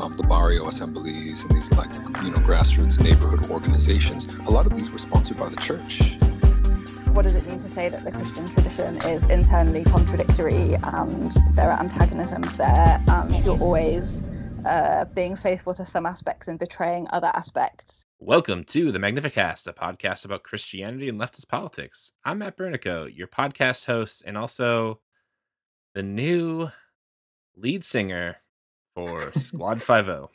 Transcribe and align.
um, 0.00 0.16
the 0.16 0.22
barrio 0.24 0.66
assemblies 0.66 1.44
and 1.44 1.52
these 1.52 1.72
like 1.76 1.92
you 2.24 2.30
know 2.30 2.38
grassroots 2.38 3.02
neighborhood 3.02 3.50
organizations, 3.50 4.26
a 4.46 4.50
lot 4.50 4.66
of 4.66 4.76
these 4.76 4.90
were 4.90 4.98
sponsored 4.98 5.38
by 5.38 5.48
the 5.48 5.56
church. 5.56 6.16
What 7.12 7.22
does 7.22 7.34
it 7.34 7.46
mean 7.46 7.58
to 7.58 7.68
say 7.68 7.88
that 7.88 8.04
the 8.04 8.12
Christian 8.12 8.46
tradition 8.46 8.96
is 9.10 9.26
internally 9.26 9.84
contradictory 9.84 10.74
and 10.82 11.32
there 11.54 11.70
are 11.70 11.80
antagonisms 11.80 12.56
there 12.58 13.02
and 13.08 13.44
you're 13.44 13.58
always 13.58 14.22
uh, 14.64 15.04
being 15.06 15.34
faithful 15.34 15.74
to 15.74 15.84
some 15.84 16.06
aspects 16.06 16.48
and 16.48 16.58
betraying 16.58 17.08
other 17.10 17.30
aspects? 17.34 18.04
Welcome 18.20 18.64
to 18.64 18.92
the 18.92 18.98
Magnificast, 18.98 19.66
a 19.66 19.72
podcast 19.72 20.24
about 20.24 20.42
Christianity 20.42 21.08
and 21.08 21.18
leftist 21.18 21.48
politics. 21.48 22.12
I'm 22.24 22.38
Matt 22.38 22.56
Bernico, 22.56 23.10
your 23.12 23.28
podcast 23.28 23.86
host, 23.86 24.22
and 24.26 24.36
also 24.36 25.00
the 25.94 26.02
new 26.02 26.70
lead 27.56 27.84
singer 27.84 28.36
for 28.98 29.30
Squad 29.38 29.80
Five 29.80 30.08
O. 30.08 30.28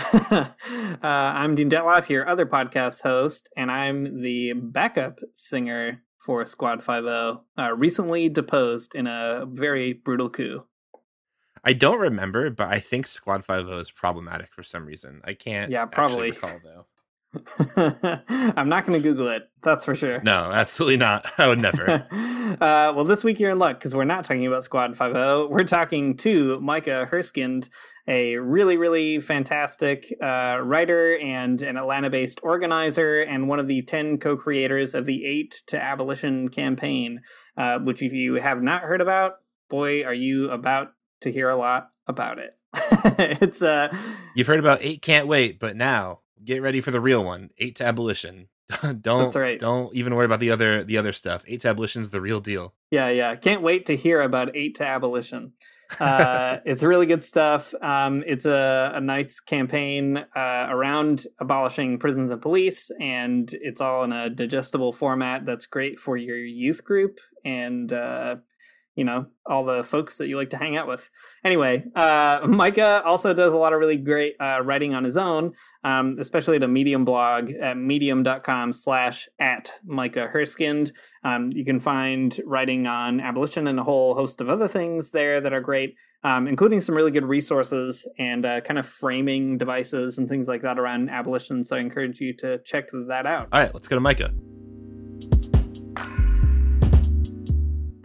uh, 0.00 0.48
I'm 1.02 1.54
Dean 1.54 1.70
Detloff, 1.70 2.08
your 2.08 2.28
other 2.28 2.46
podcast 2.46 3.02
host, 3.02 3.48
and 3.56 3.70
I'm 3.70 4.22
the 4.22 4.54
backup 4.54 5.20
singer 5.36 6.02
for 6.16 6.44
Squad 6.44 6.82
Five 6.82 7.04
O. 7.04 7.44
Uh, 7.56 7.72
recently 7.76 8.28
deposed 8.28 8.96
in 8.96 9.06
a 9.06 9.46
very 9.48 9.92
brutal 9.92 10.30
coup. 10.30 10.64
I 11.62 11.74
don't 11.74 12.00
remember, 12.00 12.50
but 12.50 12.66
I 12.66 12.80
think 12.80 13.06
Squad 13.06 13.44
Five 13.44 13.68
O 13.68 13.78
is 13.78 13.92
problematic 13.92 14.52
for 14.52 14.64
some 14.64 14.84
reason. 14.84 15.20
I 15.22 15.34
can't. 15.34 15.70
Yeah, 15.70 15.84
probably. 15.84 16.32
recall 16.32 16.58
though. 16.64 16.86
I'm 18.56 18.68
not 18.68 18.86
going 18.86 19.00
to 19.00 19.06
Google 19.06 19.28
it. 19.28 19.48
That's 19.62 19.84
for 19.84 19.94
sure. 19.94 20.20
No, 20.22 20.50
absolutely 20.50 20.96
not. 20.96 21.26
I 21.38 21.46
would 21.46 21.58
never. 21.58 22.06
uh, 22.60 22.92
well, 22.94 23.04
this 23.04 23.22
week 23.22 23.38
you're 23.38 23.50
in 23.50 23.58
luck 23.58 23.78
because 23.78 23.94
we're 23.94 24.04
not 24.04 24.24
talking 24.24 24.46
about 24.46 24.64
Squad 24.64 24.96
5 24.96 25.50
We're 25.50 25.64
talking 25.64 26.16
to 26.18 26.58
Micah 26.60 27.08
Herskind, 27.10 27.68
a 28.08 28.36
really, 28.36 28.78
really 28.78 29.20
fantastic 29.20 30.12
uh, 30.20 30.58
writer 30.62 31.16
and 31.18 31.60
an 31.62 31.76
Atlanta 31.76 32.10
based 32.10 32.40
organizer, 32.42 33.20
and 33.20 33.48
one 33.48 33.60
of 33.60 33.66
the 33.66 33.82
10 33.82 34.18
co 34.18 34.36
creators 34.36 34.94
of 34.94 35.04
the 35.04 35.24
Eight 35.26 35.62
to 35.66 35.80
Abolition 35.80 36.48
campaign, 36.48 37.20
uh, 37.56 37.78
which, 37.78 38.02
if 38.02 38.12
you 38.12 38.34
have 38.36 38.62
not 38.62 38.82
heard 38.82 39.02
about, 39.02 39.34
boy, 39.68 40.04
are 40.04 40.14
you 40.14 40.50
about 40.50 40.92
to 41.20 41.30
hear 41.30 41.50
a 41.50 41.56
lot 41.56 41.90
about 42.06 42.38
it. 42.38 42.58
it's 43.42 43.62
uh 43.62 43.94
You've 44.34 44.46
heard 44.46 44.60
about 44.60 44.78
Eight 44.82 45.02
Can't 45.02 45.26
Wait, 45.26 45.58
but 45.58 45.76
now 45.76 46.20
get 46.44 46.62
ready 46.62 46.80
for 46.80 46.90
the 46.90 47.00
real 47.00 47.24
one. 47.24 47.50
Eight 47.58 47.76
to 47.76 47.84
abolition. 47.84 48.48
don't 49.00 49.34
right. 49.34 49.58
don't 49.58 49.94
even 49.94 50.14
worry 50.14 50.26
about 50.26 50.40
the 50.40 50.50
other 50.50 50.84
the 50.84 50.98
other 50.98 51.12
stuff. 51.12 51.44
Eight 51.46 51.60
to 51.60 51.70
abolition's 51.70 52.10
the 52.10 52.20
real 52.20 52.40
deal. 52.40 52.74
Yeah, 52.90 53.08
yeah. 53.08 53.34
Can't 53.36 53.62
wait 53.62 53.86
to 53.86 53.96
hear 53.96 54.20
about 54.20 54.54
eight 54.54 54.76
to 54.76 54.86
abolition. 54.86 55.52
Uh, 56.00 56.58
it's 56.64 56.82
really 56.82 57.06
good 57.06 57.22
stuff. 57.22 57.74
Um, 57.80 58.22
it's 58.26 58.44
a, 58.44 58.92
a 58.94 59.00
nice 59.00 59.40
campaign 59.40 60.18
uh, 60.18 60.66
around 60.68 61.26
abolishing 61.40 61.98
prisons 61.98 62.30
and 62.30 62.42
police, 62.42 62.90
and 63.00 63.50
it's 63.60 63.80
all 63.80 64.04
in 64.04 64.12
a 64.12 64.30
digestible 64.30 64.92
format 64.92 65.46
that's 65.46 65.66
great 65.66 65.98
for 65.98 66.16
your 66.16 66.36
youth 66.36 66.84
group 66.84 67.20
and 67.44 67.92
uh, 67.92 68.36
you 68.98 69.04
know 69.04 69.26
all 69.46 69.64
the 69.64 69.82
folks 69.82 70.18
that 70.18 70.26
you 70.26 70.36
like 70.36 70.50
to 70.50 70.56
hang 70.56 70.76
out 70.76 70.88
with. 70.88 71.08
Anyway 71.44 71.84
uh, 71.94 72.40
micah 72.46 73.02
also 73.04 73.32
does 73.32 73.52
a 73.52 73.56
lot 73.56 73.72
of 73.72 73.80
really 73.80 73.96
great 73.96 74.34
uh, 74.40 74.60
writing 74.62 74.94
on 74.94 75.04
his 75.04 75.16
own 75.16 75.52
um, 75.84 76.16
especially 76.18 76.56
at 76.56 76.62
a 76.62 76.68
medium 76.68 77.04
blog 77.04 77.50
at 77.52 77.76
medium.com 77.76 78.72
slash 78.72 79.28
at 79.38 79.72
micah 79.84 80.28
herskind. 80.34 80.92
Um, 81.22 81.50
you 81.52 81.64
can 81.64 81.80
find 81.80 82.38
writing 82.44 82.86
on 82.86 83.20
abolition 83.20 83.68
and 83.68 83.78
a 83.78 83.84
whole 83.84 84.14
host 84.14 84.40
of 84.40 84.48
other 84.48 84.68
things 84.68 85.10
there 85.10 85.40
that 85.40 85.52
are 85.52 85.60
great 85.60 85.94
um, 86.24 86.48
including 86.48 86.80
some 86.80 86.96
really 86.96 87.12
good 87.12 87.24
resources 87.24 88.04
and 88.18 88.44
uh, 88.44 88.60
kind 88.60 88.78
of 88.78 88.86
framing 88.86 89.56
devices 89.56 90.18
and 90.18 90.28
things 90.28 90.48
like 90.48 90.62
that 90.62 90.78
around 90.78 91.10
abolition. 91.10 91.64
So 91.64 91.76
i 91.76 91.78
encourage 91.78 92.20
you 92.20 92.32
to 92.38 92.58
check 92.64 92.88
that 93.08 93.26
out. 93.26 93.48
All 93.52 93.60
right 93.60 93.72
let's 93.72 93.86
go 93.86 93.96
to 93.96 94.00
micah 94.00 94.30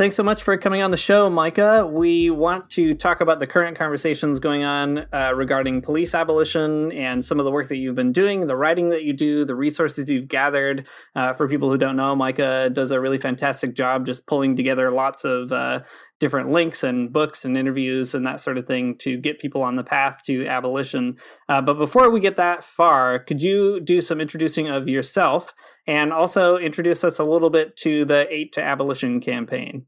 Thanks 0.03 0.17
so 0.17 0.23
much 0.23 0.43
for 0.43 0.57
coming 0.57 0.81
on 0.81 0.91
the 0.91 0.97
show, 0.97 1.29
Micah. 1.29 1.87
We 1.87 2.29
want 2.29 2.69
to 2.71 2.93
talk 2.93 3.21
about 3.21 3.39
the 3.39 3.47
current 3.47 3.77
conversations 3.77 4.41
going 4.41 4.65
on 4.65 5.05
uh, 5.13 5.31
regarding 5.33 5.81
police 5.81 6.13
abolition 6.13 6.91
and 6.91 7.23
some 7.23 7.39
of 7.39 7.45
the 7.45 7.51
work 7.51 7.69
that 7.69 7.77
you've 7.77 7.95
been 7.95 8.11
doing, 8.11 8.45
the 8.47 8.55
writing 8.57 8.89
that 8.89 9.05
you 9.05 9.13
do, 9.13 9.45
the 9.45 9.55
resources 9.55 10.09
you've 10.09 10.27
gathered. 10.27 10.85
Uh, 11.15 11.31
for 11.31 11.47
people 11.47 11.69
who 11.69 11.77
don't 11.77 11.95
know, 11.95 12.17
Micah 12.17 12.69
does 12.69 12.91
a 12.91 12.99
really 12.99 13.17
fantastic 13.17 13.75
job 13.75 14.05
just 14.05 14.27
pulling 14.27 14.57
together 14.57 14.91
lots 14.91 15.23
of 15.23 15.53
uh, 15.53 15.79
different 16.19 16.49
links 16.49 16.83
and 16.83 17.13
books 17.13 17.45
and 17.45 17.57
interviews 17.57 18.13
and 18.13 18.27
that 18.27 18.41
sort 18.41 18.57
of 18.57 18.67
thing 18.67 18.97
to 18.97 19.15
get 19.15 19.39
people 19.39 19.61
on 19.61 19.77
the 19.77 19.85
path 19.85 20.19
to 20.25 20.45
abolition. 20.47 21.15
Uh, 21.47 21.61
but 21.61 21.75
before 21.75 22.09
we 22.09 22.19
get 22.19 22.35
that 22.35 22.61
far, 22.65 23.19
could 23.19 23.41
you 23.41 23.79
do 23.79 24.01
some 24.01 24.19
introducing 24.19 24.67
of 24.67 24.89
yourself? 24.89 25.53
and 25.85 26.13
also 26.13 26.57
introduce 26.57 27.03
us 27.03 27.19
a 27.19 27.23
little 27.23 27.49
bit 27.49 27.75
to 27.75 28.05
the 28.05 28.25
Eight 28.33 28.53
to 28.53 28.61
Abolition 28.61 29.19
campaign. 29.19 29.85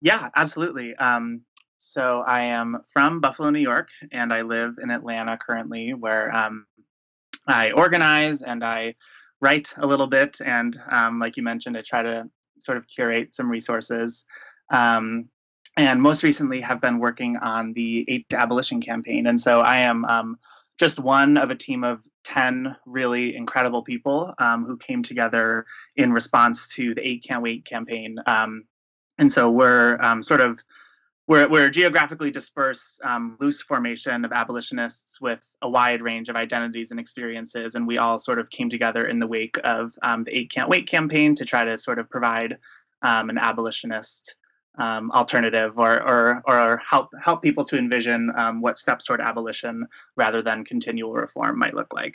Yeah, 0.00 0.28
absolutely. 0.34 0.94
Um, 0.96 1.42
so 1.78 2.22
I 2.26 2.42
am 2.42 2.80
from 2.92 3.20
Buffalo, 3.20 3.50
New 3.50 3.60
York, 3.60 3.88
and 4.12 4.32
I 4.32 4.42
live 4.42 4.78
in 4.82 4.90
Atlanta 4.90 5.36
currently, 5.36 5.94
where 5.94 6.34
um, 6.34 6.66
I 7.46 7.70
organize 7.70 8.42
and 8.42 8.64
I 8.64 8.94
write 9.40 9.74
a 9.76 9.86
little 9.86 10.06
bit. 10.06 10.38
And 10.44 10.80
um, 10.90 11.18
like 11.18 11.36
you 11.36 11.42
mentioned, 11.42 11.76
I 11.76 11.82
try 11.82 12.02
to 12.02 12.28
sort 12.60 12.78
of 12.78 12.86
curate 12.88 13.34
some 13.34 13.50
resources. 13.50 14.24
Um, 14.70 15.28
and 15.76 16.02
most 16.02 16.24
recently 16.24 16.60
have 16.60 16.80
been 16.80 16.98
working 16.98 17.36
on 17.36 17.72
the 17.72 18.04
Eight 18.08 18.28
to 18.30 18.38
Abolition 18.38 18.80
campaign. 18.80 19.28
And 19.28 19.40
so 19.40 19.60
I 19.60 19.78
am 19.78 20.04
um, 20.06 20.38
just 20.78 20.98
one 20.98 21.36
of 21.36 21.50
a 21.50 21.54
team 21.54 21.84
of 21.84 22.02
10 22.24 22.76
really 22.84 23.36
incredible 23.36 23.82
people 23.82 24.34
um, 24.38 24.64
who 24.64 24.76
came 24.76 25.02
together 25.02 25.66
in 25.94 26.12
response 26.12 26.74
to 26.74 26.94
the 26.94 27.06
Eight 27.06 27.24
Can't 27.26 27.42
Wait 27.42 27.64
campaign. 27.64 28.18
And 29.18 29.32
so 29.32 29.50
we're 29.50 30.00
um, 30.00 30.22
sort 30.22 30.40
of 30.40 30.62
we're, 31.28 31.46
we're 31.46 31.68
geographically 31.68 32.30
dispersed, 32.30 33.02
um, 33.04 33.36
loose 33.38 33.60
formation 33.60 34.24
of 34.24 34.32
abolitionists 34.32 35.20
with 35.20 35.46
a 35.60 35.68
wide 35.68 36.00
range 36.00 36.30
of 36.30 36.36
identities 36.36 36.90
and 36.90 36.98
experiences, 36.98 37.74
and 37.74 37.86
we 37.86 37.98
all 37.98 38.18
sort 38.18 38.38
of 38.38 38.48
came 38.48 38.70
together 38.70 39.06
in 39.06 39.18
the 39.18 39.26
wake 39.26 39.58
of 39.62 39.92
um, 40.02 40.24
the 40.24 40.34
Eight 40.34 40.50
Can't 40.50 40.70
Wait 40.70 40.88
campaign 40.88 41.34
to 41.34 41.44
try 41.44 41.64
to 41.64 41.76
sort 41.76 41.98
of 41.98 42.08
provide 42.08 42.56
um, 43.02 43.28
an 43.28 43.36
abolitionist 43.36 44.36
um, 44.78 45.10
alternative 45.10 45.78
or, 45.78 46.02
or, 46.02 46.42
or 46.46 46.78
help 46.78 47.10
help 47.20 47.42
people 47.42 47.64
to 47.64 47.76
envision 47.76 48.32
um, 48.36 48.62
what 48.62 48.78
steps 48.78 49.04
toward 49.04 49.20
abolition 49.20 49.86
rather 50.16 50.40
than 50.40 50.64
continual 50.64 51.12
reform 51.12 51.58
might 51.58 51.74
look 51.74 51.92
like. 51.92 52.14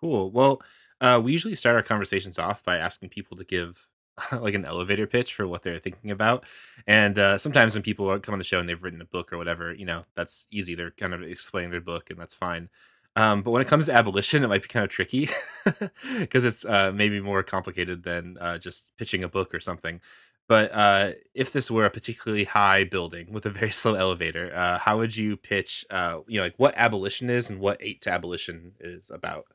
Cool. 0.00 0.30
Well, 0.30 0.62
uh, 1.00 1.20
we 1.22 1.32
usually 1.32 1.54
start 1.54 1.76
our 1.76 1.82
conversations 1.82 2.38
off 2.38 2.64
by 2.64 2.78
asking 2.78 3.10
people 3.10 3.36
to 3.36 3.44
give 3.44 3.86
like 4.32 4.54
an 4.54 4.64
elevator 4.64 5.06
pitch 5.06 5.34
for 5.34 5.46
what 5.46 5.62
they're 5.62 5.78
thinking 5.78 6.10
about. 6.10 6.44
And 6.86 7.18
uh, 7.18 7.38
sometimes 7.38 7.74
when 7.74 7.82
people 7.82 8.18
come 8.20 8.32
on 8.32 8.38
the 8.38 8.44
show 8.44 8.60
and 8.60 8.68
they've 8.68 8.82
written 8.82 9.00
a 9.00 9.06
book 9.06 9.32
or 9.32 9.38
whatever, 9.38 9.72
you 9.72 9.84
know, 9.84 10.04
that's 10.14 10.46
easy. 10.50 10.74
They're 10.74 10.92
kind 10.92 11.14
of 11.14 11.22
explaining 11.22 11.70
their 11.70 11.80
book, 11.80 12.10
and 12.10 12.18
that's 12.18 12.34
fine. 12.34 12.68
Um, 13.16 13.42
but 13.42 13.52
when 13.52 13.62
it 13.62 13.68
comes 13.68 13.86
to 13.86 13.94
abolition, 13.94 14.42
it 14.42 14.48
might 14.48 14.62
be 14.62 14.68
kind 14.68 14.84
of 14.84 14.90
tricky 14.90 15.28
because 16.18 16.44
it's 16.44 16.64
uh, 16.64 16.90
maybe 16.92 17.20
more 17.20 17.42
complicated 17.42 18.02
than 18.02 18.36
uh, 18.40 18.58
just 18.58 18.96
pitching 18.96 19.22
a 19.22 19.28
book 19.28 19.54
or 19.54 19.60
something. 19.60 20.00
But 20.46 20.72
uh, 20.74 21.12
if 21.32 21.52
this 21.52 21.70
were 21.70 21.86
a 21.86 21.90
particularly 21.90 22.44
high 22.44 22.84
building 22.84 23.32
with 23.32 23.46
a 23.46 23.50
very 23.50 23.70
slow 23.72 23.94
elevator, 23.94 24.54
uh, 24.54 24.78
how 24.78 24.98
would 24.98 25.16
you 25.16 25.36
pitch? 25.36 25.84
Uh, 25.90 26.20
you 26.26 26.38
know, 26.38 26.44
like 26.44 26.54
what 26.56 26.74
abolition 26.76 27.30
is 27.30 27.48
and 27.48 27.60
what 27.60 27.78
eight 27.80 28.02
to 28.02 28.10
abolition 28.10 28.72
is 28.80 29.10
about? 29.10 29.46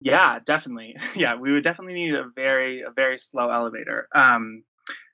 Yeah, 0.00 0.38
definitely. 0.44 0.96
Yeah, 1.16 1.34
we 1.34 1.52
would 1.52 1.64
definitely 1.64 1.94
need 1.94 2.14
a 2.14 2.28
very 2.34 2.82
a 2.82 2.90
very 2.90 3.18
slow 3.18 3.50
elevator. 3.50 4.08
Um, 4.14 4.62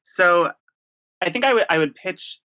so 0.03 0.51
I 1.21 1.31
think 1.31 1.45
I 1.45 1.55
would 1.55 1.65
I 1.71 1.79
would 1.79 1.95
pitch 1.95 2.41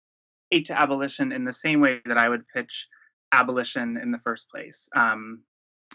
eight 0.52 0.66
to 0.66 0.80
abolition 0.80 1.32
in 1.32 1.44
the 1.44 1.54
same 1.54 1.82
way 1.82 2.02
that 2.06 2.18
I 2.18 2.30
would 2.30 2.48
pitch 2.48 2.88
abolition 3.32 3.98
in 3.98 4.12
the 4.12 4.20
first 4.20 4.50
place, 4.50 4.88
um, 4.96 5.42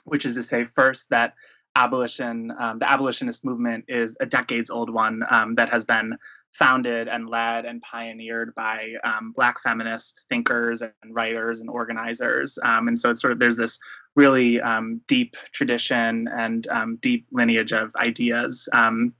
which 0.05 0.25
is 0.25 0.35
to 0.35 0.43
say, 0.43 0.65
first 0.65 1.09
that 1.11 1.35
abolition, 1.77 2.53
um, 2.59 2.79
the 2.79 2.91
abolitionist 2.91 3.45
movement 3.45 3.85
is 3.89 4.17
a 4.21 4.27
decades 4.27 4.71
old 4.71 4.91
one 4.91 5.23
um, 5.31 5.55
that 5.55 5.71
has 5.71 5.85
been 5.85 6.17
founded 6.53 7.09
and 7.09 7.29
led 7.31 7.65
and 7.65 7.81
pioneered 7.81 8.55
by 8.55 8.93
um, 9.05 9.33
Black 9.33 9.59
feminist 9.61 10.27
thinkers 10.29 10.83
and 10.83 10.93
writers 11.11 11.61
and 11.61 11.71
organizers. 11.71 12.59
Um, 12.63 12.89
and 12.89 12.99
so 12.99 13.11
it's 13.11 13.23
sort 13.23 13.33
of 13.33 13.39
there's 13.39 13.57
this 13.57 13.79
really 14.17 14.61
um, 14.61 15.01
deep 15.07 15.37
tradition 15.53 16.29
and 16.29 16.67
um, 16.69 16.97
deep 16.97 17.27
lineage 17.33 17.73
of 17.73 17.95
ideas. 17.97 18.69
and 18.73 19.13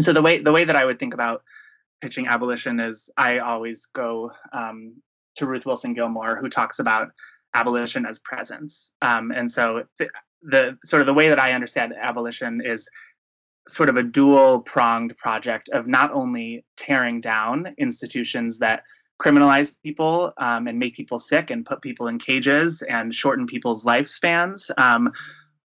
so 0.00 0.12
the 0.12 0.22
way 0.22 0.38
the 0.40 0.52
way 0.52 0.64
that 0.64 0.76
I 0.76 0.84
would 0.84 0.98
think 0.98 1.14
about 1.14 1.44
pitching 2.00 2.26
abolition 2.26 2.80
is 2.80 3.10
I 3.16 3.38
always 3.38 3.86
go 3.86 4.32
to 5.36 5.46
Ruth 5.46 5.66
Wilson 5.66 5.94
Gilmore, 5.94 6.36
who 6.36 6.48
talks 6.48 6.78
about 6.78 7.08
abolition 7.54 8.06
as 8.06 8.18
presence. 8.18 8.92
Um, 9.02 9.32
and 9.32 9.50
so 9.50 9.84
th- 9.98 10.10
the 10.42 10.78
sort 10.84 11.00
of 11.00 11.06
the 11.06 11.14
way 11.14 11.28
that 11.28 11.38
I 11.38 11.52
understand 11.52 11.94
abolition 11.98 12.62
is 12.64 12.88
sort 13.68 13.88
of 13.88 13.96
a 13.96 14.02
dual 14.02 14.60
pronged 14.60 15.16
project 15.16 15.68
of 15.70 15.86
not 15.86 16.12
only 16.12 16.64
tearing 16.76 17.20
down 17.20 17.74
institutions 17.78 18.58
that 18.58 18.82
criminalize 19.20 19.72
people 19.82 20.32
um, 20.38 20.66
and 20.66 20.78
make 20.78 20.94
people 20.94 21.18
sick 21.18 21.50
and 21.50 21.66
put 21.66 21.82
people 21.82 22.08
in 22.08 22.18
cages 22.18 22.82
and 22.82 23.14
shorten 23.14 23.46
people's 23.46 23.84
lifespans, 23.84 24.70
um, 24.78 25.12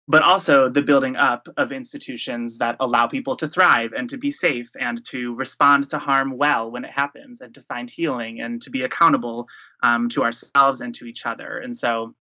but 0.08 0.22
also 0.22 0.68
the 0.68 0.82
building 0.82 1.16
up 1.16 1.48
of 1.56 1.72
institutions 1.72 2.58
that 2.58 2.76
allow 2.80 3.06
people 3.06 3.34
to 3.36 3.48
thrive 3.48 3.92
and 3.92 4.10
to 4.10 4.16
be 4.16 4.30
safe 4.30 4.70
and 4.78 5.04
to 5.04 5.34
respond 5.34 5.88
to 5.88 5.98
harm 5.98 6.36
well 6.36 6.70
when 6.70 6.84
it 6.84 6.90
happens 6.90 7.40
and 7.40 7.54
to 7.54 7.62
find 7.62 7.90
healing 7.90 8.40
and 8.40 8.62
to 8.62 8.70
be 8.70 8.82
accountable 8.82 9.48
um, 9.82 10.08
to 10.08 10.22
ourselves 10.22 10.80
and 10.80 10.94
to 10.94 11.06
each 11.06 11.26
other. 11.26 11.58
And 11.58 11.76
so 11.76 12.14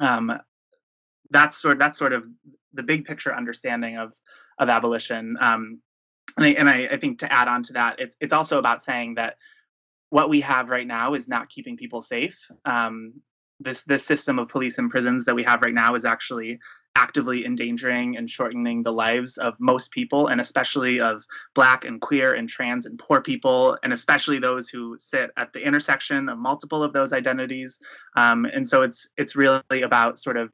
um, 0.00 0.32
that's 1.30 1.60
sort 1.60 1.78
that's 1.78 1.98
sort 1.98 2.12
of 2.12 2.24
the 2.72 2.82
big 2.82 3.04
picture 3.04 3.34
understanding 3.34 3.96
of 3.96 4.14
of 4.58 4.68
abolition. 4.68 5.36
Um, 5.40 5.80
and 6.36 6.46
I, 6.46 6.48
and 6.50 6.68
I, 6.68 6.88
I 6.92 6.96
think 6.98 7.18
to 7.20 7.32
add 7.32 7.48
on 7.48 7.62
to 7.64 7.72
that, 7.74 8.00
it's 8.00 8.16
it's 8.20 8.32
also 8.32 8.58
about 8.58 8.82
saying 8.82 9.14
that 9.14 9.36
what 10.10 10.30
we 10.30 10.40
have 10.40 10.70
right 10.70 10.86
now 10.86 11.14
is 11.14 11.28
not 11.28 11.48
keeping 11.48 11.76
people 11.76 12.00
safe. 12.00 12.38
Um, 12.64 13.14
this 13.60 13.82
this 13.82 14.04
system 14.04 14.38
of 14.38 14.48
police 14.48 14.78
and 14.78 14.90
prisons 14.90 15.24
that 15.24 15.34
we 15.34 15.42
have 15.42 15.62
right 15.62 15.74
now 15.74 15.94
is 15.94 16.04
actually 16.04 16.58
actively 16.96 17.44
endangering 17.44 18.16
and 18.16 18.28
shortening 18.28 18.82
the 18.82 18.92
lives 18.92 19.36
of 19.38 19.54
most 19.60 19.90
people, 19.92 20.28
and 20.28 20.40
especially 20.40 21.00
of 21.00 21.24
Black 21.54 21.84
and 21.84 22.00
queer 22.00 22.34
and 22.34 22.48
trans 22.48 22.86
and 22.86 22.98
poor 22.98 23.20
people, 23.20 23.78
and 23.82 23.92
especially 23.92 24.38
those 24.38 24.68
who 24.68 24.96
sit 24.98 25.30
at 25.36 25.52
the 25.52 25.60
intersection 25.60 26.28
of 26.28 26.38
multiple 26.38 26.82
of 26.82 26.92
those 26.92 27.12
identities. 27.12 27.80
Um, 28.16 28.44
and 28.46 28.68
so 28.68 28.82
it's 28.82 29.08
it's 29.16 29.36
really 29.36 29.82
about 29.82 30.18
sort 30.18 30.36
of 30.36 30.52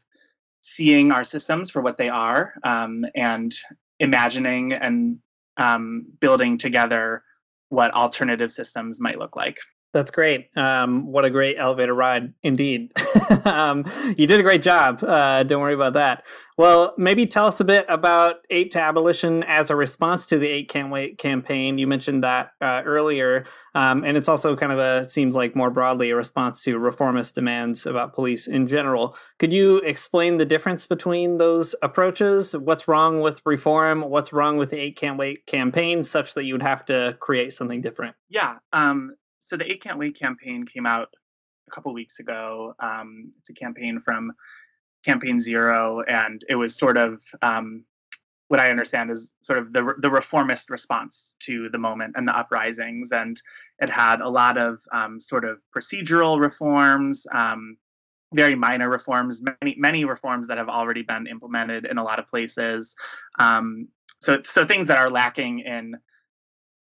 seeing 0.67 1.13
our 1.13 1.25
systems 1.25 1.71
for 1.71 1.83
what 1.83 1.99
they 1.99 2.09
are 2.09 2.55
um, 2.65 3.05
and 3.15 3.55
imagining 4.01 4.73
and 4.73 5.19
um, 5.59 6.07
building 6.21 6.57
together 6.57 7.23
what 7.69 7.93
alternative 7.93 8.51
systems 8.51 8.99
might 8.99 9.19
look 9.19 9.37
like. 9.37 9.59
That's 9.95 10.11
great. 10.11 10.51
Um, 10.57 11.07
what 11.13 11.25
a 11.25 11.31
great 11.31 11.55
elevator 11.57 11.95
ride, 11.95 12.35
indeed. 12.43 12.91
um, 13.45 13.85
you 14.17 14.27
did 14.27 14.41
a 14.41 14.43
great 14.43 14.61
job. 14.61 15.05
Uh, 15.05 15.45
don't 15.45 15.61
worry 15.61 15.73
about 15.73 15.93
that. 15.93 16.25
Well, 16.59 16.95
maybe 16.99 17.29
tell 17.29 17.47
us 17.47 17.61
a 17.61 17.65
bit 17.65 17.87
about 17.89 18.39
Eight 18.51 18.73
to 18.73 18.81
Abolition 18.81 19.45
as 19.45 19.71
a 19.71 19.77
response 19.77 20.27
to 20.27 20.39
the 20.39 20.49
Eight 20.49 20.69
Can't 20.69 20.91
Wait 20.91 21.17
campaign. 21.19 21.79
You 21.79 21.87
mentioned 21.87 22.25
that 22.25 22.51
uh, 22.61 22.83
earlier, 22.85 23.47
um, 23.77 24.03
and 24.03 24.17
it's 24.17 24.29
also 24.29 24.57
kind 24.57 24.73
of 24.73 24.81
a 24.81 25.09
seems 25.09 25.37
like 25.37 25.55
more 25.55 25.71
broadly 25.71 26.11
a 26.11 26.17
response 26.17 26.65
to 26.65 26.77
reformist 26.77 27.37
demands 27.37 27.87
about 27.87 28.15
police 28.15 28.49
in 28.49 28.67
general. 28.67 29.17
Could 29.39 29.53
you 29.53 29.77
explain 29.79 30.39
the 30.39 30.45
difference 30.45 30.87
between 30.87 31.39
those 31.39 31.77
approaches? 31.83 32.57
What's 32.57 32.89
wrong 32.89 33.21
with 33.21 33.43
reform? 33.45 34.03
What's 34.03 34.33
wrong 34.33 34.57
with 34.57 34.71
the 34.71 34.79
Eight 34.79 34.97
Can't 34.97 35.19
Wait 35.19 35.47
campaign, 35.47 36.03
such 36.03 36.35
that 36.35 36.47
you 36.47 36.55
would 36.55 36.63
have 36.63 36.85
to 36.87 37.17
create 37.21 37.53
something 37.53 37.81
different? 37.81 38.17
Yeah. 38.29 38.57
So 39.47 39.57
the 39.57 39.71
Eight 39.71 39.83
Can't 39.83 39.99
Wait 39.99 40.19
campaign 40.19 40.65
came 40.67 40.87
out 40.87 41.09
a 41.69 41.71
couple 41.71 41.93
weeks 41.93 42.19
ago. 42.19 42.75
Um, 42.79 43.33
it's 43.39 43.51
a 43.51 43.55
campaign 43.55 44.01
from 44.01 44.33
Campaign 45.05 45.39
Zero, 45.39 46.03
and 46.03 46.43
it 46.49 46.55
was 46.55 46.77
sort 46.77 46.97
of 46.97 47.23
um, 47.43 47.85
what 48.49 48.61
I 48.61 48.71
understand 48.71 49.11
is 49.11 49.35
sort 49.43 49.59
of 49.59 49.73
the 49.73 49.95
the 49.99 50.11
reformist 50.11 50.71
response 50.71 51.35
to 51.41 51.69
the 51.71 51.79
moment 51.79 52.15
and 52.17 52.27
the 52.27 52.37
uprisings, 52.37 53.13
and 53.13 53.41
it 53.81 53.91
had 53.91 54.21
a 54.21 54.29
lot 54.29 54.59
of 54.59 54.83
um, 54.93 55.21
sort 55.21 55.45
of 55.45 55.63
procedural 55.77 56.41
reforms. 56.41 57.27
Um, 57.33 57.77
very 58.33 58.57
minor 58.57 58.91
reforms, 58.91 59.43
many 59.43 59.77
many 59.79 60.05
reforms 60.05 60.49
that 60.49 60.59
have 60.59 60.69
already 60.69 61.03
been 61.03 61.27
implemented 61.27 61.85
in 61.85 61.99
a 61.99 62.03
lot 62.03 62.19
of 62.19 62.27
places. 62.29 62.97
Um, 63.39 63.89
so 64.21 64.41
so 64.43 64.67
things 64.67 64.87
that 64.89 64.99
are 64.99 65.11
lacking 65.11 65.61
in 65.61 65.97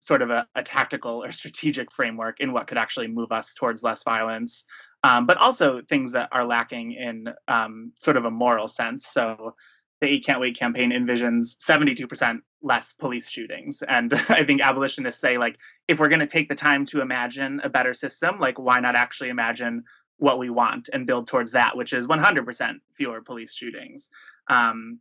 sort 0.05 0.21
of 0.21 0.29
a, 0.29 0.47
a, 0.55 0.62
tactical 0.62 1.25
or 1.25 1.33
strategic 1.33 1.91
framework 1.91 2.39
in 2.39 2.53
what 2.53 2.67
could 2.67 2.77
actually 2.77 3.09
move 3.09 3.33
us 3.33 3.55
towards 3.55 3.83
less 3.83 4.03
violence, 4.03 4.67
um, 5.03 5.25
but 5.25 5.39
also 5.39 5.81
things 5.81 6.12
that 6.12 6.29
are 6.31 6.45
lacking 6.45 6.93
in 6.93 7.33
um, 7.49 7.91
sort 7.99 8.19
of 8.19 8.27
a 8.27 8.31
moral 8.31 8.69
sense. 8.69 9.06
So 9.06 9.55
the 10.03 10.06
Eight 10.09 10.27
Can't 10.27 10.41
Wait 10.41 10.59
campaign 10.59 10.91
envisions 10.91 11.56
72% 11.56 12.41
less 12.61 12.93
police 12.93 13.31
shootings. 13.31 13.83
And 13.83 14.12
I 14.29 14.45
think 14.45 14.61
abolitionists 14.61 15.23
say, 15.23 15.39
like, 15.39 15.56
if 15.89 15.99
we're 15.99 16.09
going 16.09 16.21
to 16.21 16.27
take 16.27 16.51
the 16.51 16.55
time 16.55 16.85
to 16.87 17.01
imagine 17.01 17.62
a 17.65 17.71
better 17.71 17.95
system, 17.95 18.39
like, 18.39 18.59
why 18.59 18.81
not 18.81 18.97
actually 18.97 19.31
imagine 19.31 19.85
what 20.19 20.39
we 20.39 20.51
want 20.51 20.91
and 20.93 21.06
build 21.06 21.29
towards 21.29 21.53
that, 21.53 21.75
which 21.79 21.95
is 21.95 22.06
100% 22.06 22.75
fewer 22.93 23.23
police 23.23 23.55
shootings. 23.55 24.11
Um, 24.49 24.99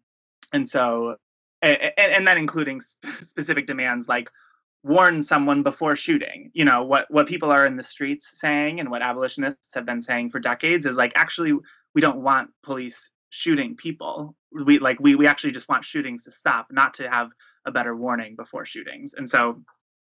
and 0.54 0.68
so, 0.68 1.18
and, 1.62 1.92
and 1.98 2.26
then 2.26 2.38
including 2.38 2.80
specific 2.80 3.68
demands 3.68 4.08
like 4.08 4.30
warn 4.84 5.24
someone 5.24 5.64
before 5.64 5.96
shooting. 5.96 6.52
You 6.54 6.66
know, 6.66 6.84
what 6.84 7.08
what 7.10 7.28
people 7.28 7.52
are 7.52 7.66
in 7.66 7.78
the 7.78 7.84
streets 7.84 8.40
saying 8.40 8.80
and 8.80 8.90
what 8.92 9.02
abolitionists 9.02 9.74
have 9.74 9.86
been 9.86 10.02
saying 10.02 10.30
for 10.30 10.40
decades 10.40 10.86
is 10.86 10.98
like 10.98 11.14
actually 11.16 11.54
we 11.96 12.02
don't 12.02 12.22
want 12.22 12.50
police 12.64 13.12
shooting 13.30 13.76
people. 13.76 14.36
We 14.52 14.80
like 14.80 15.00
we 15.00 15.16
we 15.16 15.28
actually 15.28 15.52
just 15.52 15.70
want 15.70 15.86
shootings 15.86 16.26
to 16.26 16.32
stop, 16.32 16.68
not 16.72 16.94
to 16.96 17.10
have 17.10 17.30
a 17.66 17.72
better 17.72 17.96
warning 17.96 18.36
before 18.36 18.66
shootings. 18.66 19.14
And 19.14 19.28
so 19.30 19.62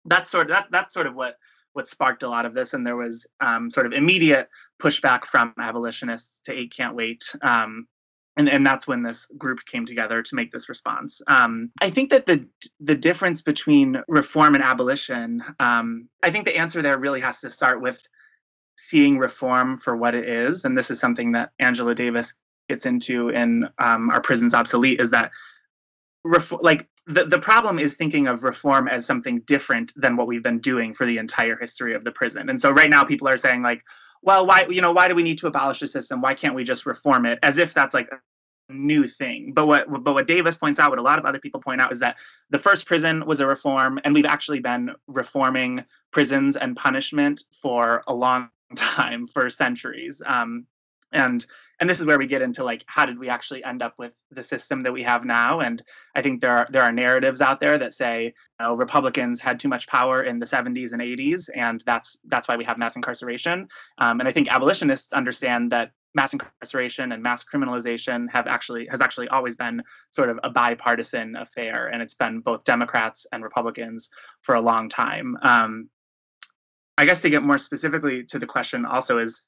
that's 0.06 0.30
sort 0.30 0.50
of 0.50 0.56
that 0.56 0.68
that's 0.72 0.94
sort 0.94 1.08
of 1.08 1.16
what 1.16 1.36
what 1.74 1.88
sparked 1.88 2.24
a 2.24 2.30
lot 2.30 2.46
of 2.46 2.54
this 2.54 2.74
and 2.74 2.86
there 2.86 2.98
was 2.98 3.28
um, 3.40 3.70
sort 3.70 3.86
of 3.86 3.94
immediate 3.94 4.50
pushback 4.82 5.26
from 5.26 5.54
abolitionists 5.58 6.42
to 6.42 6.54
eight 6.54 6.74
can't 6.76 6.96
wait 6.96 7.24
um, 7.42 7.88
and 8.38 8.50
and 8.50 8.66
that's 8.66 8.88
when 8.88 9.04
this 9.04 9.26
group 9.38 9.66
came 9.66 9.86
together 9.86 10.22
to 10.22 10.36
make 10.36 10.52
this 10.52 10.70
response. 10.70 11.22
Um, 11.28 11.72
I 11.82 11.90
think 11.90 12.12
that 12.12 12.26
the 12.26 12.48
the 12.80 12.96
difference 12.96 13.42
between 13.42 14.02
reform 14.08 14.56
and 14.56 14.64
abolition, 14.64 15.44
um, 15.60 16.08
I 16.24 16.32
think 16.32 16.46
the 16.46 16.58
answer 16.58 16.82
there 16.82 16.98
really 16.98 17.22
has 17.22 17.42
to 17.42 17.50
start 17.50 17.82
with 17.82 18.02
seeing 18.78 19.18
reform 19.18 19.76
for 19.76 19.96
what 19.96 20.16
it 20.16 20.28
is, 20.28 20.66
and 20.66 20.78
this 20.78 20.92
is 20.92 21.00
something 21.00 21.34
that 21.34 21.52
Angela 21.60 21.94
Davis 21.94 22.34
gets 22.70 22.86
into 22.86 23.30
in 23.30 23.68
um, 23.78 24.10
Are 24.10 24.22
Prisons 24.22 24.54
Obsolete. 24.54 25.02
Is 25.02 25.12
that 25.12 25.32
reform 26.24 26.62
like 26.64 26.88
the, 27.08 27.26
the 27.26 27.40
problem 27.40 27.80
is 27.80 27.96
thinking 27.96 28.28
of 28.28 28.44
reform 28.44 28.88
as 28.88 29.06
something 29.06 29.42
different 29.42 29.92
than 29.96 30.16
what 30.16 30.28
we've 30.28 30.44
been 30.44 30.60
doing 30.60 30.94
for 30.94 31.06
the 31.06 31.18
entire 31.18 31.58
history 31.58 31.96
of 31.96 32.04
the 32.04 32.12
prison. 32.12 32.50
And 32.50 32.62
so 32.62 32.70
right 32.70 32.90
now 32.90 33.04
people 33.04 33.28
are 33.28 33.38
saying 33.38 33.64
like, 33.64 33.84
well, 34.22 34.46
why 34.46 34.66
you 34.70 34.82
know 34.82 34.92
why 34.92 35.08
do 35.08 35.16
we 35.16 35.24
need 35.24 35.40
to 35.40 35.48
abolish 35.48 35.80
the 35.80 35.88
system? 35.88 36.22
Why 36.22 36.34
can't 36.34 36.56
we 36.56 36.64
just 36.64 36.86
reform 36.86 37.26
it? 37.26 37.40
As 37.42 37.58
if 37.58 37.74
that's 37.74 37.94
like 37.94 38.10
a 38.12 38.20
new 38.74 39.08
thing. 39.08 39.54
But 39.54 39.68
what 39.68 40.04
but 40.04 40.14
what 40.14 40.28
Davis 40.28 40.58
points 40.58 40.80
out, 40.80 40.90
what 40.90 41.00
a 41.00 41.04
lot 41.04 41.20
of 41.20 41.26
other 41.26 41.40
people 41.40 41.62
point 41.62 41.82
out, 41.82 41.92
is 41.92 42.00
that 42.00 42.18
the 42.50 42.60
first 42.60 42.86
prison 42.86 43.26
was 43.26 43.40
a 43.40 43.48
reform, 43.48 44.00
and 44.04 44.14
we've 44.14 44.26
actually 44.26 44.60
been 44.60 44.92
reforming 45.08 45.84
prisons 46.12 46.56
and 46.56 46.76
punishment 46.76 47.44
for 47.62 48.04
a 48.08 48.14
long 48.14 48.50
time, 48.76 49.28
for 49.28 49.50
centuries. 49.50 50.22
Um, 50.26 50.66
and 51.12 51.46
and 51.82 51.90
this 51.90 52.00
is 52.00 52.06
where 52.06 52.20
we 52.20 52.28
get 52.28 52.44
into 52.44 52.64
like 52.64 52.84
how 52.86 53.08
did 53.08 53.18
we 53.18 53.28
actually 53.28 53.64
end 53.64 53.82
up 53.82 53.96
with 53.98 54.16
the 54.30 54.44
system 54.44 54.84
that 54.84 54.94
we 54.94 55.04
have 55.04 55.26
now? 55.26 55.60
And 55.60 55.84
i 56.16 56.22
think 56.22 56.40
there 56.40 56.56
are 56.56 56.68
there 56.70 56.84
are 56.84 56.92
narratives 56.92 57.42
out 57.42 57.60
there 57.60 57.78
that 57.80 57.94
say 57.94 58.26
you 58.26 58.34
know, 58.60 58.76
republicans 58.76 59.42
had 59.42 59.60
too 59.60 59.68
much 59.68 59.88
power 59.88 60.24
in 60.24 60.40
the 60.40 60.46
70s 60.46 60.94
and 60.94 61.02
80s 61.02 61.50
and 61.56 61.84
that's 61.86 62.18
that's 62.26 62.48
why 62.48 62.56
we 62.56 62.64
have 62.64 62.78
mass 62.78 62.96
incarceration. 62.96 63.68
Um, 63.98 64.20
and 64.20 64.30
i 64.30 64.32
think 64.32 64.48
abolitionists 64.50 65.12
understand 65.12 65.72
that 65.72 65.92
mass 66.14 66.34
incarceration 66.34 67.14
and 67.14 67.24
mass 67.24 67.44
criminalization 67.44 68.28
have 68.32 68.46
actually 68.48 68.86
has 68.88 69.02
actually 69.02 69.28
always 69.30 69.56
been 69.56 69.82
sort 70.12 70.30
of 70.30 70.40
a 70.44 70.50
bipartisan 70.50 71.36
affair 71.36 71.88
and 71.88 72.02
it's 72.02 72.14
been 72.14 72.42
both 72.42 72.64
democrats 72.64 73.26
and 73.32 73.44
republicans 73.44 74.10
for 74.42 74.56
a 74.56 74.62
long 74.62 74.88
time. 74.88 75.36
Um, 75.42 75.90
i 76.98 77.06
guess 77.06 77.24
to 77.24 77.30
get 77.30 77.42
more 77.42 77.58
specifically 77.58 78.24
to 78.26 78.38
the 78.38 78.46
question 78.46 78.86
also 78.86 79.18
is 79.18 79.42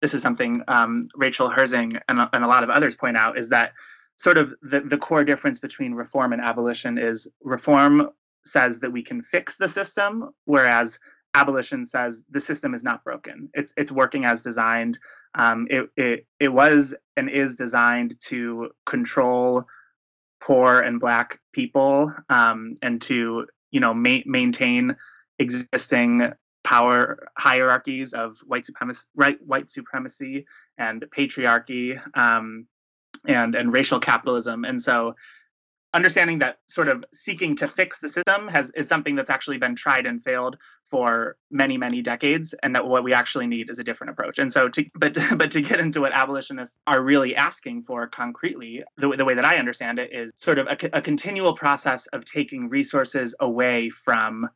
this 0.00 0.14
is 0.14 0.22
something 0.22 0.62
um, 0.68 1.08
Rachel 1.16 1.50
Herzing 1.50 2.00
and, 2.08 2.28
and 2.32 2.44
a 2.44 2.48
lot 2.48 2.64
of 2.64 2.70
others 2.70 2.96
point 2.96 3.16
out 3.16 3.38
is 3.38 3.48
that 3.50 3.72
sort 4.16 4.38
of 4.38 4.54
the, 4.62 4.80
the 4.80 4.98
core 4.98 5.24
difference 5.24 5.58
between 5.58 5.94
reform 5.94 6.32
and 6.32 6.42
abolition 6.42 6.98
is 6.98 7.28
reform 7.42 8.10
says 8.44 8.80
that 8.80 8.92
we 8.92 9.02
can 9.02 9.22
fix 9.22 9.56
the 9.56 9.68
system, 9.68 10.30
whereas 10.44 10.98
abolition 11.34 11.86
says 11.86 12.24
the 12.30 12.40
system 12.40 12.74
is 12.74 12.82
not 12.82 13.04
broken. 13.04 13.48
It's 13.54 13.72
it's 13.76 13.92
working 13.92 14.24
as 14.24 14.42
designed. 14.42 14.98
Um, 15.34 15.66
it, 15.70 15.88
it 15.96 16.26
it 16.38 16.48
was 16.48 16.94
and 17.16 17.30
is 17.30 17.56
designed 17.56 18.18
to 18.26 18.70
control 18.86 19.64
poor 20.40 20.80
and 20.80 20.98
black 20.98 21.38
people 21.52 22.12
um, 22.28 22.74
and 22.82 23.00
to 23.02 23.46
you 23.70 23.80
know 23.80 23.94
ma- 23.94 24.26
maintain 24.26 24.96
existing 25.38 26.32
power 26.70 27.28
hierarchies 27.36 28.12
of 28.12 28.38
white 28.46 28.64
supremacy, 28.64 29.04
right, 29.16 29.38
white 29.44 29.68
supremacy 29.68 30.46
and 30.78 31.04
patriarchy 31.10 32.00
um, 32.16 32.64
and 33.26 33.56
and 33.56 33.72
racial 33.72 33.98
capitalism. 33.98 34.64
And 34.64 34.80
so 34.80 35.16
understanding 35.94 36.38
that 36.38 36.58
sort 36.68 36.86
of 36.86 37.04
seeking 37.12 37.56
to 37.56 37.66
fix 37.66 37.98
the 37.98 38.08
system 38.08 38.46
has 38.46 38.70
is 38.76 38.86
something 38.86 39.16
that's 39.16 39.30
actually 39.30 39.58
been 39.58 39.74
tried 39.74 40.06
and 40.06 40.22
failed 40.22 40.56
for 40.86 41.36
many 41.50 41.76
many 41.76 42.02
decades 42.02 42.54
and 42.62 42.72
that 42.76 42.86
what 42.86 43.02
we 43.02 43.12
actually 43.12 43.48
need 43.48 43.68
is 43.68 43.80
a 43.80 43.84
different 43.84 44.12
approach 44.12 44.38
and 44.38 44.52
so 44.52 44.68
to 44.68 44.84
but 44.94 45.16
but 45.36 45.50
to 45.50 45.60
get 45.60 45.80
into 45.80 46.00
what 46.00 46.12
abolitionists 46.12 46.78
are 46.86 47.02
really 47.02 47.34
asking 47.34 47.82
for 47.82 48.06
concretely 48.06 48.84
the, 48.98 49.08
the 49.16 49.24
way 49.24 49.34
that 49.34 49.44
i 49.44 49.56
understand 49.56 49.98
it 49.98 50.12
is 50.12 50.30
sort 50.36 50.58
of 50.58 50.66
a, 50.68 50.76
a 50.92 51.00
continual 51.00 51.54
process 51.54 52.06
of 52.08 52.24
taking 52.24 52.68
resources 52.68 53.34
away 53.40 53.90
from 53.90 54.48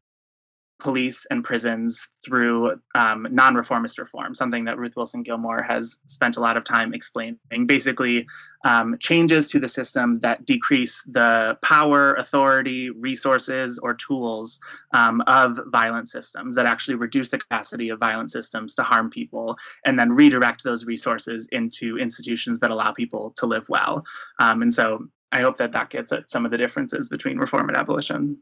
police 0.85 1.27
and 1.31 1.43
prisons 1.43 2.09
through 2.23 2.79
um, 2.95 3.27
non 3.31 3.55
reformist 3.55 3.99
reform, 3.99 4.35
something 4.35 4.67
that 4.67 4.77
Ruth 4.77 4.93
Wilson 4.97 5.23
Gilmore 5.23 5.63
has 5.63 5.97
spent 6.09 6.37
a 6.37 6.41
lot 6.41 6.59
of 6.59 6.65
time 6.65 6.93
explaining. 6.93 7.39
Basically, 7.67 8.27
um, 8.67 8.99
changes 8.99 9.49
to 9.49 9.59
the 9.59 9.67
system 9.67 10.21
that 10.21 10.45
decrease 10.45 11.03
the 11.05 11.57
power, 11.63 12.15
authority, 12.17 12.91
resources, 12.91 13.79
or 13.79 13.95
tools 13.95 14.61
um, 14.93 15.23
of 15.27 15.59
violent 15.69 16.11
systems, 16.11 16.55
that 16.57 16.67
actually 16.67 16.97
reduce 16.97 17.31
the 17.31 17.39
capacity 17.39 17.89
of 17.89 17.99
violent 17.99 18.31
systems 18.31 18.75
to 18.75 18.83
harm 18.83 19.09
people, 19.09 19.57
and 19.87 19.99
then 19.99 20.13
redirect 20.13 20.65
those 20.65 20.85
resources 20.85 21.49
into 21.51 21.97
institutions 21.97 22.61
that 22.61 22.71
allow 22.71 22.93
people 22.93 23.31
to 23.39 23.47
live 23.47 23.67
well. 23.71 24.05
Um, 24.39 24.61
and 24.61 24.73
so 24.73 25.09
I 25.33 25.41
hope 25.41 25.57
that 25.57 25.73
that 25.73 25.89
gets 25.89 26.13
at 26.13 26.31
some 26.31 26.45
of 26.45 26.51
the 26.51 26.59
differences 26.59 27.09
between 27.09 27.39
reform 27.39 27.69
and 27.71 27.77
abolition. 27.79 28.37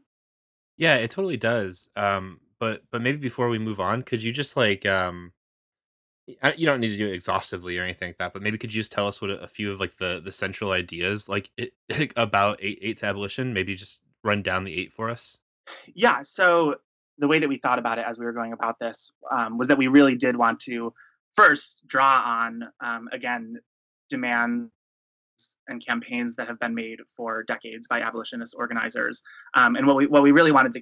Yeah, 0.77 0.95
it 0.95 1.11
totally 1.11 1.37
does. 1.37 1.89
Um, 1.95 2.39
but 2.59 2.83
but 2.91 3.01
maybe 3.01 3.17
before 3.17 3.49
we 3.49 3.59
move 3.59 3.79
on, 3.79 4.03
could 4.03 4.23
you 4.23 4.31
just 4.31 4.55
like 4.55 4.85
um, 4.85 5.33
you 6.27 6.65
don't 6.65 6.79
need 6.79 6.89
to 6.89 6.97
do 6.97 7.07
it 7.07 7.13
exhaustively 7.13 7.77
or 7.77 7.83
anything 7.83 8.09
like 8.09 8.17
that, 8.17 8.33
but 8.33 8.41
maybe 8.41 8.57
could 8.57 8.73
you 8.73 8.79
just 8.79 8.91
tell 8.91 9.07
us 9.07 9.21
what 9.21 9.31
a, 9.31 9.39
a 9.39 9.47
few 9.47 9.71
of 9.71 9.79
like 9.79 9.97
the 9.97 10.21
the 10.23 10.31
central 10.31 10.71
ideas 10.71 11.27
like 11.27 11.51
it, 11.57 11.73
about 12.15 12.59
eight 12.61 12.79
eight's 12.81 13.03
abolition? 13.03 13.53
Maybe 13.53 13.75
just 13.75 14.01
run 14.23 14.41
down 14.41 14.63
the 14.63 14.73
eight 14.73 14.93
for 14.93 15.09
us. 15.09 15.37
Yeah. 15.93 16.21
So 16.21 16.75
the 17.17 17.27
way 17.27 17.39
that 17.39 17.49
we 17.49 17.57
thought 17.57 17.79
about 17.79 17.99
it 17.99 18.05
as 18.07 18.17
we 18.17 18.25
were 18.25 18.33
going 18.33 18.53
about 18.53 18.79
this 18.79 19.11
um, 19.29 19.57
was 19.57 19.67
that 19.67 19.77
we 19.77 19.87
really 19.87 20.15
did 20.15 20.35
want 20.35 20.59
to 20.61 20.93
first 21.35 21.85
draw 21.85 22.21
on 22.25 22.63
um, 22.79 23.09
again 23.11 23.57
demand 24.09 24.69
and 25.67 25.85
campaigns 25.85 26.35
that 26.35 26.47
have 26.47 26.59
been 26.59 26.75
made 26.75 26.99
for 27.15 27.43
decades 27.43 27.87
by 27.87 28.01
abolitionist 28.01 28.55
organizers. 28.57 29.23
Um, 29.53 29.75
and 29.75 29.87
what 29.87 29.95
we 29.95 30.07
what 30.07 30.23
we 30.23 30.31
really 30.31 30.51
wanted 30.51 30.73
to 30.73 30.81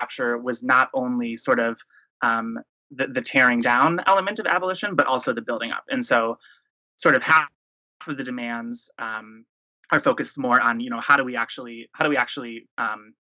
capture 0.00 0.38
was 0.38 0.62
not 0.62 0.88
only 0.94 1.36
sort 1.36 1.60
of 1.60 1.78
um, 2.22 2.58
the, 2.90 3.06
the 3.06 3.22
tearing 3.22 3.60
down 3.60 4.00
element 4.06 4.38
of 4.38 4.46
abolition, 4.46 4.94
but 4.94 5.06
also 5.06 5.32
the 5.32 5.42
building 5.42 5.70
up. 5.70 5.84
And 5.90 6.04
so, 6.04 6.38
sort 6.96 7.14
of 7.14 7.22
half 7.22 7.48
of 8.06 8.16
the 8.16 8.24
demands 8.24 8.90
um, 8.98 9.44
are 9.90 10.00
focused 10.00 10.38
more 10.38 10.60
on 10.60 10.80
you 10.80 10.90
know 10.90 11.00
how 11.00 11.16
do 11.16 11.24
we 11.24 11.36
actually 11.36 11.88
how 11.92 12.04
do 12.04 12.10
we 12.10 12.16
actually 12.16 12.68
um, 12.78 13.14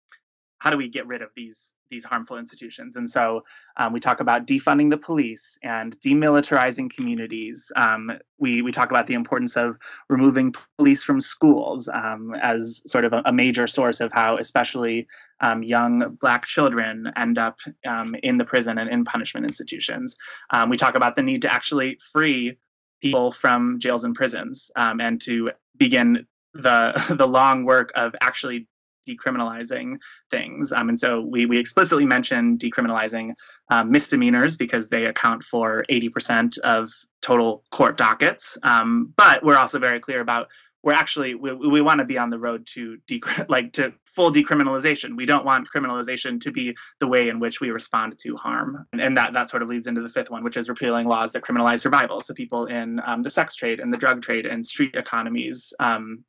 how 0.60 0.70
do 0.70 0.78
we 0.78 0.88
get 0.88 1.08
rid 1.08 1.22
of 1.22 1.30
these 1.36 1.74
these 1.90 2.04
harmful 2.04 2.38
institutions. 2.38 2.96
And 2.96 3.10
so 3.10 3.44
um, 3.78 3.94
we 3.94 4.00
talk 4.00 4.20
about 4.20 4.46
defunding 4.46 4.90
the 4.90 4.98
police 4.98 5.58
and 5.64 5.98
demilitarizing 6.00 6.94
communities. 6.94 7.72
Um, 7.76 8.12
we, 8.38 8.62
we 8.62 8.72
talk 8.72 8.92
about 8.92 9.08
the 9.08 9.14
importance 9.14 9.58
of 9.58 9.78
removing 10.10 10.54
police 10.78 11.04
from 11.04 11.20
schools 11.20 11.88
um, 11.88 12.34
as 12.42 12.84
sort 12.88 13.06
of 13.06 13.14
a, 13.14 13.22
a, 13.26 13.34
major 13.34 13.68
source 13.68 14.00
of 14.00 14.12
how, 14.12 14.38
especially 14.38 15.08
um, 15.40 15.64
young 15.64 16.18
Black 16.20 16.46
children, 16.46 17.12
end 17.16 17.38
up 17.38 17.60
um, 17.88 18.16
in 18.24 18.38
the 18.38 18.46
prison 18.46 18.78
and 18.78 18.90
in 18.90 19.06
punishment 19.06 19.46
institutions. 19.46 20.18
Um, 20.50 20.70
we 20.70 20.78
talk 20.78 20.96
about 20.96 21.16
the 21.16 21.24
need 21.24 21.42
to 21.44 21.54
actually 21.54 22.00
free 22.12 22.58
people 23.02 23.32
from 23.32 23.78
jails 23.80 24.04
and 24.04 24.16
prisons 24.16 24.72
and 24.76 25.22
to 25.22 25.52
begin 25.78 26.26
the 26.54 26.94
the 27.18 27.28
long 27.28 27.64
work 27.64 27.92
of 27.96 28.16
actually 28.22 28.68
decriminalizing 29.08 29.98
things. 30.30 30.72
Um, 30.72 30.90
and 30.90 31.00
so 31.00 31.22
we, 31.22 31.46
we 31.46 31.58
explicitly 31.58 32.06
mention 32.06 32.58
decriminalizing 32.58 33.34
um, 33.70 33.92
misdemeanors 33.92 34.58
because 34.58 34.90
they 34.90 35.06
account 35.06 35.44
for 35.44 35.86
80% 35.90 36.58
of 36.60 36.92
total 37.22 37.64
court 37.72 37.98
dockets. 37.98 38.58
Um, 38.64 39.14
but 39.16 39.44
we're 39.44 39.58
also 39.58 39.80
very 39.80 40.00
clear 40.00 40.22
about 40.22 40.50
we're 40.84 40.94
actually 40.94 41.36
we, 41.36 41.52
we 41.54 41.82
want 41.82 42.00
to 42.00 42.06
be 42.06 42.18
on 42.18 42.30
the 42.30 42.40
road 42.40 42.66
to 42.66 42.98
decri- 43.10 43.46
like 43.50 43.74
to 43.74 43.94
full 44.06 44.32
decriminalization. 44.32 45.18
We 45.18 45.26
don't 45.26 45.46
want 45.46 45.68
criminalization 45.70 46.40
to 46.42 46.52
be 46.52 46.76
the 47.00 47.08
way 47.08 47.30
in 47.30 47.40
which 47.40 47.60
we 47.60 47.72
respond 47.72 48.18
to 48.20 48.36
harm, 48.38 48.86
and, 48.94 49.02
and 49.02 49.18
that 49.18 49.34
that 49.34 49.50
sort 49.50 49.64
of 49.64 49.70
leads 49.70 49.88
into 49.88 50.02
the 50.02 50.10
fifth 50.10 50.30
one, 50.30 50.44
which 50.44 50.56
is 50.56 50.70
repealing 50.70 51.08
laws 51.08 51.34
that 51.34 51.44
criminalize 51.44 51.82
survival. 51.82 52.22
So 52.22 52.34
people 52.34 52.68
in 52.68 53.02
um, 53.06 53.22
the 53.22 53.30
sex 53.30 53.56
trade 53.56 53.80
and 53.80 53.94
the 53.94 53.98
drug 53.98 54.22
trade 54.22 54.46
and 54.46 54.66
street 54.66 54.96
economies 54.96 55.74
um, 55.80 56.24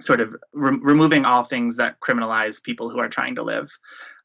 sort 0.00 0.20
of 0.20 0.34
re- 0.52 0.78
removing 0.82 1.24
all 1.24 1.44
things 1.44 1.76
that 1.76 2.00
criminalize 2.00 2.62
people 2.62 2.90
who 2.90 2.98
are 2.98 3.08
trying 3.08 3.34
to 3.36 3.42
live. 3.42 3.70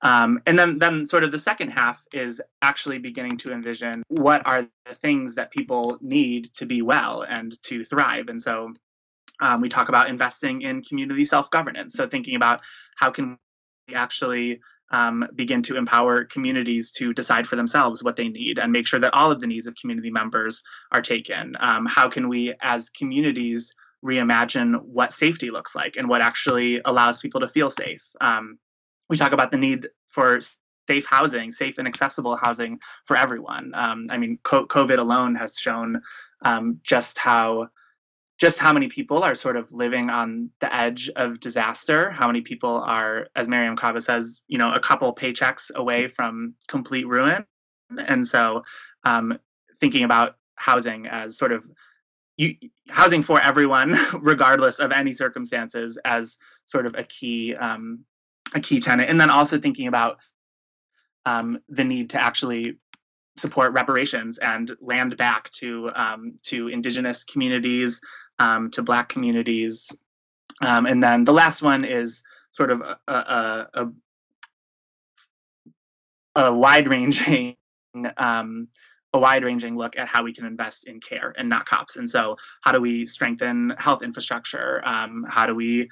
Um, 0.01 0.39
and 0.46 0.58
then, 0.58 0.77
then 0.77 1.05
sort 1.05 1.24
of 1.24 1.32
the 1.32 1.39
second 1.39 1.70
half 1.70 2.05
is 2.13 2.41
actually 2.62 3.00
beginning 3.00 3.38
to 3.39 3.51
envision 3.51 4.03
what 4.08 4.46
are 4.46 4.67
the 4.88 4.96
things 4.96 5.36
that 5.36 5.51
people 5.51 5.98
need 6.01 6.53
to 6.53 6.65
be 6.65 6.82
well 6.82 7.24
and 7.27 7.60
to 7.63 7.84
thrive. 7.86 8.27
And 8.27 8.41
so 8.41 8.74
um, 9.41 9.62
we 9.62 9.70
talk 9.70 9.89
about 9.89 10.10
investing 10.10 10.62
in 10.62 10.84
community 10.84 11.25
self-governance. 11.25 11.94
So 11.94 12.08
thinking 12.08 12.36
about 12.36 12.62
how 12.96 13.12
can 13.12 13.38
we 13.88 13.96
actually 13.96 14.62
um, 14.91 15.25
begin 15.36 15.62
to 15.63 15.77
empower 15.77 16.25
communities 16.25 16.91
to 16.91 17.13
decide 17.13 17.48
for 17.48 17.55
themselves 17.55 18.03
what 18.03 18.15
they 18.15 18.29
need 18.29 18.60
and 18.60 18.72
make 18.72 18.88
sure 18.88 19.00
that 19.00 19.13
all 19.13 19.32
of 19.32 19.41
the 19.41 19.48
needs 19.48 19.67
of 19.67 19.75
community 19.75 20.12
members 20.12 20.62
are 20.91 21.01
taken. 21.01 21.58
Um, 21.60 21.86
how 21.86 22.10
can 22.10 22.29
we, 22.29 22.53
as 22.62 22.89
communities, 22.91 23.74
reimagine 24.06 24.82
what 24.84 25.12
safety 25.12 25.50
looks 25.50 25.76
like 25.76 25.98
and 25.98 26.08
what 26.08 26.22
actually 26.22 26.82
allows 26.86 27.20
people 27.20 27.42
to 27.42 27.48
feel 27.48 27.70
safe. 27.70 28.04
Um, 28.22 28.60
we 29.10 29.18
talk 29.18 29.32
about 29.32 29.52
the 29.52 29.58
need 29.58 29.90
for 30.10 30.40
safe 30.88 31.06
housing, 31.06 31.52
safe 31.52 31.78
and 31.78 31.88
accessible 31.88 32.38
housing 32.38 32.80
for 33.06 33.18
everyone. 33.18 33.72
Um, 33.74 34.08
I 34.10 34.18
mean, 34.18 34.38
COVID 34.44 34.98
alone 34.98 35.36
has 35.36 35.58
shown 35.58 36.02
um, 36.44 36.80
just 36.84 37.18
how 37.18 37.70
just 38.38 38.60
how 38.60 38.74
many 38.74 38.90
people 38.90 39.24
are 39.24 39.34
sort 39.34 39.56
of 39.56 39.72
living 39.72 40.10
on 40.10 40.50
the 40.60 40.76
edge 40.76 41.10
of 41.16 41.40
disaster. 41.40 42.12
How 42.12 42.28
many 42.28 42.42
people 42.42 42.82
are, 42.82 43.28
as 43.34 43.48
Mariame 43.48 43.78
Kaba 43.78 44.02
says, 44.02 44.42
you 44.48 44.58
know, 44.58 44.74
a 44.74 44.80
couple 44.80 45.16
paychecks 45.16 45.74
away 45.74 46.10
from 46.10 46.54
complete 46.68 47.08
ruin. 47.08 47.46
And 47.98 48.28
so, 48.28 48.64
um, 49.06 49.40
thinking 49.80 50.04
about 50.04 50.36
housing 50.58 51.08
as 51.08 51.38
sort 51.38 51.54
of 51.54 51.66
you, 52.38 52.56
housing 52.89 53.24
for 53.24 53.42
everyone, 53.42 53.96
regardless 54.20 54.80
of 54.80 54.92
any 54.92 55.12
circumstances, 55.12 55.98
as 56.06 56.38
sort 56.65 56.86
of 56.86 56.96
a 56.96 57.04
key 57.04 57.56
um, 57.56 58.06
a 58.54 58.60
key 58.60 58.80
tenet, 58.80 59.10
and 59.10 59.20
then 59.20 59.30
also 59.30 59.60
thinking 59.60 59.88
about 59.88 60.18
um, 61.25 61.60
the 61.70 61.84
need 61.84 62.10
to 62.12 62.22
actually 62.22 62.77
support 63.38 63.74
reparations 63.74 64.38
and 64.38 64.72
land 64.80 65.18
back 65.18 65.50
to 65.51 65.89
um, 65.96 66.34
to 66.44 66.68
indigenous 66.68 67.24
communities, 67.24 68.01
um, 68.39 68.70
to 68.72 68.84
Black 68.84 69.10
communities, 69.10 69.92
um, 70.63 70.86
and 70.86 71.01
then 71.01 71.24
the 71.24 71.34
last 71.34 71.62
one 71.62 71.84
is 71.84 72.22
sort 72.51 72.72
of 72.72 72.82
a, 72.82 72.98
a, 73.08 73.68
a, 73.74 73.88
a 76.36 76.54
wide 76.54 76.88
ranging 76.88 77.56
um, 78.18 78.68
a 79.16 79.18
wide 79.18 79.46
ranging 79.46 79.78
look 79.78 79.98
at 79.98 80.10
how 80.10 80.22
we 80.24 80.34
can 80.34 80.46
invest 80.46 80.88
in 80.88 81.00
care 81.00 81.34
and 81.38 81.48
not 81.48 81.66
cops. 81.66 81.96
And 81.96 82.08
so, 82.08 82.36
how 82.62 82.74
do 82.74 82.82
we 82.82 83.06
strengthen 83.06 83.74
health 83.78 84.04
infrastructure? 84.04 84.82
Um, 84.86 85.26
how 85.28 85.46
do 85.46 85.56
we 85.56 85.90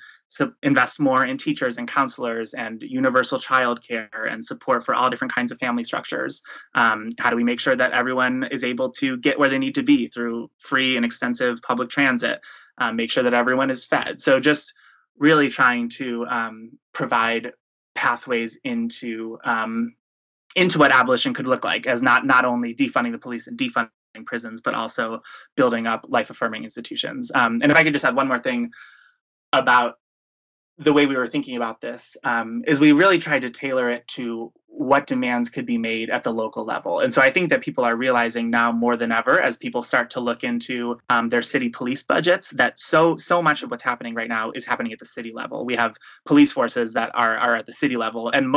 invest 0.62 1.00
more 1.00 1.26
in 1.26 1.38
teachers 1.38 1.78
and 1.78 1.88
counselors 1.88 2.54
and 2.54 2.84
universal 2.84 3.40
child 3.40 3.82
care 3.82 4.28
and 4.30 4.44
support 4.44 4.84
for 4.84 4.94
all 4.94 5.10
different 5.10 5.34
kinds 5.34 5.54
of 5.54 5.58
family 5.60 5.86
structures? 5.86 6.44
Um, 6.76 7.14
how 7.18 7.30
do 7.30 7.38
we 7.38 7.46
make 7.46 7.62
sure 7.62 7.78
that 7.78 7.94
everyone 7.94 8.44
is 8.52 8.66
able 8.66 8.90
to 8.92 9.16
get 9.18 9.40
where 9.40 9.50
they 9.50 9.60
need 9.60 9.76
to 9.76 9.84
be 9.84 10.10
through 10.10 10.50
free 10.58 10.98
and 10.98 11.06
extensive 11.06 11.62
public 11.62 11.90
transit? 11.90 12.42
Um, 12.78 12.98
make 12.98 13.10
sure 13.10 13.24
that 13.24 13.34
everyone 13.34 13.70
is 13.70 13.86
fed. 13.86 14.20
So, 14.20 14.38
just 14.38 14.74
really 15.18 15.50
trying 15.50 15.88
to 15.88 16.26
um, 16.28 16.72
provide 16.92 17.54
pathways 17.96 18.58
into 18.66 19.38
um, 19.46 19.96
into 20.56 20.80
what 20.80 20.92
abolition 20.92 21.34
could 21.34 21.48
look 21.48 21.64
like 21.64 21.88
as 21.88 22.02
not 22.02 22.26
not 22.26 22.46
only 22.46 22.76
defunding 22.76 23.12
the 23.12 23.18
police 23.18 23.48
and 23.48 23.58
defunding 23.58 23.90
prisons, 24.26 24.62
but 24.62 24.76
also 24.76 25.22
building 25.56 25.88
up 25.88 26.06
life 26.08 26.30
affirming 26.30 26.64
institutions. 26.64 27.32
Um, 27.34 27.60
and 27.62 27.72
if 27.72 27.78
I 27.78 27.84
could 27.84 27.94
just 27.94 28.06
add 28.06 28.16
one 28.16 28.28
more 28.28 28.40
thing, 28.40 28.72
about 29.54 29.96
the 30.80 30.92
way 30.92 31.06
we 31.06 31.16
were 31.16 31.28
thinking 31.28 31.56
about 31.56 31.80
this 31.80 32.18
um, 32.24 32.64
is 32.68 32.80
we 32.80 32.92
really 32.92 33.20
tried 33.20 33.44
to 33.44 33.50
tailor 33.50 33.90
it 33.90 34.08
to 34.08 34.52
what 34.66 35.06
demands 35.06 35.52
could 35.52 35.68
be 35.68 35.78
made 35.78 36.10
at 36.10 36.24
the 36.24 36.34
local 36.34 36.66
level. 36.66 37.00
And 37.00 37.14
so 37.14 37.22
I 37.22 37.30
think 37.30 37.52
that 37.52 37.62
people 37.62 37.86
are 37.86 37.96
realizing 37.96 38.50
now 38.50 38.72
more 38.72 38.98
than 38.98 39.12
ever 39.12 39.40
as 39.40 39.56
people 39.56 39.84
start 39.84 40.10
to 40.12 40.20
look 40.20 40.44
into 40.44 40.98
um, 41.12 41.30
their 41.30 41.44
city 41.44 41.70
police 41.70 42.02
budgets 42.02 42.50
that 42.52 42.80
so 42.80 43.16
so 43.16 43.40
much 43.40 43.62
of 43.62 43.70
what's 43.70 43.84
happening 43.84 44.16
right 44.16 44.28
now 44.28 44.52
is 44.52 44.66
happening 44.66 44.92
at 44.92 44.98
the 44.98 45.06
city 45.06 45.32
level. 45.32 45.64
We 45.64 45.76
have 45.76 45.96
police 46.26 46.52
forces 46.52 46.94
that 46.94 47.12
are 47.14 47.38
are 47.38 47.56
at 47.56 47.68
the 47.68 47.72
city 47.72 47.96
level 47.96 48.30
and 48.30 48.50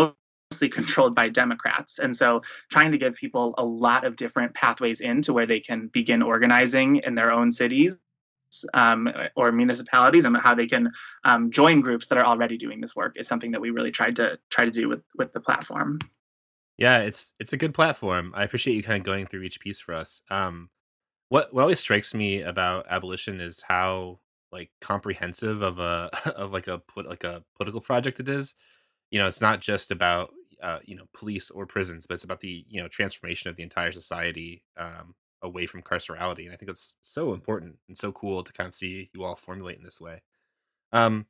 mostly 0.51 0.69
controlled 0.69 1.15
by 1.15 1.29
Democrats. 1.29 1.99
And 1.99 2.15
so 2.15 2.43
trying 2.71 2.93
to 2.93 2.99
give 2.99 3.15
people 3.15 3.55
a 3.59 3.65
lot 3.65 4.05
of 4.05 4.17
different 4.17 4.55
pathways 4.55 5.01
into 5.01 5.33
where 5.33 5.47
they 5.47 5.61
can 5.61 5.89
begin 5.89 6.23
organizing 6.23 6.97
in 6.97 7.15
their 7.15 7.33
own 7.33 7.51
cities 7.51 7.99
um, 8.75 9.13
or 9.35 9.53
municipalities 9.53 10.25
and 10.25 10.37
how 10.37 10.55
they 10.55 10.67
can 10.67 10.93
um, 11.25 11.51
join 11.51 11.81
groups 11.81 12.07
that 12.07 12.19
are 12.19 12.25
already 12.25 12.57
doing 12.57 12.81
this 12.81 12.95
work 12.95 13.17
is 13.17 13.27
something 13.27 13.51
that 13.51 13.61
we 13.61 13.71
really 13.71 13.91
tried 13.91 14.17
to 14.17 14.39
try 14.51 14.65
to 14.65 14.71
do 14.71 14.89
with 14.89 15.03
with 15.17 15.33
the 15.33 15.41
platform. 15.41 15.99
Yeah, 16.79 16.99
it's 16.99 17.33
it's 17.41 17.53
a 17.53 17.57
good 17.57 17.75
platform. 17.75 18.33
I 18.35 18.45
appreciate 18.45 18.75
you 18.75 18.83
kind 18.83 18.99
of 18.99 19.05
going 19.05 19.27
through 19.27 19.43
each 19.43 19.61
piece 19.61 19.81
for 19.81 19.95
us. 19.95 20.23
Um, 20.31 20.71
what 21.29 21.53
what 21.53 21.63
always 21.63 21.81
strikes 21.81 22.15
me 22.15 22.43
about 22.43 22.87
abolition 22.89 23.41
is 23.41 23.63
how 23.63 24.21
like 24.53 24.71
comprehensive 24.81 25.63
of 25.63 25.79
a 25.79 26.11
of 26.37 26.53
like 26.53 26.69
a 26.69 26.79
put 26.79 27.09
like 27.09 27.25
a 27.25 27.43
political 27.57 27.81
project 27.81 28.21
it 28.21 28.29
is. 28.29 28.55
You 29.11 29.21
know, 29.21 29.27
it's 29.27 29.41
not 29.41 29.61
just 29.61 29.91
about 29.91 30.33
uh, 30.63 30.81
you 30.85 30.97
know 30.97 31.07
police 31.15 31.51
or 31.51 31.67
prisons, 31.67 32.07
but 32.07 32.15
it's 32.15 32.25
about 32.25 32.41
the 32.41 32.65
you 32.69 32.81
know 32.83 32.89
transformation 32.89 33.51
of 33.51 33.57
the 33.57 33.63
entire 33.63 33.93
society 33.93 34.63
um, 34.77 35.15
away 35.43 35.67
from 35.67 35.83
carcerality. 35.83 36.45
And 36.45 36.53
I 36.53 36.57
think 36.57 36.69
that's 36.69 36.97
so 37.03 37.35
important 37.35 37.77
and 37.89 37.97
so 37.99 38.13
cool 38.13 38.43
to 38.45 38.53
kind 38.53 38.69
of 38.69 38.75
see 38.75 39.11
you 39.15 39.25
all 39.25 39.37
formulate 39.37 39.79
in 39.79 39.85
this 39.85 40.01
way. 40.01 40.23
Um, 40.93 41.27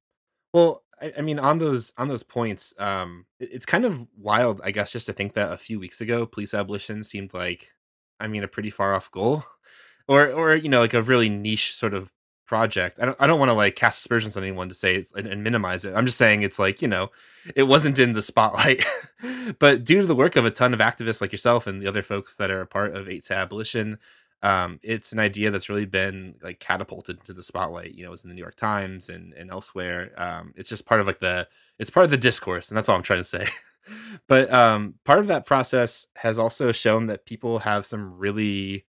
well, 0.54 0.84
I, 1.00 1.14
I 1.18 1.22
mean, 1.22 1.38
on 1.38 1.58
those 1.58 1.92
on 1.98 2.08
those 2.08 2.22
points, 2.22 2.74
um, 2.80 3.26
it- 3.40 3.50
it's 3.52 3.66
kind 3.66 3.84
of 3.84 4.06
wild, 4.16 4.60
I 4.64 4.70
guess, 4.72 4.92
just 4.92 5.06
to 5.06 5.12
think 5.12 5.34
that 5.34 5.52
a 5.52 5.58
few 5.58 5.80
weeks 5.80 6.00
ago, 6.00 6.26
police 6.26 6.54
abolition 6.54 7.02
seemed 7.04 7.34
like, 7.34 7.72
I 8.20 8.28
mean, 8.28 8.44
a 8.44 8.48
pretty 8.48 8.70
far 8.70 8.94
off 8.94 9.10
goal, 9.10 9.44
or 10.08 10.30
or 10.32 10.56
you 10.56 10.68
know, 10.70 10.80
like 10.80 10.94
a 10.94 11.02
really 11.02 11.28
niche 11.30 11.74
sort 11.76 11.94
of 11.94 12.12
project. 12.46 12.98
I 13.00 13.06
don't 13.06 13.16
I 13.20 13.26
don't 13.26 13.38
want 13.38 13.50
to 13.50 13.54
like 13.54 13.76
cast 13.76 14.00
aspersions 14.00 14.36
on 14.36 14.42
anyone 14.42 14.68
to 14.68 14.74
say 14.74 14.96
it's 14.96 15.12
and, 15.12 15.26
and 15.26 15.42
minimize 15.44 15.84
it. 15.84 15.94
I'm 15.94 16.06
just 16.06 16.18
saying 16.18 16.42
it's 16.42 16.58
like 16.58 16.80
you 16.80 16.88
know, 16.88 17.10
it 17.54 17.64
wasn't 17.64 17.98
in 17.98 18.12
the 18.12 18.22
spotlight, 18.22 18.84
but 19.58 19.84
due 19.84 20.00
to 20.00 20.06
the 20.06 20.14
work 20.14 20.36
of 20.36 20.44
a 20.44 20.50
ton 20.50 20.74
of 20.74 20.80
activists 20.80 21.20
like 21.20 21.32
yourself 21.32 21.66
and 21.66 21.82
the 21.82 21.88
other 21.88 22.02
folks 22.02 22.36
that 22.36 22.50
are 22.50 22.62
a 22.62 22.66
part 22.66 22.94
of 22.94 23.08
Eight 23.08 23.24
to 23.24 23.34
Abolition, 23.34 23.98
um, 24.42 24.78
it's 24.82 25.12
an 25.12 25.18
idea 25.18 25.50
that's 25.50 25.68
really 25.68 25.86
been 25.86 26.36
like 26.42 26.60
catapulted 26.60 27.24
to 27.24 27.32
the 27.32 27.42
spotlight. 27.42 27.94
You 27.94 28.04
know, 28.04 28.12
it's 28.12 28.24
in 28.24 28.28
the 28.28 28.34
New 28.34 28.42
York 28.42 28.56
Times 28.56 29.08
and 29.08 29.32
and 29.34 29.50
elsewhere. 29.50 30.12
Um, 30.16 30.54
it's 30.56 30.68
just 30.68 30.86
part 30.86 31.00
of 31.00 31.06
like 31.06 31.20
the 31.20 31.48
it's 31.78 31.90
part 31.90 32.04
of 32.04 32.10
the 32.10 32.16
discourse, 32.16 32.68
and 32.68 32.76
that's 32.76 32.88
all 32.88 32.96
I'm 32.96 33.02
trying 33.02 33.20
to 33.20 33.24
say. 33.24 33.48
but 34.28 34.52
um, 34.52 34.94
part 35.04 35.18
of 35.18 35.26
that 35.28 35.46
process 35.46 36.06
has 36.16 36.38
also 36.38 36.72
shown 36.72 37.06
that 37.06 37.26
people 37.26 37.58
have 37.60 37.86
some 37.86 38.18
really 38.18 38.84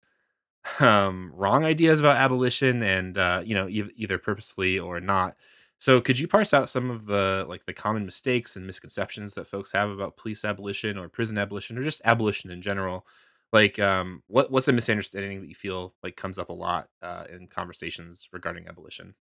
um, 0.81 1.33
wrong 1.35 1.65
ideas 1.65 2.01
about 2.01 2.17
abolition, 2.17 2.83
and 2.83 3.17
uh, 3.19 3.43
you 3.45 3.55
know, 3.55 3.69
e- 3.69 3.91
either 3.97 4.19
purposefully 4.19 4.79
or 4.79 5.01
not. 5.01 5.37
So, 5.79 6.01
could 6.01 6.19
you 6.19 6.27
parse 6.29 6.55
out 6.55 6.71
some 6.71 6.91
of 6.91 7.07
the 7.07 7.45
like 7.49 7.67
the 7.67 7.73
common 7.75 8.05
mistakes 8.05 8.57
and 8.57 8.67
misconceptions 8.67 9.35
that 9.35 9.47
folks 9.47 9.73
have 9.73 9.91
about 9.91 10.17
police 10.17 10.45
abolition 10.45 10.97
or 10.99 11.09
prison 11.09 11.39
abolition 11.39 11.79
or 11.79 11.85
just 11.85 12.03
abolition 12.05 12.51
in 12.51 12.63
general? 12.63 13.07
Like, 13.53 13.79
um, 13.79 14.23
what 14.27 14.51
what's 14.51 14.69
a 14.69 14.73
misunderstanding 14.73 15.41
that 15.41 15.49
you 15.49 15.55
feel 15.55 15.95
like 16.03 16.17
comes 16.17 16.39
up 16.39 16.49
a 16.49 16.55
lot 16.55 16.89
uh, 17.03 17.25
in 17.31 17.47
conversations 17.47 18.29
regarding 18.33 18.69
abolition? 18.69 19.15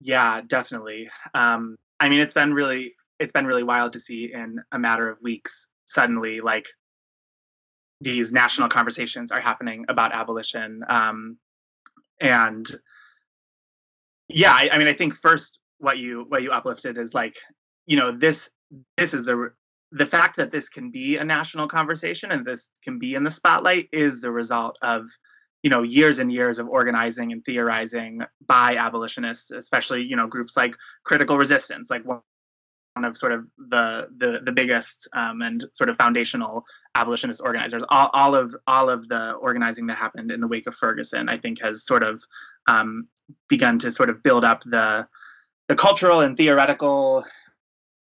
Yeah, 0.00 0.40
definitely. 0.46 1.08
Um, 1.34 1.76
I 2.00 2.08
mean, 2.08 2.20
it's 2.20 2.34
been 2.34 2.54
really 2.54 2.94
it's 3.20 3.32
been 3.32 3.46
really 3.46 3.62
wild 3.62 3.92
to 3.92 4.00
see 4.00 4.32
in 4.32 4.60
a 4.72 4.78
matter 4.78 5.08
of 5.08 5.20
weeks 5.22 5.68
suddenly 5.86 6.40
like 6.40 6.66
these 8.04 8.30
national 8.30 8.68
conversations 8.68 9.32
are 9.32 9.40
happening 9.40 9.84
about 9.88 10.12
abolition. 10.12 10.84
Um, 10.88 11.38
and 12.20 12.70
yeah, 14.28 14.52
I, 14.52 14.68
I 14.72 14.78
mean, 14.78 14.88
I 14.88 14.92
think 14.92 15.14
first 15.14 15.58
what 15.78 15.98
you 15.98 16.26
what 16.28 16.42
you 16.42 16.50
uplifted 16.50 16.98
is 16.98 17.14
like, 17.14 17.36
you 17.86 17.96
know, 17.96 18.16
this 18.16 18.50
this 18.96 19.14
is 19.14 19.24
the 19.24 19.50
the 19.90 20.06
fact 20.06 20.36
that 20.36 20.50
this 20.50 20.68
can 20.68 20.90
be 20.90 21.16
a 21.16 21.24
national 21.24 21.68
conversation 21.68 22.32
and 22.32 22.44
this 22.44 22.70
can 22.82 22.98
be 22.98 23.14
in 23.14 23.24
the 23.24 23.30
spotlight 23.30 23.88
is 23.92 24.20
the 24.20 24.30
result 24.30 24.76
of 24.82 25.06
you 25.62 25.70
know 25.70 25.82
years 25.82 26.18
and 26.18 26.32
years 26.32 26.58
of 26.58 26.68
organizing 26.68 27.32
and 27.32 27.44
theorizing 27.44 28.20
by 28.46 28.76
abolitionists 28.76 29.50
especially 29.52 30.02
you 30.02 30.16
know 30.16 30.26
groups 30.26 30.56
like 30.56 30.74
critical 31.04 31.38
resistance 31.38 31.90
like 31.90 32.02
one 32.94 33.04
of 33.04 33.16
sort 33.16 33.32
of 33.32 33.46
the 33.58 34.08
the, 34.18 34.40
the 34.44 34.52
biggest 34.52 35.08
um, 35.12 35.42
and 35.42 35.64
sort 35.72 35.90
of 35.90 35.96
foundational 35.96 36.64
abolitionist 36.94 37.40
organizers. 37.42 37.82
All, 37.88 38.10
all 38.12 38.34
of 38.34 38.54
all 38.66 38.88
of 38.88 39.08
the 39.08 39.32
organizing 39.32 39.86
that 39.88 39.96
happened 39.96 40.30
in 40.30 40.40
the 40.40 40.48
wake 40.48 40.66
of 40.66 40.74
Ferguson, 40.74 41.28
I 41.28 41.38
think, 41.38 41.60
has 41.60 41.84
sort 41.84 42.02
of 42.02 42.22
um, 42.66 43.08
begun 43.48 43.78
to 43.80 43.90
sort 43.90 44.10
of 44.10 44.22
build 44.22 44.44
up 44.44 44.62
the 44.62 45.06
the 45.68 45.74
cultural 45.74 46.20
and 46.20 46.36
theoretical 46.36 47.24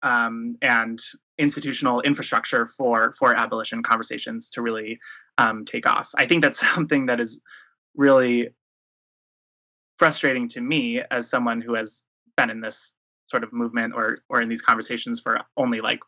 um, 0.03 0.57
and 0.63 1.01
institutional 1.39 2.03
infrastructure 2.03 2.67
for 2.67 3.13
for 3.13 3.35
abolition 3.35 3.83
conversations 3.83 4.51
to 4.51 4.63
really 4.63 4.99
um, 5.39 5.65
take 5.65 5.87
off. 5.87 6.11
I 6.17 6.27
think 6.27 6.43
that's 6.43 6.61
something 6.75 7.07
that 7.07 7.19
is 7.19 7.41
really 7.97 8.51
frustrating 9.99 10.49
to 10.49 10.61
me 10.61 11.01
as 11.11 11.31
someone 11.31 11.61
who 11.61 11.75
has 11.75 12.03
been 12.37 12.51
in 12.51 12.61
this 12.61 12.95
sort 13.33 13.43
of 13.43 13.53
movement 13.53 13.95
or 13.95 14.19
or 14.29 14.41
in 14.43 14.49
these 14.49 14.63
conversations 14.63 15.19
for 15.19 15.41
only 15.57 15.81
like 15.81 16.01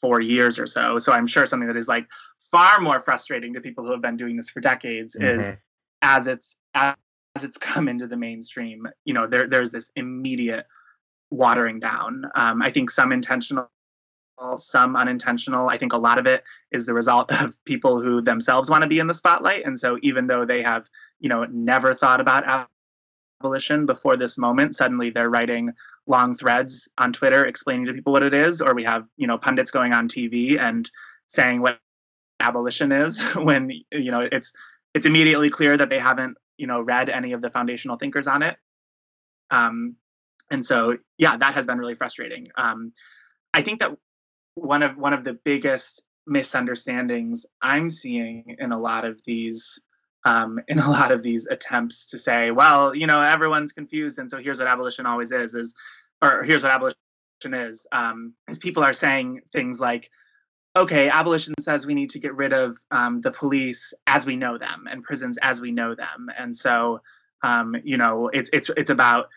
four 0.00 0.20
years 0.20 0.58
or 0.58 0.66
so. 0.66 0.98
So 0.98 1.12
I'm 1.12 1.26
sure 1.26 1.46
something 1.46 1.68
that 1.68 1.76
is 1.76 1.88
like 1.88 2.06
far 2.50 2.80
more 2.80 3.00
frustrating 3.00 3.52
to 3.54 3.60
people 3.60 3.84
who 3.84 3.92
have 3.92 4.02
been 4.02 4.16
doing 4.16 4.36
this 4.36 4.50
for 4.50 4.60
decades 4.60 5.14
is 5.16 5.44
Mhm. 5.46 5.58
as 6.02 6.26
it's 6.26 6.56
as 6.74 6.96
it's 7.42 7.58
come 7.70 7.88
into 7.88 8.06
the 8.06 8.16
mainstream, 8.16 8.88
you 9.04 9.14
know, 9.14 9.26
there 9.26 9.46
there's 9.48 9.70
this 9.70 9.90
immediate 9.96 10.66
watering 11.30 11.78
down. 11.80 12.24
Um, 12.34 12.62
I 12.62 12.70
think 12.70 12.90
some 12.90 13.12
intentional, 13.12 13.70
some 14.56 14.96
unintentional. 14.96 15.68
I 15.68 15.78
think 15.78 15.92
a 15.94 15.98
lot 16.08 16.18
of 16.18 16.26
it 16.26 16.44
is 16.70 16.84
the 16.86 16.94
result 16.94 17.32
of 17.42 17.62
people 17.64 18.00
who 18.00 18.20
themselves 18.20 18.68
want 18.70 18.82
to 18.82 18.88
be 18.88 18.98
in 18.98 19.06
the 19.06 19.14
spotlight, 19.14 19.64
and 19.66 19.78
so 19.78 19.98
even 20.02 20.26
though 20.26 20.44
they 20.44 20.62
have, 20.62 20.88
you 21.20 21.28
know, 21.28 21.44
never 21.44 21.94
thought 21.94 22.20
about 22.20 22.68
abolition 23.40 23.86
before 23.86 24.16
this 24.16 24.36
moment, 24.38 24.76
suddenly 24.76 25.10
they're 25.10 25.30
writing 25.30 25.72
long 26.06 26.36
threads 26.36 26.88
on 26.98 27.12
Twitter 27.12 27.44
explaining 27.44 27.86
to 27.86 27.92
people 27.92 28.12
what 28.12 28.22
it 28.22 28.34
is, 28.34 28.60
or 28.60 28.74
we 28.74 28.84
have, 28.84 29.04
you 29.16 29.26
know, 29.26 29.38
pundits 29.38 29.70
going 29.70 29.92
on 29.92 30.08
TV 30.08 30.58
and 30.58 30.90
saying 31.26 31.62
what 31.62 31.78
abolition 32.40 32.92
is 32.92 33.22
when 33.36 33.70
you 33.90 34.10
know 34.10 34.20
it's 34.20 34.52
it's 34.94 35.06
immediately 35.06 35.48
clear 35.48 35.76
that 35.76 35.88
they 35.88 35.98
haven't 35.98 36.36
you 36.58 36.66
know 36.66 36.80
read 36.80 37.08
any 37.08 37.32
of 37.32 37.40
the 37.40 37.50
foundational 37.50 37.96
thinkers 37.96 38.26
on 38.26 38.42
it. 38.42 38.56
Um, 39.50 39.96
and 40.50 40.64
so 40.64 40.98
yeah 41.18 41.36
that 41.36 41.54
has 41.54 41.66
been 41.66 41.78
really 41.78 41.94
frustrating. 41.94 42.48
Um, 42.56 42.92
i 43.54 43.62
think 43.62 43.80
that 43.80 43.92
one 44.54 44.82
of 44.82 44.96
one 44.96 45.12
of 45.12 45.24
the 45.24 45.34
biggest 45.44 46.02
misunderstandings 46.26 47.44
i'm 47.60 47.90
seeing 47.90 48.56
in 48.58 48.72
a 48.72 48.78
lot 48.78 49.04
of 49.04 49.20
these 49.26 49.78
um, 50.24 50.60
in 50.68 50.78
a 50.78 50.90
lot 50.90 51.12
of 51.12 51.22
these 51.22 51.46
attempts 51.46 52.06
to 52.06 52.18
say 52.18 52.50
well 52.50 52.94
you 52.94 53.06
know 53.06 53.20
everyone's 53.20 53.72
confused 53.72 54.18
and 54.18 54.30
so 54.30 54.38
here's 54.38 54.58
what 54.58 54.68
abolition 54.68 55.06
always 55.06 55.32
is 55.32 55.54
is 55.54 55.74
or 56.20 56.42
here's 56.42 56.62
what 56.62 56.72
abolition 56.72 56.96
is 57.52 57.86
um, 57.92 58.34
is 58.48 58.58
people 58.58 58.84
are 58.84 58.92
saying 58.92 59.40
things 59.52 59.80
like 59.80 60.10
okay, 60.74 61.08
abolition 61.10 61.54
says 61.60 61.86
we 61.86 61.94
need 61.94 62.10
to 62.10 62.18
get 62.18 62.34
rid 62.34 62.52
of 62.52 62.78
um, 62.90 63.20
the 63.20 63.30
police 63.30 63.92
as 64.06 64.24
we 64.24 64.36
know 64.36 64.58
them 64.58 64.88
and 64.90 65.02
prisons 65.02 65.38
as 65.42 65.60
we 65.60 65.70
know 65.70 65.94
them, 65.94 66.30
and 66.38 66.54
so 66.54 67.00
um, 67.42 67.76
you 67.84 67.96
know 67.96 68.28
it's 68.32 68.50
it's 68.52 68.70
it's 68.76 68.90
about 68.90 69.28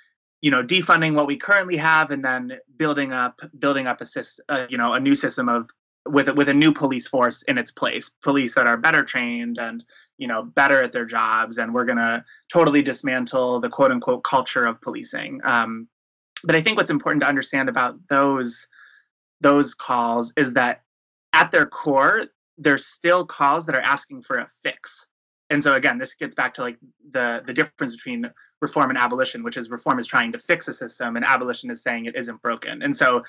you 0.41 0.51
know 0.51 0.63
defunding 0.63 1.13
what 1.13 1.27
we 1.27 1.35
currently 1.35 1.77
have 1.77 2.11
and 2.11 2.23
then 2.23 2.53
building 2.77 3.11
up 3.11 3.39
building 3.59 3.87
up 3.87 4.01
a 4.01 4.05
system, 4.05 4.45
uh, 4.49 4.65
you 4.69 4.77
know, 4.77 4.93
a 4.93 4.99
new 4.99 5.15
system 5.15 5.49
of 5.49 5.69
with 6.07 6.29
with 6.35 6.49
a 6.49 6.53
new 6.53 6.71
police 6.71 7.07
force 7.07 7.41
in 7.43 7.57
its 7.57 7.71
place, 7.71 8.09
police 8.21 8.55
that 8.55 8.67
are 8.67 8.77
better 8.77 9.03
trained 9.03 9.57
and 9.57 9.83
you 10.17 10.27
know 10.27 10.43
better 10.43 10.81
at 10.81 10.91
their 10.91 11.05
jobs, 11.05 11.57
and 11.57 11.73
we're 11.73 11.85
gonna 11.85 12.23
totally 12.51 12.81
dismantle 12.81 13.59
the 13.59 13.69
quote 13.69 13.91
unquote 13.91 14.23
culture 14.23 14.65
of 14.65 14.79
policing. 14.81 15.41
Um, 15.43 15.87
but 16.43 16.55
I 16.55 16.61
think 16.61 16.77
what's 16.77 16.91
important 16.91 17.21
to 17.21 17.27
understand 17.27 17.69
about 17.69 17.97
those 18.07 18.67
those 19.41 19.73
calls 19.73 20.31
is 20.37 20.53
that 20.53 20.83
at 21.33 21.51
their 21.51 21.65
core, 21.65 22.25
there's 22.57 22.85
still 22.85 23.25
calls 23.25 23.65
that 23.65 23.75
are 23.75 23.81
asking 23.81 24.21
for 24.21 24.37
a 24.37 24.47
fix. 24.63 25.07
And 25.49 25.61
so 25.61 25.75
again, 25.75 25.97
this 25.97 26.15
gets 26.15 26.35
back 26.35 26.53
to 26.55 26.61
like 26.61 26.77
the 27.11 27.41
the 27.45 27.53
difference 27.53 27.95
between 27.95 28.31
reform 28.61 28.89
and 28.89 28.97
abolition, 28.97 29.43
which 29.43 29.57
is 29.57 29.69
reform 29.69 29.99
is 29.99 30.07
trying 30.07 30.31
to 30.31 30.37
fix 30.37 30.67
a 30.67 30.73
system 30.73 31.15
and 31.15 31.25
abolition 31.25 31.69
is 31.69 31.83
saying 31.83 32.05
it 32.05 32.15
isn't 32.15 32.41
broken. 32.41 32.81
And 32.81 32.95
so 32.95 33.23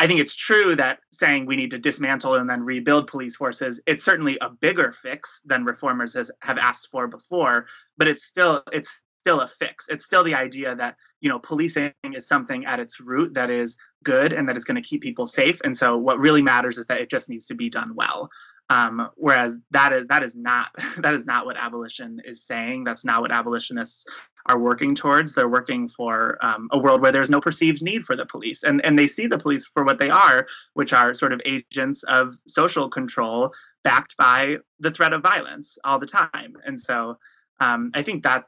I 0.00 0.06
think 0.06 0.18
it's 0.18 0.34
true 0.34 0.74
that 0.76 1.00
saying 1.12 1.44
we 1.44 1.56
need 1.56 1.70
to 1.72 1.78
dismantle 1.78 2.36
and 2.36 2.48
then 2.48 2.62
rebuild 2.62 3.06
police 3.06 3.36
forces, 3.36 3.82
it's 3.86 4.02
certainly 4.02 4.38
a 4.40 4.48
bigger 4.48 4.92
fix 4.92 5.42
than 5.44 5.66
reformers 5.66 6.14
has, 6.14 6.30
have 6.40 6.56
asked 6.56 6.90
for 6.90 7.06
before, 7.06 7.66
but 7.98 8.08
it's 8.08 8.24
still 8.24 8.62
it's 8.72 8.98
still 9.18 9.42
a 9.42 9.48
fix. 9.48 9.90
It's 9.90 10.06
still 10.06 10.24
the 10.24 10.34
idea 10.34 10.74
that 10.74 10.96
you 11.20 11.28
know 11.28 11.38
policing 11.38 11.92
is 12.14 12.26
something 12.26 12.64
at 12.64 12.80
its 12.80 12.98
root 12.98 13.34
that 13.34 13.50
is 13.50 13.76
good 14.02 14.32
and 14.32 14.48
that 14.48 14.56
is 14.56 14.64
going 14.64 14.82
to 14.82 14.88
keep 14.88 15.02
people 15.02 15.26
safe. 15.26 15.60
And 15.64 15.76
so 15.76 15.98
what 15.98 16.18
really 16.18 16.40
matters 16.40 16.78
is 16.78 16.86
that 16.86 17.02
it 17.02 17.10
just 17.10 17.28
needs 17.28 17.46
to 17.48 17.54
be 17.54 17.68
done 17.68 17.94
well. 17.94 18.30
Um, 18.70 19.10
whereas 19.16 19.58
that 19.72 19.92
is 19.92 20.06
that 20.08 20.22
is 20.22 20.34
not 20.34 20.68
that 20.98 21.12
is 21.12 21.26
not 21.26 21.44
what 21.44 21.58
abolition 21.58 22.22
is 22.24 22.46
saying. 22.46 22.84
That's 22.84 23.04
not 23.04 23.20
what 23.20 23.32
abolitionists 23.32 24.06
are 24.46 24.58
working 24.58 24.94
towards. 24.94 25.34
They're 25.34 25.48
working 25.48 25.88
for 25.88 26.38
um, 26.44 26.68
a 26.72 26.78
world 26.78 27.00
where 27.00 27.12
there's 27.12 27.30
no 27.30 27.40
perceived 27.40 27.82
need 27.82 28.04
for 28.04 28.16
the 28.16 28.26
police, 28.26 28.62
and 28.62 28.84
and 28.84 28.98
they 28.98 29.06
see 29.06 29.26
the 29.26 29.38
police 29.38 29.66
for 29.66 29.84
what 29.84 29.98
they 29.98 30.10
are, 30.10 30.46
which 30.74 30.92
are 30.92 31.14
sort 31.14 31.32
of 31.32 31.40
agents 31.44 32.02
of 32.04 32.34
social 32.46 32.88
control 32.88 33.52
backed 33.84 34.16
by 34.16 34.56
the 34.78 34.90
threat 34.90 35.12
of 35.12 35.22
violence 35.22 35.78
all 35.84 35.98
the 35.98 36.06
time. 36.06 36.54
And 36.66 36.78
so 36.78 37.18
um, 37.60 37.90
I 37.94 38.02
think 38.02 38.22
that 38.24 38.44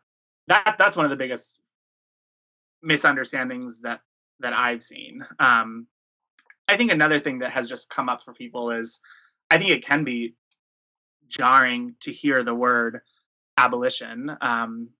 that 0.48 0.76
that's 0.78 0.96
one 0.96 1.06
of 1.06 1.10
the 1.10 1.16
biggest 1.16 1.60
misunderstandings 2.82 3.80
that 3.80 4.00
that 4.40 4.52
I've 4.52 4.82
seen. 4.82 5.24
Um, 5.38 5.86
I 6.68 6.76
think 6.76 6.90
another 6.90 7.18
thing 7.18 7.40
that 7.40 7.50
has 7.50 7.68
just 7.68 7.90
come 7.90 8.08
up 8.08 8.22
for 8.24 8.32
people 8.32 8.70
is 8.70 9.00
I 9.50 9.58
think 9.58 9.70
it 9.70 9.84
can 9.84 10.04
be 10.04 10.34
jarring 11.28 11.94
to 12.00 12.12
hear 12.12 12.42
the 12.42 12.54
word 12.54 13.00
abolition. 13.56 14.34
Um, 14.40 14.90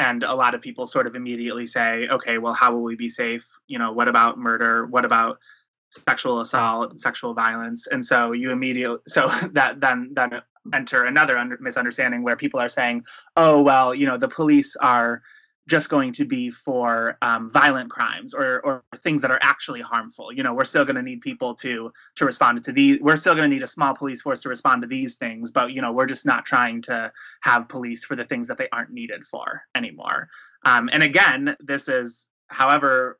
and 0.00 0.22
a 0.22 0.34
lot 0.34 0.54
of 0.54 0.62
people 0.62 0.86
sort 0.86 1.06
of 1.06 1.14
immediately 1.14 1.66
say, 1.66 2.08
okay, 2.08 2.38
well, 2.38 2.54
how 2.54 2.72
will 2.72 2.82
we 2.82 2.96
be 2.96 3.10
safe? 3.10 3.46
You 3.66 3.78
know, 3.78 3.92
what 3.92 4.08
about 4.08 4.38
murder? 4.38 4.86
What 4.86 5.04
about 5.04 5.38
sexual 5.90 6.40
assault, 6.40 6.98
sexual 6.98 7.34
violence? 7.34 7.86
And 7.86 8.02
so 8.02 8.32
you 8.32 8.50
immediately, 8.50 8.98
so 9.06 9.28
that 9.52 9.80
then 9.80 10.12
then 10.14 10.40
enter 10.74 11.04
another 11.04 11.36
under, 11.36 11.58
misunderstanding 11.60 12.22
where 12.22 12.34
people 12.34 12.60
are 12.60 12.68
saying, 12.70 13.04
oh, 13.36 13.60
well, 13.60 13.94
you 13.94 14.06
know, 14.06 14.16
the 14.16 14.28
police 14.28 14.74
are 14.76 15.22
just 15.68 15.88
going 15.88 16.12
to 16.12 16.24
be 16.24 16.50
for 16.50 17.16
um, 17.22 17.50
violent 17.50 17.90
crimes 17.90 18.34
or, 18.34 18.60
or 18.60 18.82
things 18.98 19.22
that 19.22 19.30
are 19.30 19.38
actually 19.42 19.80
harmful. 19.80 20.32
You 20.32 20.42
know, 20.42 20.54
we're 20.54 20.64
still 20.64 20.84
going 20.84 20.96
to 20.96 21.02
need 21.02 21.20
people 21.20 21.54
to 21.56 21.92
to 22.16 22.24
respond 22.24 22.62
to 22.64 22.72
these. 22.72 23.00
We're 23.00 23.16
still 23.16 23.34
going 23.34 23.48
to 23.48 23.54
need 23.54 23.62
a 23.62 23.68
small 23.68 23.94
police 23.94 24.22
force 24.22 24.40
to 24.42 24.48
respond 24.48 24.82
to 24.82 24.88
these 24.88 25.16
things, 25.16 25.50
but 25.50 25.72
you 25.72 25.80
know, 25.80 25.92
we're 25.92 26.06
just 26.06 26.26
not 26.26 26.44
trying 26.44 26.82
to 26.82 27.12
have 27.42 27.68
police 27.68 28.04
for 28.04 28.16
the 28.16 28.24
things 28.24 28.48
that 28.48 28.58
they 28.58 28.68
aren't 28.72 28.90
needed 28.90 29.24
for 29.24 29.62
anymore. 29.74 30.28
Um, 30.64 30.88
and 30.92 31.02
again, 31.02 31.56
this 31.60 31.88
is, 31.88 32.26
however 32.48 33.18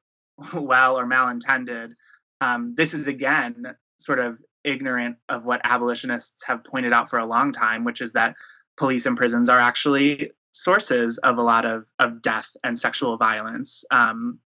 well 0.54 0.98
or 0.98 1.06
malintended, 1.06 1.92
um, 2.40 2.74
this 2.76 2.94
is 2.94 3.06
again 3.06 3.76
sort 3.98 4.18
of 4.18 4.38
ignorant 4.64 5.16
of 5.28 5.46
what 5.46 5.60
abolitionists 5.64 6.44
have 6.44 6.64
pointed 6.64 6.92
out 6.92 7.08
for 7.10 7.18
a 7.18 7.26
long 7.26 7.52
time, 7.52 7.84
which 7.84 8.00
is 8.00 8.12
that 8.12 8.34
police 8.76 9.06
and 9.06 9.16
prisons 9.16 9.48
are 9.48 9.58
actually 9.58 10.32
sources 10.52 11.18
of 11.18 11.38
a 11.38 11.42
lot 11.42 11.64
of, 11.64 11.84
of 11.98 12.22
death 12.22 12.48
and 12.64 12.78
sexual 12.78 13.16
violence. 13.16 13.84
Um, 13.90 14.40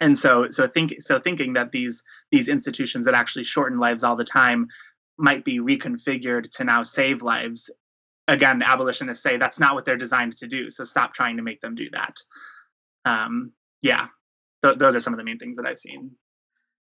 and 0.00 0.16
so 0.16 0.48
so 0.50 0.68
think 0.68 1.02
so 1.02 1.18
thinking 1.18 1.54
that 1.54 1.72
these 1.72 2.02
these 2.30 2.48
institutions 2.48 3.04
that 3.06 3.14
actually 3.14 3.44
shorten 3.44 3.78
lives 3.78 4.04
all 4.04 4.16
the 4.16 4.24
time 4.24 4.68
might 5.16 5.44
be 5.44 5.58
reconfigured 5.58 6.48
to 6.50 6.64
now 6.64 6.82
save 6.82 7.22
lives 7.22 7.70
again 8.28 8.62
abolitionists 8.62 9.22
say 9.22 9.36
that's 9.36 9.58
not 9.58 9.74
what 9.74 9.84
they're 9.84 9.96
designed 9.96 10.36
to 10.36 10.46
do 10.46 10.70
so 10.70 10.84
stop 10.84 11.12
trying 11.12 11.36
to 11.36 11.42
make 11.42 11.60
them 11.60 11.74
do 11.74 11.88
that 11.90 12.16
um, 13.04 13.52
yeah 13.82 14.06
th- 14.62 14.78
those 14.78 14.94
are 14.94 15.00
some 15.00 15.12
of 15.12 15.18
the 15.18 15.24
main 15.24 15.38
things 15.38 15.56
that 15.56 15.66
i've 15.66 15.78
seen 15.78 16.10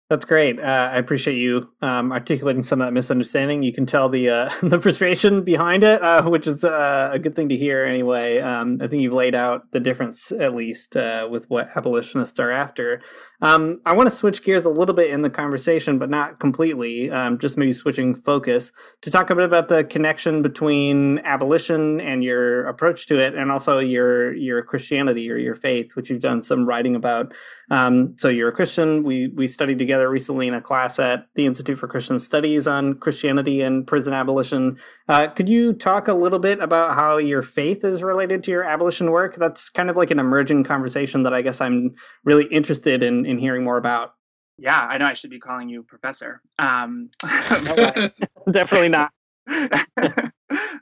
that's 0.07 0.25
great. 0.25 0.59
Uh, 0.59 0.89
I 0.91 0.97
appreciate 0.97 1.37
you 1.37 1.69
um, 1.81 2.11
articulating 2.11 2.61
some 2.61 2.79
of 2.79 2.85
that 2.85 2.93
misunderstanding. 2.93 3.63
You 3.63 3.73
can 3.73 3.87
tell 3.87 4.07
the 4.07 4.29
uh, 4.29 4.49
the 4.61 4.79
frustration 4.79 5.43
behind 5.43 5.83
it, 5.83 6.01
uh, 6.01 6.29
which 6.29 6.45
is 6.45 6.63
uh, 6.63 7.09
a 7.11 7.17
good 7.17 7.35
thing 7.35 7.49
to 7.49 7.55
hear. 7.55 7.83
Anyway, 7.85 8.39
um, 8.39 8.77
I 8.81 8.87
think 8.87 9.01
you've 9.01 9.13
laid 9.13 9.33
out 9.33 9.71
the 9.71 9.79
difference, 9.79 10.31
at 10.31 10.53
least, 10.53 10.95
uh, 10.95 11.27
with 11.29 11.49
what 11.49 11.75
abolitionists 11.75 12.39
are 12.39 12.51
after. 12.51 13.01
Um, 13.41 13.81
I 13.85 13.93
want 13.93 14.09
to 14.09 14.15
switch 14.15 14.43
gears 14.43 14.63
a 14.63 14.69
little 14.69 14.95
bit 14.95 15.09
in 15.09 15.21
the 15.21 15.29
conversation, 15.29 15.99
but 15.99 16.09
not 16.09 16.39
completely. 16.39 17.09
Um, 17.09 17.37
just 17.37 17.57
maybe 17.57 17.73
switching 17.73 18.15
focus 18.15 18.71
to 19.01 19.11
talk 19.11 19.29
a 19.29 19.35
bit 19.35 19.43
about 19.43 19.67
the 19.67 19.83
connection 19.83 20.41
between 20.41 21.19
abolition 21.19 21.99
and 21.99 22.23
your 22.23 22.65
approach 22.67 23.07
to 23.07 23.19
it, 23.19 23.33
and 23.33 23.51
also 23.51 23.79
your 23.79 24.33
your 24.35 24.61
Christianity 24.61 25.31
or 25.31 25.37
your 25.37 25.55
faith, 25.55 25.95
which 25.95 26.09
you've 26.09 26.21
done 26.21 26.43
some 26.43 26.65
writing 26.65 26.95
about. 26.95 27.33
Um, 27.71 28.15
so 28.17 28.29
you're 28.29 28.49
a 28.49 28.53
Christian. 28.53 29.03
We 29.03 29.27
we 29.29 29.47
studied 29.47 29.79
together 29.79 29.94
recently 30.03 30.47
in 30.47 30.53
a 30.53 30.61
class 30.61 30.99
at 30.99 31.27
the 31.35 31.45
Institute 31.45 31.77
for 31.77 31.87
Christian 31.87 32.19
Studies 32.19 32.67
on 32.67 32.95
Christianity 32.95 33.61
and 33.61 33.85
prison 33.85 34.13
abolition. 34.13 34.77
Uh, 35.07 35.27
could 35.27 35.49
you 35.49 35.73
talk 35.73 36.07
a 36.07 36.13
little 36.13 36.39
bit 36.39 36.59
about 36.59 36.95
how 36.95 37.17
your 37.17 37.41
faith 37.41 37.83
is 37.83 38.03
related 38.03 38.43
to 38.43 38.51
your 38.51 38.63
abolition 38.63 39.11
work? 39.11 39.35
That's 39.35 39.69
kind 39.69 39.89
of 39.89 39.95
like 39.95 40.11
an 40.11 40.19
emerging 40.19 40.63
conversation 40.63 41.23
that 41.23 41.33
I 41.33 41.41
guess 41.41 41.61
I'm 41.61 41.95
really 42.23 42.45
interested 42.45 43.03
in 43.03 43.25
in 43.25 43.37
hearing 43.37 43.63
more 43.63 43.77
about. 43.77 44.13
Yeah, 44.57 44.79
I 44.79 44.97
know 44.97 45.05
I 45.05 45.13
should 45.13 45.29
be 45.29 45.39
calling 45.39 45.69
you 45.69 45.83
professor. 45.83 46.41
Um, 46.59 47.09
Definitely 48.51 48.89
not. 48.89 49.11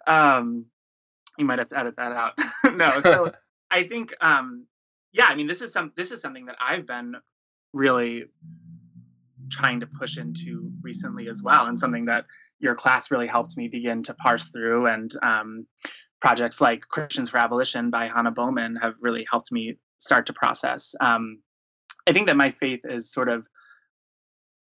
um, 0.08 0.66
you 1.38 1.46
might 1.46 1.60
have 1.60 1.70
to 1.70 1.80
edit 1.80 1.96
that 1.98 2.12
out. 2.12 2.34
no, 2.76 3.02
so 3.02 3.32
I 3.72 3.84
think 3.84 4.14
um, 4.22 4.68
yeah, 5.14 5.28
I 5.28 5.36
mean, 5.36 5.48
this 5.48 5.62
is 5.62 5.72
some 5.72 5.92
this 5.96 6.12
is 6.12 6.22
something 6.22 6.46
that 6.48 6.58
I've 6.60 6.86
been 6.86 7.16
really 7.74 8.26
trying 9.54 9.80
to 9.80 9.88
push 9.88 10.18
into 10.18 10.72
recently 10.82 11.30
as 11.30 11.42
well, 11.42 11.68
and 11.68 11.80
something 11.80 12.06
that 12.06 12.26
your 12.60 12.76
class 12.76 13.12
really 13.12 13.28
helped 13.28 13.56
me 13.58 13.68
begin 13.68 14.04
to 14.04 14.14
parse 14.16 14.50
through. 14.50 14.88
And 14.88 15.14
um, 15.22 15.68
projects 16.22 16.62
like 16.62 16.88
Christians 16.88 17.30
for 17.30 17.38
Abolition 17.38 17.90
by 17.90 18.08
Hannah 18.08 18.32
Bowman 18.32 18.78
have 18.78 18.96
really 19.02 19.26
helped 19.30 19.52
me 19.52 19.78
start 19.98 20.26
to 20.28 20.34
process. 20.34 20.96
Um, 21.00 21.40
I 22.08 22.14
think 22.14 22.28
that 22.28 22.38
my 22.38 22.52
faith 22.52 22.82
is 22.86 23.12
sort 23.12 23.30
of 23.30 23.46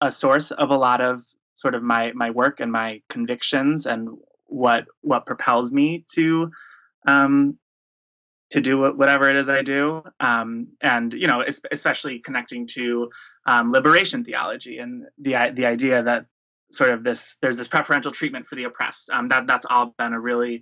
a 0.02 0.12
source 0.12 0.52
of 0.52 0.70
a 0.70 0.78
lot 0.78 1.02
of 1.02 1.22
sort 1.56 1.76
of 1.76 1.84
my 1.84 2.12
my 2.14 2.30
work 2.30 2.60
and 2.60 2.72
my 2.72 3.02
convictions 3.10 3.86
and 3.86 4.10
what 4.46 4.86
what 5.02 5.26
propels 5.26 5.72
me 5.72 6.06
to 6.14 6.52
um, 7.08 7.58
to 8.52 8.62
do 8.62 8.94
whatever 8.94 9.30
it 9.30 9.36
is 9.36 9.48
I 9.48 9.62
do, 9.62 10.04
um, 10.20 10.70
and 10.82 11.14
you 11.14 11.28
know, 11.28 11.44
especially 11.72 12.20
connecting 12.20 12.66
to 12.68 13.10
um, 13.46 13.72
liberation 13.72 14.24
theology 14.24 14.80
and 14.80 15.06
the 15.20 15.52
the 15.54 15.66
idea 15.66 16.02
that 16.04 16.26
sort 16.72 16.92
of 16.92 17.04
this 17.04 17.38
there's 17.42 17.58
this 17.58 17.68
preferential 17.68 18.12
treatment 18.12 18.48
for 18.48 18.56
the 18.56 18.64
oppressed. 18.64 19.10
Um, 19.12 19.28
that 19.28 19.46
that's 19.48 19.68
all 19.70 19.94
been 19.98 20.14
a 20.14 20.20
really 20.20 20.62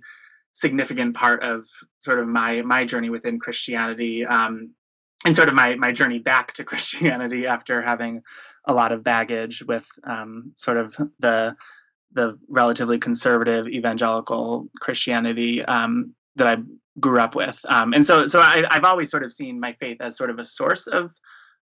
significant 0.52 1.14
part 1.14 1.42
of 1.42 1.66
sort 2.00 2.18
of 2.18 2.28
my 2.28 2.62
my 2.62 2.84
journey 2.84 3.10
within 3.10 3.38
Christianity, 3.38 4.26
um, 4.26 4.74
and 5.24 5.34
sort 5.34 5.48
of 5.48 5.54
my 5.54 5.74
my 5.76 5.92
journey 5.92 6.18
back 6.18 6.54
to 6.54 6.64
Christianity 6.70 7.46
after 7.46 7.80
having 7.80 8.22
a 8.66 8.74
lot 8.74 8.92
of 8.92 9.02
baggage 9.02 9.62
with 9.66 9.86
um, 10.04 10.52
sort 10.56 10.76
of 10.76 10.94
the 11.18 11.56
the 12.12 12.38
relatively 12.48 12.98
conservative 12.98 13.66
evangelical 13.68 14.68
Christianity 14.80 15.64
um, 15.64 16.14
that 16.36 16.46
I 16.46 16.62
grew 17.00 17.20
up 17.20 17.34
with. 17.34 17.58
Um, 17.68 17.92
and 17.92 18.04
so, 18.04 18.26
so 18.26 18.40
I, 18.40 18.64
have 18.70 18.84
always 18.84 19.10
sort 19.10 19.22
of 19.22 19.32
seen 19.32 19.60
my 19.60 19.72
faith 19.74 19.98
as 20.00 20.16
sort 20.16 20.30
of 20.30 20.38
a 20.38 20.44
source 20.44 20.86
of, 20.86 21.12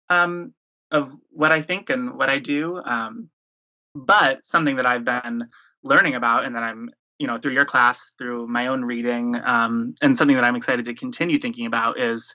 um, 0.08 0.52
of 0.90 1.12
what 1.30 1.52
I 1.52 1.62
think 1.62 1.90
and 1.90 2.14
what 2.14 2.28
I 2.28 2.38
do. 2.38 2.80
Um, 2.84 3.28
but 3.94 4.44
something 4.44 4.76
that 4.76 4.86
I've 4.86 5.04
been 5.04 5.48
learning 5.82 6.14
about, 6.14 6.44
and 6.44 6.54
that 6.56 6.62
I'm, 6.62 6.90
you 7.18 7.26
know, 7.26 7.38
through 7.38 7.52
your 7.52 7.64
class, 7.64 8.12
through 8.18 8.46
my 8.46 8.68
own 8.68 8.84
reading, 8.84 9.36
um, 9.44 9.94
and 10.00 10.16
something 10.16 10.36
that 10.36 10.44
I'm 10.44 10.56
excited 10.56 10.84
to 10.86 10.94
continue 10.94 11.38
thinking 11.38 11.66
about 11.66 11.98
is 11.98 12.34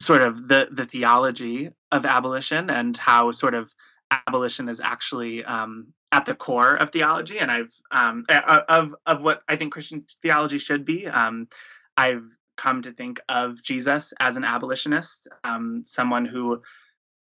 sort 0.00 0.22
of 0.22 0.48
the 0.48 0.68
the 0.72 0.86
theology 0.86 1.70
of 1.92 2.06
abolition 2.06 2.70
and 2.70 2.96
how 2.96 3.30
sort 3.30 3.54
of 3.54 3.72
abolition 4.10 4.68
is 4.68 4.80
actually 4.80 5.44
um, 5.44 5.92
at 6.12 6.26
the 6.26 6.34
core 6.34 6.74
of 6.74 6.92
theology 6.92 7.38
and 7.38 7.50
I've 7.50 7.74
um, 7.90 8.24
of 8.68 8.94
of 9.06 9.22
what 9.22 9.42
I 9.48 9.56
think 9.56 9.72
Christian 9.72 10.04
theology 10.22 10.58
should 10.58 10.84
be. 10.84 11.06
Um, 11.06 11.48
I've 11.96 12.24
come 12.56 12.82
to 12.82 12.92
think 12.92 13.18
of 13.28 13.62
Jesus 13.62 14.12
as 14.20 14.36
an 14.36 14.44
abolitionist, 14.44 15.26
um, 15.42 15.82
someone 15.86 16.26
who 16.26 16.62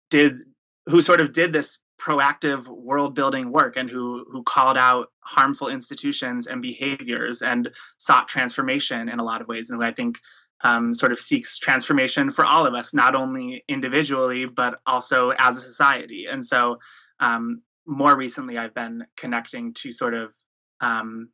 did 0.09 0.39
who 0.87 1.01
sort 1.01 1.21
of 1.21 1.31
did 1.31 1.53
this 1.53 1.79
proactive 1.99 2.67
world 2.67 3.15
building 3.15 3.51
work 3.51 3.77
and 3.77 3.89
who 3.89 4.25
who 4.29 4.43
called 4.43 4.77
out 4.77 5.07
harmful 5.21 5.69
institutions 5.69 6.47
and 6.47 6.61
behaviors 6.61 7.41
and 7.41 7.69
sought 7.97 8.27
transformation 8.27 9.07
in 9.07 9.19
a 9.19 9.23
lot 9.23 9.39
of 9.39 9.47
ways 9.47 9.69
and 9.69 9.83
I 9.83 9.91
think 9.91 10.19
um, 10.63 10.93
sort 10.93 11.11
of 11.11 11.19
seeks 11.19 11.57
transformation 11.57 12.29
for 12.29 12.45
all 12.45 12.67
of 12.67 12.75
us, 12.75 12.93
not 12.93 13.15
only 13.15 13.63
individually 13.67 14.45
but 14.45 14.79
also 14.85 15.31
as 15.37 15.57
a 15.57 15.61
society. 15.61 16.27
And 16.29 16.45
so 16.45 16.77
um, 17.19 17.61
more 17.91 18.15
recently 18.15 18.57
I've 18.57 18.73
been 18.73 19.05
connecting 19.17 19.73
to 19.75 19.91
sort 19.91 20.13
of 20.13 20.31
um, 20.79 21.29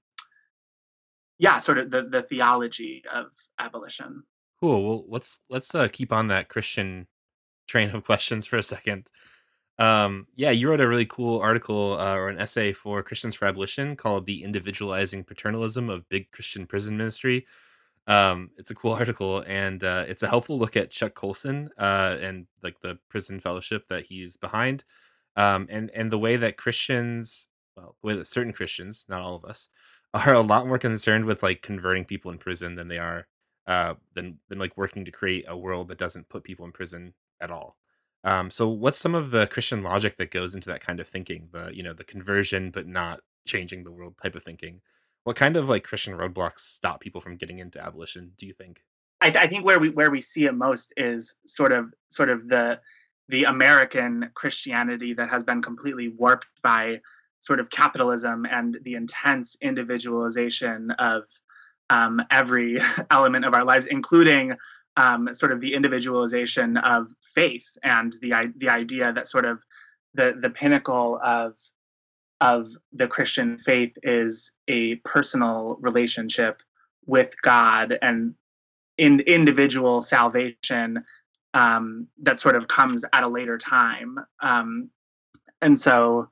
yeah, 1.39 1.59
sort 1.59 1.77
of 1.77 1.91
the 1.91 2.03
the 2.03 2.23
theology 2.23 3.03
of 3.13 3.27
abolition. 3.59 4.23
Cool. 4.59 4.83
Well, 4.83 5.05
let's 5.07 5.41
let's 5.49 5.73
uh, 5.73 5.87
keep 5.87 6.11
on 6.11 6.27
that 6.27 6.49
Christian 6.49 7.07
train 7.67 7.91
of 7.91 8.03
questions 8.03 8.45
for 8.45 8.57
a 8.57 8.63
second. 8.63 9.11
Um, 9.77 10.25
yeah, 10.35 10.49
you 10.49 10.67
wrote 10.69 10.81
a 10.81 10.87
really 10.87 11.05
cool 11.05 11.39
article 11.39 11.99
uh, 11.99 12.15
or 12.15 12.29
an 12.29 12.39
essay 12.39 12.73
for 12.73 13.03
Christians 13.03 13.35
for 13.35 13.45
Abolition 13.45 13.95
called 13.95 14.25
"The 14.25 14.43
Individualizing 14.43 15.23
Paternalism 15.23 15.89
of 15.89 16.09
Big 16.09 16.31
Christian 16.31 16.65
Prison 16.65 16.97
Ministry." 16.97 17.45
Um, 18.07 18.49
it's 18.57 18.71
a 18.71 18.75
cool 18.75 18.93
article, 19.03 19.43
and 19.45 19.83
uh, 19.83 20.05
it's 20.07 20.23
a 20.23 20.27
helpful 20.27 20.57
look 20.57 20.75
at 20.75 20.89
Chuck 20.89 21.13
Colson 21.13 21.69
uh, 21.77 22.17
and 22.19 22.47
like 22.63 22.79
the 22.81 22.97
prison 23.09 23.39
fellowship 23.39 23.87
that 23.89 24.05
he's 24.05 24.37
behind, 24.37 24.83
um, 25.37 25.67
and 25.69 25.89
and 25.93 26.11
the 26.11 26.19
way 26.19 26.35
that 26.35 26.57
Christians, 26.57 27.47
well, 27.77 27.95
the 28.01 28.07
way 28.07 28.15
that 28.15 28.27
certain 28.27 28.51
Christians, 28.51 29.05
not 29.07 29.21
all 29.21 29.35
of 29.35 29.45
us, 29.45 29.69
are 30.13 30.33
a 30.33 30.41
lot 30.41 30.67
more 30.67 30.79
concerned 30.79 31.25
with 31.25 31.43
like 31.43 31.61
converting 31.61 32.03
people 32.03 32.31
in 32.31 32.37
prison 32.37 32.75
than 32.75 32.87
they 32.89 32.97
are 32.97 33.27
uh, 33.67 33.93
than 34.15 34.39
than 34.49 34.59
like 34.59 34.75
working 34.75 35.05
to 35.05 35.11
create 35.11 35.45
a 35.47 35.55
world 35.55 35.87
that 35.87 35.97
doesn't 35.97 36.27
put 36.27 36.43
people 36.43 36.65
in 36.65 36.71
prison 36.71 37.13
at 37.39 37.51
all. 37.51 37.77
Um, 38.23 38.49
so, 38.49 38.67
what's 38.67 38.97
some 38.97 39.15
of 39.15 39.31
the 39.31 39.47
Christian 39.47 39.83
logic 39.83 40.17
that 40.17 40.31
goes 40.31 40.55
into 40.55 40.69
that 40.69 40.81
kind 40.81 40.99
of 40.99 41.07
thinking? 41.07 41.49
The 41.51 41.69
you 41.73 41.83
know 41.83 41.93
the 41.93 42.03
conversion, 42.03 42.71
but 42.71 42.87
not 42.87 43.21
changing 43.45 43.83
the 43.83 43.91
world 43.91 44.15
type 44.21 44.35
of 44.35 44.43
thinking. 44.43 44.81
What 45.23 45.35
kind 45.35 45.55
of 45.55 45.69
like 45.69 45.83
Christian 45.83 46.13
roadblocks 46.13 46.59
stop 46.59 46.99
people 46.99 47.21
from 47.21 47.37
getting 47.37 47.59
into 47.59 47.83
abolition? 47.83 48.31
Do 48.37 48.45
you 48.45 48.53
think? 48.53 48.81
I, 49.21 49.27
I 49.27 49.47
think 49.47 49.65
where 49.65 49.79
we 49.79 49.89
where 49.89 50.09
we 50.09 50.21
see 50.21 50.45
it 50.45 50.55
most 50.55 50.93
is 50.97 51.35
sort 51.45 51.71
of 51.71 51.93
sort 52.09 52.29
of 52.29 52.47
the 52.47 52.79
the 53.29 53.45
American 53.45 54.29
Christianity 54.33 55.13
that 55.13 55.29
has 55.29 55.43
been 55.43 55.61
completely 55.61 56.09
warped 56.09 56.47
by 56.61 57.01
sort 57.41 57.59
of 57.59 57.69
capitalism 57.69 58.45
and 58.49 58.77
the 58.83 58.95
intense 58.95 59.55
individualization 59.61 60.91
of 60.91 61.23
um, 61.89 62.21
every 62.31 62.79
element 63.11 63.45
of 63.45 63.53
our 63.53 63.63
lives, 63.63 63.87
including 63.87 64.55
um, 64.97 65.33
sort 65.33 65.51
of 65.51 65.59
the 65.59 65.73
individualization 65.73 66.77
of 66.77 67.11
faith 67.21 67.67
and 67.83 68.13
the 68.21 68.51
the 68.57 68.69
idea 68.69 69.13
that 69.13 69.27
sort 69.27 69.45
of 69.45 69.63
the 70.15 70.35
the 70.41 70.49
pinnacle 70.49 71.19
of 71.23 71.55
of 72.41 72.67
the 72.93 73.07
Christian 73.07 73.57
faith 73.57 73.97
is 74.03 74.51
a 74.67 74.95
personal 74.97 75.77
relationship 75.79 76.61
with 77.05 77.33
God 77.41 77.97
and 78.01 78.35
in 78.97 79.21
individual 79.21 80.01
salvation 80.01 81.03
um, 81.53 82.07
that 82.21 82.39
sort 82.39 82.55
of 82.55 82.67
comes 82.67 83.03
at 83.13 83.23
a 83.23 83.27
later 83.27 83.57
time. 83.57 84.19
Um, 84.41 84.89
and 85.61 85.79
so 85.79 86.29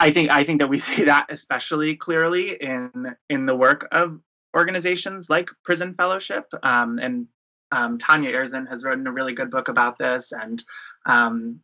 I 0.00 0.10
think 0.10 0.30
I 0.30 0.44
think 0.44 0.60
that 0.60 0.68
we 0.68 0.78
see 0.88 1.04
that 1.04 1.26
especially 1.30 1.96
clearly 1.96 2.54
in 2.54 3.16
in 3.28 3.46
the 3.46 3.56
work 3.56 3.88
of 3.92 4.20
organizations 4.56 5.28
like 5.30 5.50
Prison 5.64 5.94
Fellowship. 5.94 6.46
Um, 6.62 6.98
and 6.98 7.26
um, 7.70 7.98
Tanya 7.98 8.32
Erzen 8.32 8.66
has 8.68 8.82
written 8.84 9.06
a 9.06 9.12
really 9.12 9.34
good 9.34 9.50
book 9.50 9.68
about 9.68 9.98
this, 9.98 10.32
and 10.32 10.62
um, 11.04 11.60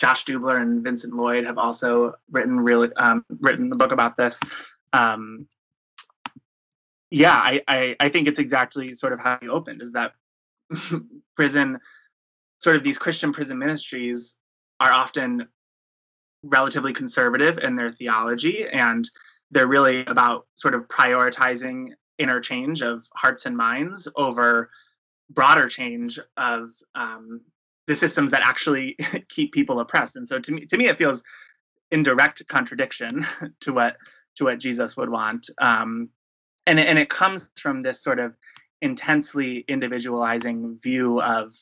Josh 0.00 0.24
Dubler 0.24 0.60
and 0.60 0.82
Vincent 0.82 1.14
Lloyd 1.14 1.44
have 1.44 1.58
also 1.58 2.14
written 2.30 2.58
really 2.58 2.92
um, 2.96 3.24
written 3.40 3.68
the 3.68 3.76
book 3.76 3.92
about 3.92 4.16
this. 4.16 4.40
Yeah, 7.10 7.34
I, 7.34 7.62
I 7.66 7.96
I 8.00 8.08
think 8.08 8.28
it's 8.28 8.38
exactly 8.38 8.94
sort 8.94 9.12
of 9.12 9.20
how 9.20 9.38
you 9.40 9.52
opened 9.52 9.80
is 9.80 9.92
that 9.92 10.12
prison, 11.36 11.78
sort 12.60 12.76
of 12.76 12.82
these 12.82 12.98
Christian 12.98 13.32
prison 13.32 13.58
ministries 13.58 14.36
are 14.80 14.92
often 14.92 15.46
relatively 16.42 16.92
conservative 16.92 17.58
in 17.58 17.76
their 17.76 17.92
theology 17.92 18.66
and 18.72 19.08
they're 19.50 19.66
really 19.66 20.04
about 20.06 20.46
sort 20.54 20.74
of 20.74 20.82
prioritizing 20.88 21.88
interchange 22.18 22.82
of 22.82 23.04
hearts 23.14 23.46
and 23.46 23.56
minds 23.56 24.08
over 24.16 24.70
broader 25.30 25.68
change 25.68 26.18
of 26.36 26.70
um, 26.94 27.40
the 27.86 27.94
systems 27.94 28.30
that 28.30 28.42
actually 28.42 28.96
keep 29.28 29.52
people 29.52 29.80
oppressed. 29.80 30.16
And 30.16 30.28
so 30.28 30.38
to 30.38 30.52
me, 30.52 30.66
to 30.66 30.76
me, 30.76 30.86
it 30.86 30.98
feels 30.98 31.24
in 31.90 32.02
direct 32.02 32.46
contradiction 32.48 33.26
to 33.60 33.72
what 33.72 33.96
to 34.36 34.44
what 34.44 34.58
Jesus 34.58 34.96
would 34.96 35.10
want. 35.10 35.48
Um, 35.60 36.10
and 36.66 36.78
and 36.78 36.98
it 36.98 37.10
comes 37.10 37.50
from 37.58 37.82
this 37.82 38.02
sort 38.02 38.18
of 38.18 38.34
intensely 38.82 39.64
individualizing 39.68 40.76
view 40.78 41.20
of 41.20 41.54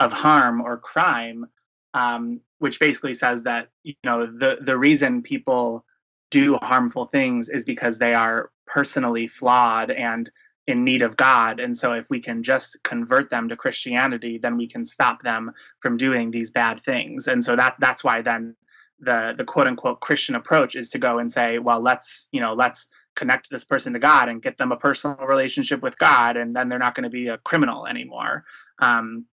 of 0.00 0.12
harm 0.12 0.60
or 0.60 0.76
crime, 0.76 1.46
um, 1.94 2.40
which 2.58 2.78
basically 2.78 3.14
says 3.14 3.42
that 3.44 3.68
you 3.82 3.94
know 4.04 4.26
the 4.26 4.58
the 4.60 4.78
reason 4.78 5.22
people 5.22 5.84
do 6.30 6.56
harmful 6.62 7.06
things 7.06 7.48
is 7.48 7.64
because 7.64 7.98
they 7.98 8.14
are 8.14 8.50
personally 8.66 9.28
flawed 9.28 9.90
and 9.90 10.30
in 10.66 10.84
need 10.84 11.00
of 11.00 11.16
God. 11.16 11.60
And 11.60 11.74
so 11.74 11.94
if 11.94 12.10
we 12.10 12.20
can 12.20 12.42
just 12.42 12.76
convert 12.84 13.30
them 13.30 13.48
to 13.48 13.56
Christianity, 13.56 14.36
then 14.36 14.58
we 14.58 14.68
can 14.68 14.84
stop 14.84 15.22
them 15.22 15.52
from 15.80 15.96
doing 15.96 16.30
these 16.30 16.50
bad 16.50 16.80
things. 16.80 17.26
And 17.26 17.42
so 17.42 17.56
that 17.56 17.76
that's 17.78 18.04
why 18.04 18.20
then 18.20 18.54
the 19.00 19.34
the 19.36 19.44
quote 19.44 19.66
unquote 19.66 20.00
Christian 20.00 20.34
approach 20.34 20.76
is 20.76 20.90
to 20.90 20.98
go 20.98 21.18
and 21.18 21.32
say, 21.32 21.58
well, 21.58 21.80
let's, 21.80 22.28
you 22.32 22.40
know, 22.40 22.52
let's 22.52 22.86
connect 23.18 23.50
this 23.50 23.64
person 23.64 23.92
to 23.92 23.98
God 23.98 24.28
and 24.28 24.40
get 24.40 24.56
them 24.56 24.72
a 24.72 24.76
personal 24.76 25.16
relationship 25.16 25.82
with 25.82 25.98
God, 25.98 26.36
and 26.36 26.54
then 26.54 26.68
they're 26.68 26.78
not 26.78 26.94
going 26.94 27.04
to 27.04 27.10
be 27.10 27.28
a 27.28 27.38
criminal 27.38 27.86
anymore. 27.86 28.44
Um, 28.78 29.26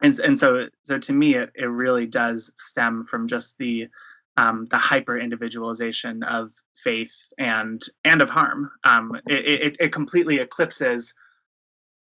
and, 0.00 0.18
and 0.20 0.38
so 0.38 0.68
so 0.82 0.98
to 0.98 1.12
me 1.12 1.34
it, 1.34 1.50
it 1.54 1.66
really 1.66 2.06
does 2.06 2.52
stem 2.56 3.02
from 3.02 3.26
just 3.26 3.58
the 3.58 3.88
um, 4.36 4.66
the 4.70 4.78
hyper 4.78 5.18
individualization 5.18 6.22
of 6.22 6.50
faith 6.74 7.14
and 7.38 7.82
and 8.04 8.22
of 8.22 8.30
harm. 8.30 8.70
Um, 8.84 9.20
it, 9.26 9.44
it, 9.46 9.76
it 9.78 9.92
completely 9.92 10.38
eclipses 10.38 11.12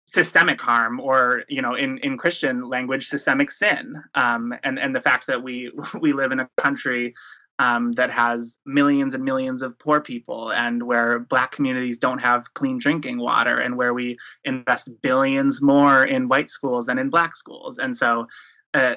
systemic 0.06 0.60
harm 0.60 1.00
or 1.00 1.44
you 1.48 1.62
know 1.62 1.76
in 1.76 2.00
in 2.00 2.18
christian 2.18 2.68
language 2.68 3.08
systemic 3.08 3.52
sin 3.52 3.94
um, 4.16 4.52
and 4.64 4.80
and 4.80 4.96
the 4.96 5.02
fact 5.02 5.28
that 5.28 5.44
we 5.44 5.72
we 6.02 6.14
live 6.14 6.32
in 6.32 6.40
a 6.40 6.50
country 6.58 7.14
um, 7.60 7.92
that 7.94 8.10
has 8.10 8.60
millions 8.66 9.14
and 9.14 9.24
millions 9.24 9.62
of 9.62 9.78
poor 9.78 10.02
people 10.02 10.52
and 10.52 10.82
where 10.82 11.20
black 11.20 11.52
communities 11.52 11.98
don't 11.98 12.20
have 12.20 12.54
clean 12.54 12.80
drinking 12.80 13.20
water 13.20 13.60
and 13.60 13.78
where 13.78 13.94
we 13.94 14.18
invest 14.46 14.90
billions 15.02 15.62
more 15.62 16.06
in 16.06 16.28
white 16.28 16.50
schools 16.50 16.88
than 16.88 16.98
in 16.98 17.10
black 17.10 17.36
schools. 17.36 17.78
And 17.78 17.96
so 17.96 18.28
uh, 18.74 18.96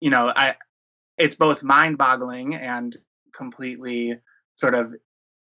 you 0.00 0.10
know 0.10 0.32
i 0.34 0.54
it's 1.18 1.36
both 1.36 1.62
mind-boggling 1.62 2.54
and 2.54 2.96
completely 3.34 4.18
sort 4.56 4.74
of 4.74 4.94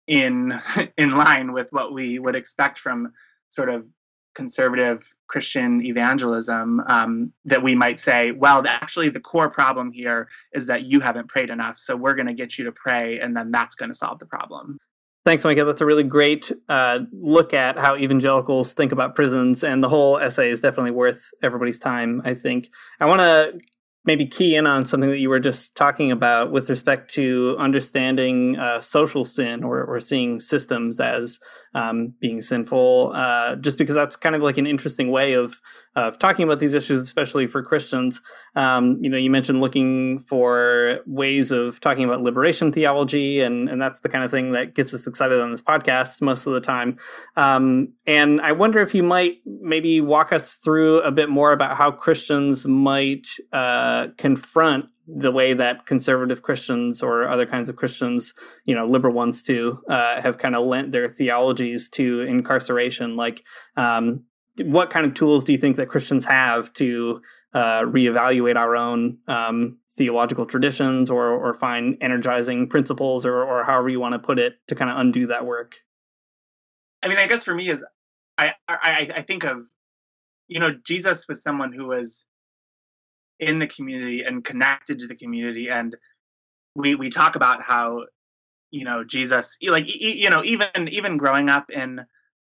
in 0.06 0.58
in 0.96 1.10
line 1.10 1.52
with 1.52 1.68
what 1.70 1.92
we 1.92 2.18
would 2.18 2.34
expect 2.34 2.78
from 2.78 3.12
sort 3.50 3.68
of 3.68 3.86
conservative 4.36 5.12
Christian 5.26 5.84
evangelism 5.84 6.80
um, 6.86 7.32
that 7.46 7.62
we 7.62 7.74
might 7.74 7.98
say, 7.98 8.30
well, 8.32 8.62
actually, 8.66 9.08
the 9.08 9.18
core 9.18 9.50
problem 9.50 9.90
here 9.90 10.28
is 10.52 10.66
that 10.66 10.82
you 10.82 11.00
haven't 11.00 11.28
prayed 11.28 11.50
enough. 11.50 11.78
So 11.78 11.96
we're 11.96 12.14
going 12.14 12.28
to 12.28 12.34
get 12.34 12.58
you 12.58 12.64
to 12.66 12.72
pray, 12.72 13.18
and 13.18 13.34
then 13.36 13.50
that's 13.50 13.74
going 13.74 13.88
to 13.88 13.94
solve 13.94 14.18
the 14.18 14.26
problem. 14.26 14.78
Thanks, 15.24 15.42
Micah. 15.42 15.64
That's 15.64 15.80
a 15.80 15.86
really 15.86 16.04
great 16.04 16.52
uh, 16.68 17.00
look 17.10 17.52
at 17.52 17.76
how 17.76 17.96
evangelicals 17.96 18.74
think 18.74 18.92
about 18.92 19.16
prisons, 19.16 19.64
and 19.64 19.82
the 19.82 19.88
whole 19.88 20.18
essay 20.18 20.50
is 20.50 20.60
definitely 20.60 20.92
worth 20.92 21.30
everybody's 21.42 21.80
time, 21.80 22.22
I 22.24 22.34
think. 22.34 22.68
I 23.00 23.06
want 23.06 23.20
to 23.20 23.58
maybe 24.04 24.24
key 24.24 24.54
in 24.54 24.66
on 24.66 24.86
something 24.86 25.10
that 25.10 25.18
you 25.18 25.28
were 25.28 25.40
just 25.40 25.76
talking 25.76 26.12
about 26.12 26.52
with 26.52 26.70
respect 26.70 27.10
to 27.14 27.56
understanding 27.58 28.56
uh, 28.56 28.80
social 28.80 29.24
sin 29.24 29.64
or, 29.64 29.82
or 29.82 29.98
seeing 29.98 30.38
systems 30.38 31.00
as 31.00 31.40
um, 31.76 32.14
being 32.20 32.40
sinful, 32.40 33.12
uh, 33.14 33.54
just 33.56 33.76
because 33.76 33.94
that's 33.94 34.16
kind 34.16 34.34
of 34.34 34.40
like 34.40 34.56
an 34.56 34.66
interesting 34.66 35.10
way 35.10 35.34
of 35.34 35.60
of 35.94 36.18
talking 36.18 36.42
about 36.42 36.58
these 36.58 36.74
issues, 36.74 37.00
especially 37.02 37.46
for 37.46 37.62
Christians. 37.62 38.20
Um, 38.54 38.98
you 39.02 39.10
know, 39.10 39.18
you 39.18 39.30
mentioned 39.30 39.60
looking 39.60 40.20
for 40.20 41.00
ways 41.06 41.52
of 41.52 41.80
talking 41.80 42.04
about 42.04 42.22
liberation 42.22 42.72
theology, 42.72 43.40
and 43.40 43.68
and 43.68 43.80
that's 43.80 44.00
the 44.00 44.08
kind 44.08 44.24
of 44.24 44.30
thing 44.30 44.52
that 44.52 44.74
gets 44.74 44.94
us 44.94 45.06
excited 45.06 45.38
on 45.38 45.50
this 45.50 45.60
podcast 45.60 46.22
most 46.22 46.46
of 46.46 46.54
the 46.54 46.62
time. 46.62 46.96
Um, 47.36 47.92
and 48.06 48.40
I 48.40 48.52
wonder 48.52 48.80
if 48.80 48.94
you 48.94 49.02
might 49.02 49.40
maybe 49.44 50.00
walk 50.00 50.32
us 50.32 50.56
through 50.56 51.02
a 51.02 51.12
bit 51.12 51.28
more 51.28 51.52
about 51.52 51.76
how 51.76 51.90
Christians 51.90 52.66
might 52.66 53.26
uh, 53.52 54.08
confront 54.16 54.86
the 55.06 55.30
way 55.30 55.54
that 55.54 55.86
conservative 55.86 56.42
Christians 56.42 57.02
or 57.02 57.28
other 57.28 57.46
kinds 57.46 57.68
of 57.68 57.76
Christians, 57.76 58.34
you 58.64 58.74
know, 58.74 58.86
liberal 58.86 59.14
ones 59.14 59.42
too, 59.42 59.80
uh, 59.88 60.20
have 60.20 60.38
kind 60.38 60.56
of 60.56 60.66
lent 60.66 60.92
their 60.92 61.08
theologies 61.08 61.88
to 61.90 62.22
incarceration. 62.22 63.16
Like, 63.16 63.44
um, 63.76 64.24
what 64.64 64.90
kind 64.90 65.06
of 65.06 65.14
tools 65.14 65.44
do 65.44 65.52
you 65.52 65.58
think 65.58 65.76
that 65.76 65.88
Christians 65.88 66.24
have 66.24 66.72
to 66.74 67.20
uh, 67.52 67.82
reevaluate 67.82 68.56
our 68.56 68.74
own 68.74 69.18
um, 69.28 69.78
theological 69.96 70.46
traditions 70.46 71.08
or 71.08 71.28
or 71.28 71.54
find 71.54 71.96
energizing 72.00 72.68
principles 72.68 73.24
or 73.24 73.42
or 73.42 73.64
however 73.64 73.88
you 73.88 74.00
want 74.00 74.12
to 74.12 74.18
put 74.18 74.38
it 74.38 74.54
to 74.68 74.74
kind 74.74 74.90
of 74.90 74.98
undo 74.98 75.26
that 75.26 75.46
work? 75.46 75.76
I 77.02 77.08
mean, 77.08 77.18
I 77.18 77.26
guess 77.26 77.44
for 77.44 77.54
me 77.54 77.68
is 77.68 77.84
I 78.38 78.54
I, 78.68 79.10
I 79.16 79.22
think 79.22 79.44
of 79.44 79.66
you 80.48 80.58
know 80.58 80.72
Jesus 80.84 81.28
was 81.28 81.42
someone 81.42 81.72
who 81.72 81.86
was 81.86 82.24
in 83.40 83.58
the 83.58 83.66
community 83.66 84.22
and 84.22 84.44
connected 84.44 84.98
to 84.98 85.06
the 85.06 85.14
community 85.14 85.68
and 85.68 85.96
we 86.74 86.94
we 86.94 87.10
talk 87.10 87.36
about 87.36 87.62
how 87.62 88.04
you 88.70 88.84
know 88.84 89.04
Jesus 89.04 89.56
like 89.68 89.84
you 89.86 90.30
know 90.30 90.42
even 90.44 90.88
even 90.88 91.16
growing 91.16 91.48
up 91.48 91.70
in 91.70 92.04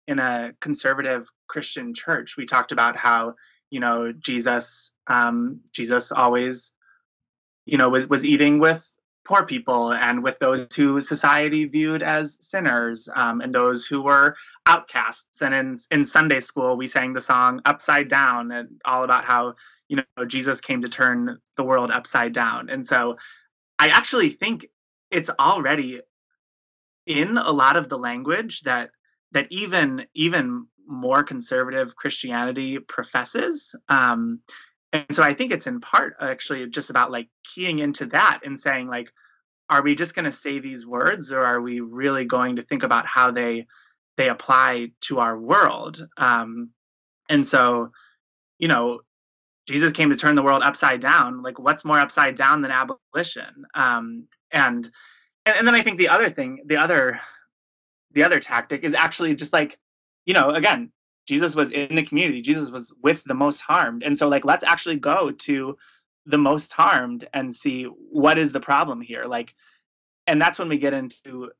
in 0.07 0.19
a 0.19 0.53
conservative 0.61 1.27
Christian 1.47 1.93
church, 1.93 2.37
we 2.37 2.45
talked 2.45 2.71
about 2.71 2.95
how 2.95 3.35
you 3.69 3.79
know 3.79 4.13
Jesus 4.13 4.93
um, 5.07 5.61
Jesus 5.73 6.11
always 6.11 6.71
you 7.65 7.77
know 7.77 7.89
was 7.89 8.07
was 8.07 8.25
eating 8.25 8.59
with 8.59 8.91
poor 9.25 9.45
people 9.45 9.91
and 9.91 10.23
with 10.23 10.39
those 10.39 10.65
who 10.73 11.01
society 11.01 11.65
viewed 11.65 12.01
as 12.01 12.37
sinners 12.39 13.09
um, 13.13 13.41
and 13.41 13.53
those 13.53 13.85
who 13.85 14.01
were 14.01 14.37
outcasts. 14.65 15.41
And 15.41 15.53
in, 15.53 15.77
in 15.91 16.05
Sunday 16.05 16.39
school, 16.39 16.77
we 16.77 16.87
sang 16.87 17.11
the 17.11 17.19
song 17.19 17.59
Upside 17.65 18.07
Down 18.07 18.53
and 18.53 18.79
all 18.85 19.03
about 19.03 19.25
how, 19.25 19.55
you 19.89 19.97
know, 19.97 20.25
Jesus 20.25 20.61
came 20.61 20.81
to 20.81 20.89
turn 20.89 21.39
the 21.55 21.63
world 21.63 21.91
upside 21.91 22.33
down. 22.33 22.69
And 22.69 22.85
so 22.85 23.17
I 23.79 23.89
actually 23.89 24.29
think 24.29 24.67
it's 25.11 25.29
already 25.39 26.01
in 27.05 27.37
a 27.37 27.51
lot 27.51 27.77
of 27.77 27.89
the 27.89 27.97
language 27.97 28.61
that 28.61 28.89
that 29.31 29.47
even 29.49 30.05
even 30.13 30.67
more 30.87 31.23
conservative 31.23 31.95
Christianity 31.95 32.79
professes. 32.79 33.75
Um, 33.89 34.41
and 34.93 35.05
so 35.11 35.21
I 35.21 35.33
think 35.33 35.51
it's 35.51 35.67
in 35.67 35.81
part 35.81 36.15
actually 36.21 36.65
just 36.67 36.89
about 36.89 37.11
like 37.11 37.27
keying 37.43 37.79
into 37.79 38.05
that 38.07 38.41
and 38.45 38.59
saying 38.59 38.87
like, 38.87 39.11
are 39.69 39.81
we 39.81 39.95
just 39.95 40.15
going 40.15 40.25
to 40.25 40.31
say 40.31 40.59
these 40.59 40.85
words, 40.85 41.31
or 41.31 41.43
are 41.43 41.61
we 41.61 41.81
really 41.81 42.25
going 42.25 42.55
to 42.55 42.61
think 42.61 42.83
about 42.83 43.05
how 43.05 43.31
they 43.31 43.67
they 44.15 44.29
apply 44.29 44.91
to 45.01 45.19
our 45.19 45.37
world? 45.37 46.07
Um, 46.17 46.69
and 47.29 47.45
so, 47.45 47.91
you 48.59 48.69
know, 48.69 49.01
Jesus 49.67 49.91
came 49.91 50.09
to 50.09 50.15
turn 50.15 50.35
the 50.35 50.43
world 50.43 50.63
upside 50.63 51.01
down. 51.01 51.41
Like, 51.41 51.59
what's 51.59 51.83
more 51.83 51.99
upside 51.99 52.35
down 52.35 52.61
than 52.61 52.71
abolition? 52.71 53.65
Um, 53.75 54.27
and, 54.51 54.89
and 55.45 55.67
then 55.67 55.75
I 55.75 55.81
think 55.81 55.97
the 55.97 56.09
other 56.09 56.29
thing, 56.29 56.61
the 56.65 56.77
other 56.77 57.19
the 58.17 58.23
other 58.23 58.39
tactic 58.39 58.83
is 58.83 58.93
actually 58.93 59.35
just 59.35 59.53
like, 59.53 59.77
you 60.25 60.33
know, 60.33 60.49
again, 60.51 60.91
Jesus 61.27 61.53
was 61.53 61.71
in 61.71 61.95
the 61.95 62.03
community. 62.03 62.41
Jesus 62.41 62.71
was 62.71 62.91
with 63.03 63.23
the 63.25 63.33
most 63.33 63.59
harmed. 63.59 64.01
And 64.01 64.17
so 64.17 64.27
like 64.27 64.45
let's 64.45 64.63
actually 64.63 64.97
go 64.97 65.31
to 65.31 65.77
the 66.25 66.37
most 66.37 66.73
harmed 66.73 67.27
and 67.33 67.53
see 67.53 67.83
what 67.83 68.37
is 68.37 68.51
the 68.51 68.59
problem 68.59 69.01
here. 69.01 69.25
Like 69.25 69.53
and 70.25 70.41
that's 70.41 70.57
when 70.57 70.69
we 70.69 70.77
get 70.77 70.93
into 70.93 71.51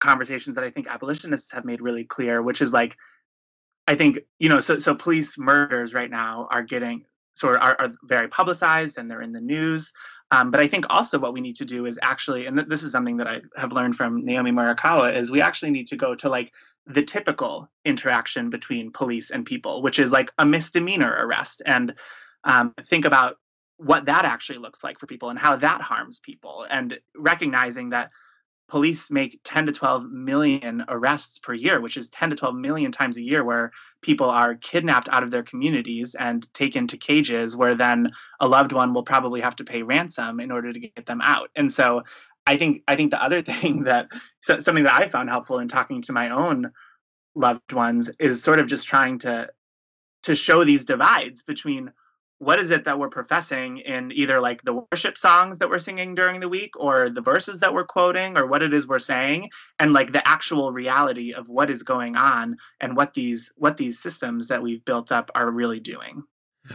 conversations 0.00 0.54
that 0.56 0.64
I 0.64 0.70
think 0.70 0.86
abolitionists 0.86 1.52
have 1.52 1.64
made 1.64 1.80
really 1.80 2.04
clear, 2.04 2.42
which 2.42 2.60
is 2.60 2.72
like 2.72 2.96
I 3.86 3.94
think, 3.94 4.18
you 4.38 4.48
know, 4.48 4.60
so 4.60 4.78
so 4.78 4.94
police 4.94 5.38
murders 5.38 5.94
right 5.94 6.10
now 6.10 6.48
are 6.50 6.62
getting 6.62 7.04
sort 7.34 7.56
of 7.56 7.62
are, 7.62 7.76
are 7.78 7.92
very 8.04 8.28
publicized 8.28 8.98
and 8.98 9.10
they're 9.10 9.22
in 9.22 9.32
the 9.32 9.40
news. 9.40 9.92
Um, 10.30 10.50
but 10.50 10.60
I 10.60 10.66
think 10.66 10.86
also 10.88 11.18
what 11.18 11.34
we 11.34 11.40
need 11.40 11.56
to 11.56 11.64
do 11.64 11.84
is 11.86 11.98
actually, 12.02 12.46
and 12.46 12.56
th- 12.56 12.68
this 12.68 12.82
is 12.82 12.92
something 12.92 13.18
that 13.18 13.28
I 13.28 13.42
have 13.56 13.72
learned 13.72 13.96
from 13.96 14.24
Naomi 14.24 14.50
Murakawa, 14.50 15.14
is 15.16 15.30
we 15.30 15.42
actually 15.42 15.70
need 15.70 15.88
to 15.88 15.96
go 15.96 16.14
to 16.14 16.28
like 16.28 16.52
the 16.86 17.02
typical 17.02 17.70
interaction 17.84 18.50
between 18.50 18.90
police 18.90 19.30
and 19.30 19.44
people, 19.44 19.82
which 19.82 19.98
is 19.98 20.10
like 20.10 20.32
a 20.38 20.46
misdemeanor 20.46 21.14
arrest, 21.18 21.62
and 21.66 21.94
um, 22.44 22.74
think 22.86 23.04
about 23.04 23.36
what 23.76 24.06
that 24.06 24.24
actually 24.24 24.58
looks 24.58 24.82
like 24.82 24.98
for 24.98 25.06
people 25.06 25.30
and 25.30 25.38
how 25.38 25.56
that 25.56 25.80
harms 25.80 26.18
people, 26.20 26.66
and 26.70 26.98
recognizing 27.14 27.90
that 27.90 28.10
police 28.72 29.10
make 29.10 29.38
10 29.44 29.66
to 29.66 29.72
12 29.72 30.10
million 30.10 30.82
arrests 30.88 31.38
per 31.38 31.52
year, 31.52 31.78
which 31.78 31.98
is 31.98 32.08
10 32.08 32.30
to 32.30 32.36
12 32.36 32.54
million 32.54 32.90
times 32.90 33.18
a 33.18 33.22
year 33.22 33.44
where 33.44 33.70
people 34.00 34.30
are 34.30 34.54
kidnapped 34.54 35.10
out 35.10 35.22
of 35.22 35.30
their 35.30 35.42
communities 35.42 36.14
and 36.14 36.48
taken 36.54 36.86
to 36.86 36.96
cages 36.96 37.54
where 37.54 37.74
then 37.74 38.10
a 38.40 38.48
loved 38.48 38.72
one 38.72 38.94
will 38.94 39.02
probably 39.02 39.42
have 39.42 39.54
to 39.54 39.62
pay 39.62 39.82
ransom 39.82 40.40
in 40.40 40.50
order 40.50 40.72
to 40.72 40.80
get 40.80 41.04
them 41.04 41.20
out. 41.20 41.50
And 41.54 41.70
so 41.70 42.04
I 42.46 42.56
think 42.56 42.82
I 42.88 42.96
think 42.96 43.10
the 43.10 43.22
other 43.22 43.42
thing 43.50 43.82
that 43.82 44.08
something 44.40 44.84
that 44.84 45.02
I 45.02 45.06
found 45.10 45.28
helpful 45.28 45.58
in 45.58 45.68
talking 45.68 46.00
to 46.02 46.14
my 46.14 46.30
own 46.30 46.70
loved 47.34 47.74
ones 47.74 48.10
is 48.18 48.42
sort 48.42 48.58
of 48.58 48.68
just 48.68 48.88
trying 48.88 49.18
to 49.18 49.50
to 50.22 50.34
show 50.34 50.64
these 50.64 50.86
divides 50.86 51.42
between 51.42 51.92
what 52.42 52.58
is 52.58 52.70
it 52.70 52.84
that 52.84 52.98
we're 52.98 53.08
professing 53.08 53.78
in 53.78 54.10
either 54.12 54.40
like 54.40 54.62
the 54.62 54.84
worship 54.90 55.16
songs 55.16 55.58
that 55.58 55.68
we're 55.68 55.78
singing 55.78 56.14
during 56.14 56.40
the 56.40 56.48
week 56.48 56.78
or 56.78 57.08
the 57.08 57.20
verses 57.20 57.60
that 57.60 57.72
we're 57.72 57.84
quoting 57.84 58.36
or 58.36 58.46
what 58.46 58.62
it 58.62 58.74
is 58.74 58.86
we're 58.86 58.98
saying 58.98 59.48
and 59.78 59.92
like 59.92 60.12
the 60.12 60.26
actual 60.26 60.72
reality 60.72 61.32
of 61.32 61.48
what 61.48 61.70
is 61.70 61.82
going 61.82 62.16
on 62.16 62.56
and 62.80 62.96
what 62.96 63.14
these 63.14 63.52
what 63.56 63.76
these 63.76 63.98
systems 63.98 64.48
that 64.48 64.62
we've 64.62 64.84
built 64.84 65.12
up 65.12 65.30
are 65.34 65.50
really 65.50 65.80
doing 65.80 66.22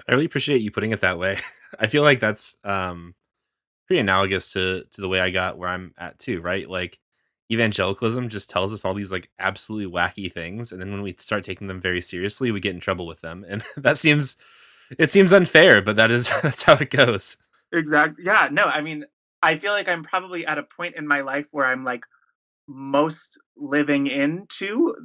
i 0.07 0.11
really 0.11 0.25
appreciate 0.25 0.61
you 0.61 0.71
putting 0.71 0.91
it 0.91 1.01
that 1.01 1.19
way 1.19 1.37
i 1.79 1.87
feel 1.87 2.03
like 2.03 2.19
that's 2.19 2.57
um 2.63 3.13
pretty 3.87 4.01
analogous 4.01 4.51
to 4.51 4.83
to 4.91 5.01
the 5.01 5.07
way 5.07 5.19
I 5.19 5.31
got 5.31 5.57
where 5.57 5.69
I'm 5.69 5.93
at 5.97 6.19
too, 6.19 6.41
right? 6.41 6.69
Like 6.69 6.99
evangelicalism 7.51 8.27
just 8.27 8.49
tells 8.49 8.73
us 8.73 8.83
all 8.83 8.93
these 8.93 9.11
like 9.11 9.29
absolutely 9.39 9.91
wacky 9.91 10.31
things 10.31 10.71
and 10.71 10.81
then 10.81 10.91
when 10.91 11.01
we 11.01 11.15
start 11.17 11.45
taking 11.45 11.67
them 11.67 11.79
very 11.81 12.01
seriously, 12.01 12.51
we 12.51 12.59
get 12.59 12.75
in 12.75 12.81
trouble 12.81 13.07
with 13.07 13.21
them. 13.21 13.45
And 13.47 13.63
that 13.77 13.97
seems 13.97 14.35
it 14.97 15.09
seems 15.09 15.33
unfair, 15.33 15.81
but 15.81 15.95
that 15.95 16.11
is 16.11 16.29
that's 16.43 16.63
how 16.63 16.73
it 16.75 16.89
goes. 16.89 17.37
Exactly. 17.71 18.25
Yeah, 18.25 18.49
no, 18.51 18.63
I 18.63 18.81
mean, 18.81 19.05
I 19.41 19.55
feel 19.57 19.73
like 19.73 19.87
I'm 19.87 20.03
probably 20.03 20.45
at 20.45 20.57
a 20.57 20.63
point 20.63 20.95
in 20.95 21.07
my 21.07 21.21
life 21.21 21.47
where 21.51 21.65
I'm 21.65 21.83
like 21.83 22.05
most 22.67 23.39
living 23.55 24.07
into 24.07 24.95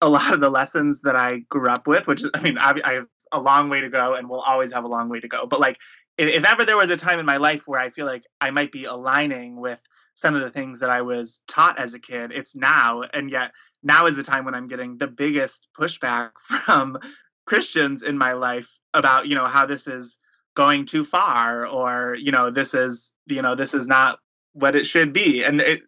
a 0.00 0.08
lot 0.08 0.34
of 0.34 0.40
the 0.40 0.50
lessons 0.50 1.00
that 1.02 1.14
I 1.14 1.38
grew 1.48 1.68
up 1.68 1.86
with, 1.86 2.06
which 2.06 2.22
is, 2.22 2.30
I 2.34 2.40
mean, 2.40 2.58
I, 2.58 2.74
I 2.84 2.92
have 2.94 3.06
a 3.32 3.40
long 3.40 3.68
way 3.68 3.80
to 3.80 3.88
go 3.88 4.14
and 4.14 4.28
will 4.28 4.40
always 4.40 4.72
have 4.72 4.84
a 4.84 4.88
long 4.88 5.08
way 5.08 5.20
to 5.20 5.28
go. 5.28 5.46
But 5.46 5.60
like 5.60 5.78
if, 6.18 6.28
if 6.28 6.44
ever 6.44 6.64
there 6.64 6.76
was 6.76 6.90
a 6.90 6.96
time 6.96 7.18
in 7.18 7.26
my 7.26 7.36
life 7.36 7.62
where 7.66 7.80
I 7.80 7.90
feel 7.90 8.06
like 8.06 8.24
I 8.40 8.50
might 8.50 8.72
be 8.72 8.84
aligning 8.84 9.60
with 9.60 9.80
some 10.14 10.34
of 10.34 10.42
the 10.42 10.50
things 10.50 10.78
that 10.80 10.90
I 10.90 11.02
was 11.02 11.40
taught 11.48 11.78
as 11.78 11.94
a 11.94 11.98
kid, 11.98 12.32
it's 12.32 12.54
now. 12.54 13.02
And 13.14 13.30
yet 13.30 13.52
now 13.82 14.06
is 14.06 14.16
the 14.16 14.22
time 14.22 14.44
when 14.44 14.54
I'm 14.54 14.68
getting 14.68 14.98
the 14.98 15.06
biggest 15.06 15.68
pushback 15.78 16.30
from 16.40 16.98
Christians 17.52 18.02
in 18.02 18.16
my 18.16 18.32
life 18.32 18.78
about, 18.94 19.26
you 19.26 19.34
know, 19.34 19.46
how 19.46 19.66
this 19.66 19.86
is 19.86 20.18
going 20.56 20.86
too 20.86 21.04
far 21.04 21.66
or, 21.66 22.14
you 22.14 22.32
know, 22.32 22.50
this 22.50 22.72
is, 22.72 23.12
you 23.26 23.42
know, 23.42 23.54
this 23.54 23.74
is 23.74 23.86
not 23.86 24.20
what 24.54 24.74
it 24.74 24.86
should 24.86 25.12
be. 25.12 25.44
And 25.44 25.60
it, 25.60 25.82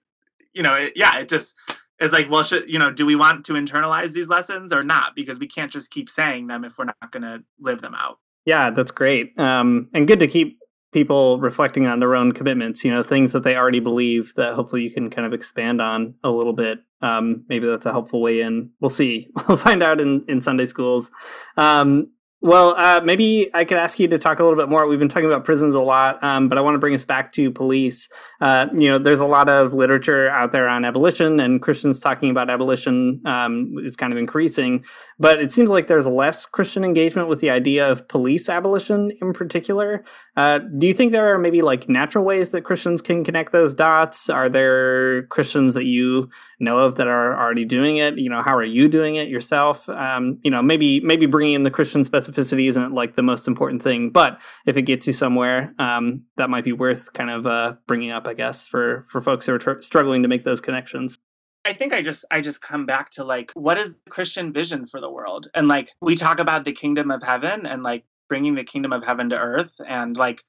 you 0.53 0.63
know, 0.63 0.75
it, 0.75 0.93
yeah, 0.95 1.21
it 1.21 1.31
just, 1.31 1.57
is 2.01 2.13
like, 2.13 2.31
well, 2.31 2.43
should, 2.43 2.69
you 2.69 2.79
know, 2.79 2.91
do 2.91 3.07
we 3.07 3.17
want 3.17 3.47
to 3.47 3.55
internalize 3.55 4.13
these 4.13 4.29
lessons 4.29 4.75
or 4.75 4.83
not? 4.83 5.17
Because 5.17 5.39
we 5.39 5.47
can't 5.47 5.73
just 5.73 5.91
keep 5.91 6.11
saying 6.11 6.49
them 6.49 6.65
if 6.65 6.77
we're 6.77 6.85
not 6.85 7.11
going 7.11 7.23
to 7.23 7.43
live 7.59 7.81
them 7.81 7.95
out. 7.95 8.19
Yeah, 8.45 8.69
that's 8.69 8.91
great. 8.91 9.39
Um, 9.39 9.89
and 9.95 10.07
good 10.07 10.19
to 10.19 10.27
keep 10.27 10.59
people 10.95 11.41
reflecting 11.41 11.87
on 11.87 11.99
their 11.99 12.15
own 12.15 12.31
commitments, 12.31 12.85
you 12.85 12.91
know, 12.91 13.03
things 13.03 13.33
that 13.33 13.43
they 13.43 13.57
already 13.57 13.81
believe 13.81 14.33
that 14.37 14.55
hopefully 14.55 14.85
you 14.85 14.91
can 14.91 15.11
kind 15.11 15.27
of 15.27 15.35
expand 15.35 15.83
on 15.83 16.15
a 16.23 16.31
little 16.31 16.53
bit. 16.53 16.79
Um, 17.03 17.45
maybe 17.49 17.67
that's 17.67 17.85
a 17.85 17.93
helpful 17.93 18.23
way 18.23 18.41
in. 18.41 18.71
We'll 18.81 18.89
see. 18.91 19.29
We'll 19.49 19.59
find 19.59 19.83
out 19.83 20.01
in, 20.01 20.25
in 20.29 20.41
Sunday 20.41 20.67
schools. 20.67 21.11
Um, 21.57 22.13
well, 22.45 22.75
uh, 22.77 23.01
maybe 23.03 23.49
I 23.55 23.65
could 23.65 23.79
ask 23.79 23.99
you 23.99 24.07
to 24.09 24.19
talk 24.19 24.39
a 24.39 24.45
little 24.45 24.59
bit 24.59 24.69
more. 24.69 24.87
We've 24.87 24.99
been 24.99 25.09
talking 25.09 25.25
about 25.25 25.47
prisons 25.47 25.75
a 25.75 25.81
lot, 25.81 26.23
um, 26.23 26.51
but 26.51 26.59
I 26.59 26.61
want 26.61 26.75
to 26.75 26.79
bring 26.79 26.95
us 26.95 27.03
back 27.03 27.33
to 27.33 27.51
police. 27.51 28.11
Uh, 28.39 28.67
you 28.75 28.91
know, 28.91 28.99
there's 28.99 29.21
a 29.21 29.27
lot 29.27 29.49
of 29.49 29.73
literature 29.73 30.29
out 30.29 30.53
there 30.53 30.69
on 30.69 30.85
abolition, 30.85 31.41
and 31.41 31.63
Christians 31.63 32.01
talking 32.01 32.29
about 32.29 32.51
abolition 32.51 33.23
um, 33.25 33.73
is 33.83 33.97
kind 33.97 34.13
of 34.13 34.19
increasing. 34.19 34.85
But 35.19 35.41
it 35.41 35.53
seems 35.53 35.71
like 35.71 35.87
there's 35.87 36.07
less 36.07 36.45
Christian 36.45 36.85
engagement 36.85 37.29
with 37.31 37.41
the 37.41 37.49
idea 37.49 37.91
of 37.91 38.09
police 38.09 38.51
abolition 38.51 39.11
in 39.23 39.33
particular. 39.33 40.05
Uh, 40.37 40.59
do 40.59 40.87
you 40.87 40.95
think 40.95 41.13
there 41.13 41.33
are 41.33 41.39
maybe 41.39 41.63
like 41.63 41.89
natural 41.89 42.25
ways 42.25 42.51
that 42.51 42.63
Christians 42.63 43.01
can 43.01 43.23
connect 43.23 43.53
those 43.53 43.73
dots? 43.73 44.29
Are 44.29 44.49
there 44.49 45.27
Christians 45.27 45.75
that 45.75 45.85
you 45.85 46.29
know 46.59 46.79
of 46.79 46.97
that 46.97 47.07
are 47.07 47.39
already 47.39 47.65
doing 47.65 47.99
it? 47.99 48.19
You 48.19 48.31
know, 48.31 48.43
how 48.43 48.57
are 48.57 48.65
you 48.65 48.89
doing 48.89 49.15
it 49.15 49.29
yourself? 49.29 49.89
Um, 49.89 50.41
you 50.43 50.51
know, 50.51 50.61
maybe 50.61 51.01
maybe 51.01 51.27
bringing 51.27 51.55
in 51.55 51.63
the 51.63 51.71
Christian 51.71 52.03
specificity 52.03 52.69
isn't 52.69 52.93
like 52.93 53.15
the 53.15 53.23
most 53.23 53.47
important 53.47 53.83
thing, 53.83 54.11
but 54.11 54.41
if 54.67 54.77
it 54.77 54.83
gets 54.83 55.07
you 55.07 55.13
somewhere, 55.13 55.73
um, 55.79 56.25
that 56.37 56.51
might 56.51 56.65
be 56.65 56.73
worth 56.73 57.13
kind 57.13 57.31
of 57.31 57.47
uh, 57.47 57.75
bringing 57.87 58.11
up, 58.11 58.27
I 58.27 58.35
guess, 58.35 58.67
for 58.67 59.07
for 59.09 59.21
folks 59.21 59.47
who 59.47 59.55
are 59.55 59.59
tr- 59.59 59.81
struggling 59.81 60.23
to 60.23 60.29
make 60.29 60.43
those 60.43 60.61
connections. 60.61 61.17
I 61.65 61.73
think 61.73 61.95
I 61.95 62.03
just 62.03 62.25
I 62.31 62.41
just 62.41 62.61
come 62.61 62.87
back 62.87 63.11
to 63.13 63.25
like 63.25 63.53
what 63.55 63.79
is 63.79 63.95
the 63.95 64.11
Christian 64.11 64.53
vision 64.53 64.87
for 64.87 65.01
the 65.01 65.11
world? 65.11 65.49
And 65.55 65.69
like 65.69 65.91
we 66.01 66.17
talk 66.17 66.41
about 66.41 66.65
the 66.65 66.73
kingdom 66.73 67.11
of 67.11 67.23
heaven 67.23 67.67
and 67.67 67.83
like 67.83 68.05
bringing 68.35 68.57
the 68.57 68.65
kingdom 68.65 68.93
of 68.93 69.05
heaven 69.05 69.29
to 69.29 69.39
earth 69.39 69.81
and 69.87 70.17
like 70.17 70.43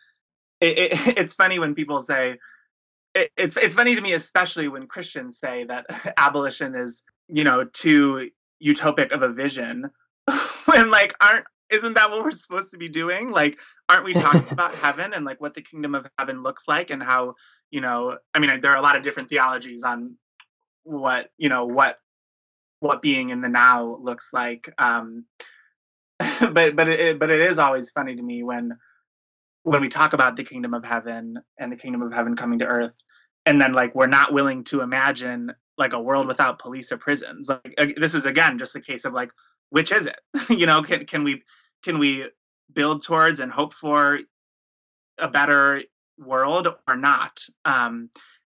it, 0.59 0.79
it, 0.79 1.17
it's 1.19 1.35
funny 1.35 1.59
when 1.59 1.75
people 1.75 2.01
say 2.01 2.39
it, 3.13 3.29
it's 3.37 3.55
it's 3.57 3.75
funny 3.75 3.93
to 3.93 4.01
me 4.01 4.13
especially 4.13 4.67
when 4.67 4.87
Christians 4.87 5.37
say 5.37 5.65
that 5.65 5.85
abolition 6.17 6.73
is, 6.73 7.03
you 7.27 7.43
know, 7.43 7.63
too 7.65 8.31
utopic 8.63 9.11
of 9.11 9.21
a 9.21 9.29
vision 9.29 9.91
when 10.65 10.89
like 10.89 11.13
aren't 11.21 11.45
isn't 11.69 11.93
that 11.93 12.09
what 12.09 12.23
we're 12.23 12.31
supposed 12.31 12.71
to 12.71 12.79
be 12.79 12.89
doing? 12.89 13.29
Like 13.29 13.59
aren't 13.87 14.05
we 14.05 14.13
talking 14.13 14.51
about 14.51 14.73
heaven 14.73 15.13
and 15.13 15.23
like 15.23 15.39
what 15.39 15.53
the 15.53 15.61
kingdom 15.61 15.93
of 15.93 16.07
heaven 16.17 16.41
looks 16.41 16.63
like 16.67 16.89
and 16.89 17.03
how 17.03 17.35
you 17.69 17.81
know 17.81 18.17
i 18.33 18.39
mean 18.39 18.61
there 18.61 18.71
are 18.71 18.77
a 18.77 18.81
lot 18.81 18.95
of 18.95 19.03
different 19.03 19.29
theologies 19.29 19.83
on 19.83 20.15
what 20.83 21.29
you 21.37 21.49
know 21.49 21.65
what 21.65 21.97
what 22.79 23.01
being 23.01 23.29
in 23.29 23.41
the 23.41 23.49
now 23.49 23.97
looks 24.01 24.29
like 24.33 24.73
um 24.77 25.25
but 26.53 26.75
but 26.75 26.87
it 26.87 27.19
but 27.19 27.29
it 27.29 27.41
is 27.41 27.59
always 27.59 27.89
funny 27.89 28.15
to 28.15 28.21
me 28.21 28.43
when 28.43 28.77
when 29.63 29.81
we 29.81 29.89
talk 29.89 30.13
about 30.13 30.37
the 30.37 30.43
kingdom 30.43 30.73
of 30.73 30.83
heaven 30.83 31.37
and 31.59 31.71
the 31.71 31.75
kingdom 31.75 32.01
of 32.01 32.13
heaven 32.13 32.35
coming 32.35 32.59
to 32.59 32.65
earth 32.65 32.95
and 33.45 33.61
then 33.61 33.73
like 33.73 33.93
we're 33.95 34.07
not 34.07 34.33
willing 34.33 34.63
to 34.65 34.81
imagine 34.81 35.53
like 35.77 35.93
a 35.93 35.99
world 35.99 36.27
without 36.27 36.59
police 36.59 36.91
or 36.91 36.97
prisons. 36.97 37.49
Like 37.49 37.95
this 37.97 38.13
is 38.13 38.25
again 38.25 38.57
just 38.57 38.75
a 38.75 38.81
case 38.81 39.05
of 39.05 39.13
like 39.13 39.31
which 39.69 39.91
is 39.91 40.05
it? 40.05 40.19
You 40.49 40.65
know 40.65 40.81
can 40.81 41.05
can 41.05 41.23
we 41.23 41.43
can 41.83 41.99
we 41.99 42.29
build 42.73 43.03
towards 43.03 43.39
and 43.39 43.51
hope 43.51 43.73
for 43.73 44.19
a 45.17 45.27
better 45.27 45.83
world 46.17 46.67
or 46.87 46.95
not? 46.95 47.43
Um 47.65 48.09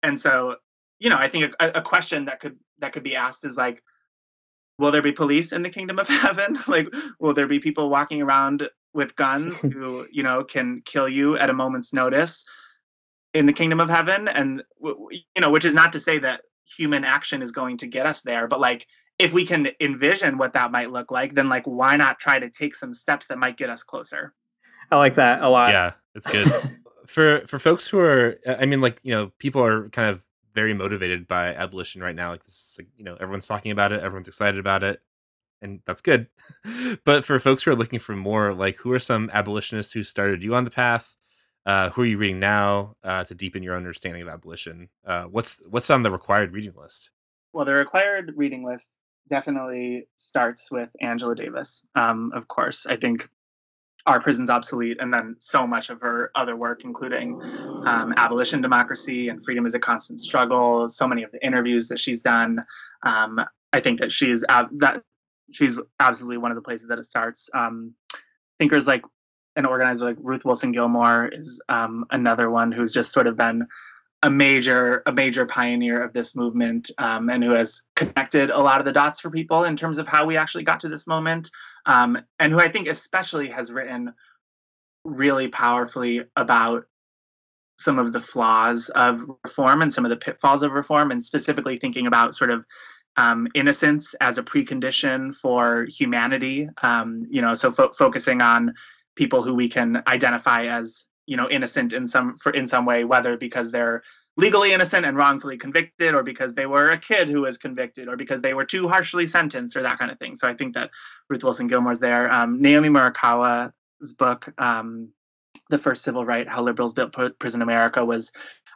and 0.03 0.17
so 0.17 0.55
you 0.99 1.09
know 1.09 1.17
i 1.17 1.27
think 1.27 1.53
a, 1.59 1.71
a 1.75 1.81
question 1.81 2.25
that 2.25 2.39
could 2.39 2.57
that 2.79 2.93
could 2.93 3.03
be 3.03 3.15
asked 3.15 3.45
is 3.45 3.57
like 3.57 3.81
will 4.79 4.91
there 4.91 5.01
be 5.01 5.11
police 5.11 5.51
in 5.51 5.61
the 5.61 5.69
kingdom 5.69 5.99
of 5.99 6.07
heaven? 6.23 6.57
Like 6.67 6.87
will 7.19 7.35
there 7.35 7.47
be 7.47 7.59
people 7.59 7.89
walking 7.89 8.21
around 8.21 8.67
with 8.93 9.15
guns 9.15 9.57
who 9.59 10.07
you 10.11 10.23
know 10.23 10.43
can 10.43 10.81
kill 10.85 11.07
you 11.07 11.37
at 11.37 11.51
a 11.51 11.53
moment's 11.53 11.93
notice 11.93 12.43
in 13.35 13.45
the 13.45 13.53
kingdom 13.53 13.79
of 13.79 13.89
heaven? 13.89 14.27
And 14.27 14.63
you 14.81 15.41
know 15.41 15.51
which 15.51 15.65
is 15.65 15.75
not 15.75 15.93
to 15.93 15.99
say 15.99 16.17
that 16.19 16.41
human 16.65 17.03
action 17.03 17.41
is 17.41 17.51
going 17.51 17.77
to 17.77 17.87
get 17.87 18.05
us 18.05 18.21
there 18.21 18.47
but 18.47 18.59
like 18.59 18.85
if 19.17 19.33
we 19.33 19.43
can 19.43 19.69
envision 19.81 20.37
what 20.37 20.53
that 20.53 20.71
might 20.71 20.91
look 20.91 21.09
like 21.09 21.33
then 21.33 21.49
like 21.49 21.65
why 21.65 21.97
not 21.97 22.19
try 22.19 22.37
to 22.37 22.47
take 22.47 22.75
some 22.75 22.93
steps 22.93 23.27
that 23.27 23.37
might 23.37 23.57
get 23.57 23.69
us 23.69 23.83
closer? 23.83 24.33
I 24.91 24.97
like 24.97 25.15
that 25.15 25.41
a 25.41 25.49
lot. 25.49 25.71
Yeah 25.71 25.93
it's 26.15 26.27
good. 26.27 26.51
For 27.07 27.41
for 27.47 27.57
folks 27.57 27.87
who 27.87 27.97
are 27.97 28.39
i 28.47 28.67
mean 28.67 28.81
like 28.81 28.99
you 29.01 29.11
know 29.11 29.31
people 29.39 29.63
are 29.63 29.89
kind 29.89 30.11
of 30.11 30.21
very 30.53 30.73
motivated 30.73 31.27
by 31.27 31.53
abolition 31.53 32.01
right 32.01 32.15
now 32.15 32.31
like 32.31 32.43
this 32.43 32.55
is 32.55 32.75
like 32.79 32.87
you 32.97 33.03
know 33.03 33.15
everyone's 33.15 33.47
talking 33.47 33.71
about 33.71 33.91
it 33.91 34.01
everyone's 34.01 34.27
excited 34.27 34.59
about 34.59 34.83
it 34.83 35.01
and 35.61 35.81
that's 35.85 36.01
good 36.01 36.27
but 37.05 37.23
for 37.23 37.37
folks 37.39 37.63
who 37.63 37.71
are 37.71 37.75
looking 37.75 37.99
for 37.99 38.15
more 38.15 38.53
like 38.53 38.77
who 38.77 38.91
are 38.91 38.99
some 38.99 39.29
abolitionists 39.33 39.93
who 39.93 40.03
started 40.03 40.43
you 40.43 40.55
on 40.55 40.65
the 40.65 40.71
path 40.71 41.15
uh, 41.65 41.89
who 41.91 42.01
are 42.01 42.05
you 42.05 42.17
reading 42.17 42.39
now 42.39 42.95
uh, 43.03 43.23
to 43.23 43.35
deepen 43.35 43.61
your 43.61 43.77
understanding 43.77 44.21
of 44.21 44.27
abolition? 44.27 44.89
Uh, 45.05 45.25
what's 45.25 45.61
what's 45.69 45.89
on 45.89 46.01
the 46.01 46.09
required 46.09 46.51
reading 46.51 46.73
list? 46.75 47.11
Well, 47.53 47.65
the 47.65 47.73
required 47.73 48.33
reading 48.35 48.65
list 48.65 48.97
definitely 49.29 50.07
starts 50.15 50.71
with 50.71 50.89
Angela 50.99 51.35
Davis. 51.35 51.83
Um, 51.93 52.31
of 52.33 52.47
course, 52.47 52.85
I 52.85 52.95
think 52.95 53.29
Are 54.09 54.19
Prisons 54.19 54.49
Obsolete, 54.49 54.97
and 54.99 55.13
then 55.13 55.35
so 55.37 55.67
much 55.67 55.91
of 55.91 56.01
her 56.01 56.31
other 56.33 56.55
work, 56.55 56.83
including 56.83 57.39
um, 57.85 58.11
abolition, 58.17 58.59
democracy, 58.59 59.29
and 59.29 59.43
freedom 59.45 59.67
is 59.67 59.75
a 59.75 59.79
constant 59.79 60.19
struggle. 60.19 60.89
So 60.89 61.07
many 61.07 61.21
of 61.21 61.31
the 61.31 61.45
interviews 61.45 61.87
that 61.89 61.99
she's 61.99 62.23
done, 62.23 62.65
um, 63.03 63.39
I 63.71 63.79
think 63.79 63.99
that 63.99 64.11
she's 64.11 64.43
ab- 64.49 64.71
that 64.79 65.03
she's 65.51 65.75
absolutely 65.99 66.37
one 66.37 66.49
of 66.49 66.55
the 66.55 66.61
places 66.63 66.87
that 66.87 66.97
it 66.97 67.05
starts. 67.05 67.51
Um, 67.53 67.93
thinkers 68.57 68.87
like 68.87 69.03
an 69.55 69.67
organizer 69.67 70.05
like 70.05 70.17
Ruth 70.19 70.43
Wilson 70.43 70.71
Gilmore 70.71 71.27
is 71.27 71.61
um, 71.69 72.03
another 72.09 72.49
one 72.49 72.71
who's 72.71 72.91
just 72.91 73.11
sort 73.11 73.27
of 73.27 73.37
been 73.37 73.67
a 74.21 74.29
major 74.29 75.01
a 75.05 75.11
major 75.11 75.45
pioneer 75.45 76.03
of 76.03 76.11
this 76.11 76.35
movement 76.35 76.91
um, 76.97 77.29
and 77.29 77.43
who 77.43 77.51
has 77.51 77.83
connected 77.95 78.49
a 78.49 78.59
lot 78.59 78.79
of 78.79 78.85
the 78.85 78.91
dots 78.91 79.19
for 79.19 79.29
people 79.29 79.63
in 79.63 79.75
terms 79.75 79.97
of 79.97 80.07
how 80.07 80.25
we 80.25 80.35
actually 80.35 80.63
got 80.63 80.81
to 80.81 80.89
this 80.89 81.07
moment 81.07 81.49
um, 81.85 82.17
and 82.37 82.51
who 82.51 82.59
I 82.59 82.69
think 82.69 82.87
especially 82.87 83.47
has 83.49 83.71
written 83.71 84.13
really 85.05 85.47
powerfully 85.47 86.25
about 86.35 86.85
some 87.79 87.97
of 87.97 88.11
the 88.11 88.19
flaws 88.19 88.89
of 88.89 89.23
reform 89.45 89.81
and 89.81 89.93
some 89.93 90.03
of 90.03 90.09
the 90.09 90.17
pitfalls 90.17 90.63
of 90.63 90.73
reform 90.73 91.11
and 91.11 91.23
specifically 91.23 91.77
thinking 91.77 92.05
about 92.05 92.35
sort 92.35 92.51
of 92.51 92.65
um, 93.15 93.47
innocence 93.53 94.13
as 94.19 94.37
a 94.37 94.43
precondition 94.43 95.33
for 95.33 95.85
humanity 95.85 96.67
um, 96.83 97.25
you 97.29 97.41
know 97.41 97.55
so 97.55 97.71
fo- 97.71 97.93
focusing 97.93 98.41
on 98.41 98.73
people 99.15 99.43
who 99.43 99.53
we 99.53 99.69
can 99.69 100.03
identify 100.07 100.65
as 100.65 101.05
you 101.29 101.37
know 101.37 101.47
innocent 101.49 101.93
in 101.93 102.07
some 102.07 102.37
for 102.37 102.51
in 102.51 102.67
some 102.67 102.85
way 102.85 103.03
whether 103.03 103.37
because 103.37 103.71
they're 103.71 104.01
legally 104.35 104.73
innocent 104.73 105.05
and 105.05 105.15
wrongfully 105.15 105.57
convicted 105.57 106.15
or 106.15 106.23
because 106.23 106.55
they 106.55 106.65
were 106.65 106.89
a 106.89 106.97
kid 106.97 107.29
who 107.29 107.41
was 107.41 107.57
convicted 107.57 108.07
or 108.07 108.15
because 108.15 108.41
they 108.41 108.53
were 108.53 108.65
too 108.65 108.87
harshly 108.87 109.25
sentenced 109.25 109.75
or 109.75 109.83
that 109.83 109.99
kind 109.99 110.11
of 110.11 110.17
thing 110.17 110.35
so 110.35 110.47
i 110.47 110.53
think 110.53 110.73
that 110.73 110.89
ruth 111.29 111.43
wilson 111.43 111.67
gilmore's 111.67 111.99
there 111.99 112.31
um, 112.31 112.61
naomi 112.61 112.89
murakawa's 112.89 114.13
book 114.17 114.51
um, 114.57 115.09
the 115.69 115.77
first 115.77 116.03
civil 116.03 116.25
right 116.25 116.47
how 116.47 116.63
liberals 116.63 116.93
built 116.93 117.15
prison 117.37 117.61
america 117.61 118.03
was 118.03 118.31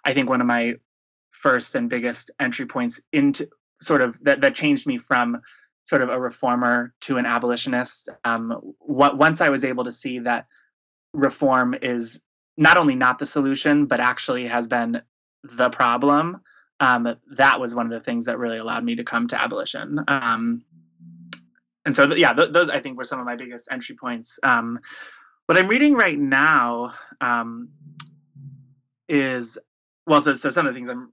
i 0.06 0.14
think 0.14 0.30
one 0.30 0.42
of 0.42 0.48
my 0.48 0.76
first 1.32 1.74
and 1.74 1.90
biggest 1.90 2.30
entry 2.40 2.68
points 2.68 3.02
into 3.12 3.50
sort 3.82 4.02
of 4.02 4.24
that, 4.24 4.42
that 4.42 4.54
changed 4.54 4.86
me 4.86 4.98
from 4.98 5.42
sort 5.86 6.02
of 6.02 6.10
a 6.10 6.20
reformer 6.20 6.94
to 7.02 7.18
an 7.18 7.26
abolitionist. 7.26 8.10
Um, 8.24 8.76
what, 8.80 9.18
once 9.18 9.42
I 9.42 9.50
was 9.50 9.66
able 9.66 9.84
to 9.84 9.92
see 9.92 10.20
that 10.20 10.48
reform 11.14 11.76
is 11.82 12.22
not 12.58 12.78
only 12.78 12.96
not 12.96 13.20
the 13.20 13.26
solution, 13.26 13.86
but 13.86 14.00
actually 14.00 14.46
has 14.48 14.68
been 14.68 15.02
the 15.44 15.70
problem, 15.70 16.42
um, 16.80 17.16
that 17.32 17.60
was 17.60 17.76
one 17.76 17.86
of 17.86 17.92
the 17.92 18.04
things 18.04 18.26
that 18.26 18.38
really 18.38 18.58
allowed 18.58 18.84
me 18.84 18.96
to 18.96 19.04
come 19.04 19.28
to 19.28 19.42
abolition. 19.42 20.00
Um, 20.08 20.64
and 21.86 21.96
so, 21.96 22.08
th- 22.08 22.20
yeah, 22.20 22.34
th- 22.34 22.52
those 22.52 22.70
I 22.70 22.80
think 22.80 22.98
were 22.98 23.04
some 23.04 23.20
of 23.20 23.26
my 23.26 23.36
biggest 23.36 23.68
entry 23.72 23.96
points. 23.96 24.40
Um, 24.44 24.80
what 25.46 25.58
I'm 25.58 25.68
reading 25.68 25.94
right 25.94 26.18
now 26.18 26.94
um, 27.20 27.70
is 29.10 29.58
well, 30.08 30.22
so 30.22 30.34
so 30.34 30.50
some 30.50 30.66
of 30.66 30.74
the 30.74 30.78
things 30.78 30.90
I'm 30.90 31.12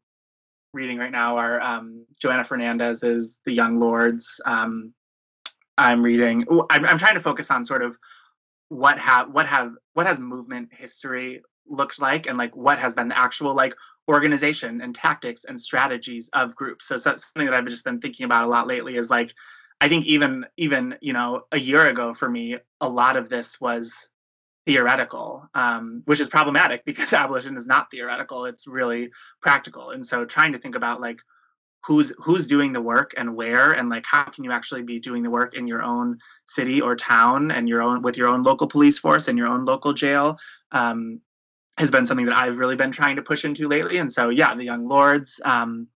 reading 0.73 0.99
right 0.99 1.11
now 1.11 1.37
are 1.37 1.61
um, 1.61 2.07
Johanna 2.21 2.45
Fernández's 2.45 3.41
The 3.45 3.53
Young 3.53 3.79
Lords. 3.81 4.41
Um, 4.45 4.95
I'm 5.77 6.03
reading. 6.03 6.45
I'm, 6.71 6.85
I'm 6.85 6.99
trying 6.99 7.15
to 7.15 7.21
focus 7.21 7.51
on 7.51 7.65
sort 7.65 7.83
of 7.83 7.99
what 8.71 8.99
have 8.99 9.31
what 9.31 9.47
have 9.47 9.73
what 9.95 10.07
has 10.07 10.19
movement 10.19 10.71
history 10.73 11.43
looked 11.67 12.01
like, 12.01 12.27
and 12.27 12.39
like 12.39 12.57
what 12.57 12.79
has 12.79 12.95
been 12.95 13.09
the 13.09 13.19
actual 13.19 13.55
like 13.55 13.75
organization 14.09 14.81
and 14.81 14.95
tactics 14.95 15.45
and 15.45 15.61
strategies 15.61 16.31
of 16.33 16.55
groups. 16.55 16.87
So, 16.87 16.97
so 16.97 17.15
something 17.17 17.47
that 17.47 17.55
I've 17.55 17.67
just 17.67 17.85
been 17.85 18.01
thinking 18.01 18.25
about 18.25 18.45
a 18.45 18.49
lot 18.49 18.67
lately 18.67 18.97
is 18.97 19.11
like 19.11 19.35
I 19.81 19.89
think 19.89 20.07
even 20.07 20.47
even 20.57 20.95
you 21.01 21.13
know 21.13 21.43
a 21.51 21.59
year 21.59 21.87
ago 21.87 22.15
for 22.15 22.31
me, 22.31 22.59
a 22.81 22.89
lot 22.89 23.17
of 23.17 23.29
this 23.29 23.61
was 23.61 24.09
theoretical, 24.67 25.49
um, 25.55 26.03
which 26.05 26.21
is 26.21 26.29
problematic 26.29 26.85
because 26.87 27.13
abolition 27.13 27.57
is 27.57 27.67
not 27.67 27.91
theoretical; 27.91 28.45
it's 28.45 28.69
really 28.69 29.11
practical. 29.43 29.91
And 29.91 30.07
so, 30.07 30.25
trying 30.25 30.53
to 30.53 30.59
think 30.59 30.77
about 30.77 31.01
like 31.01 31.21
who's 31.85 32.13
who's 32.19 32.47
doing 32.47 32.73
the 32.73 32.81
work 32.81 33.15
and 33.17 33.35
where, 33.35 33.73
and 33.73 33.89
like 33.89 34.05
how 34.07 34.25
can 34.25 34.45
you 34.45 34.53
actually 34.53 34.83
be 34.83 34.99
doing 34.99 35.23
the 35.23 35.31
work 35.31 35.55
in 35.55 35.67
your 35.67 35.83
own 35.83 36.19
city 36.47 36.81
or 36.81 36.95
town 36.95 37.51
and 37.51 37.69
your 37.69 37.83
own 37.83 38.03
with 38.03 38.17
your 38.17 38.29
own 38.29 38.43
local 38.43 38.67
police 38.67 38.99
force 38.99 39.29
and 39.29 39.39
your 39.39 39.49
own 39.49 39.65
local 39.65 39.93
jail. 39.93 40.39
Um, 40.73 41.21
has 41.79 41.91
been 41.91 42.05
something 42.05 42.27
that 42.27 42.37
I've 42.37 42.59
really 42.59 42.77
been 42.77 42.93
trying 42.93 43.17
to 43.17 43.23
push 43.23 43.45
into 43.45 43.67
lately. 43.67 43.97
And 43.97 44.13
so, 44.13 44.29
yeah, 44.29 44.55
the 44.55 44.65
Young 44.65 44.87
Lords. 44.87 45.41
Um, 45.45 45.89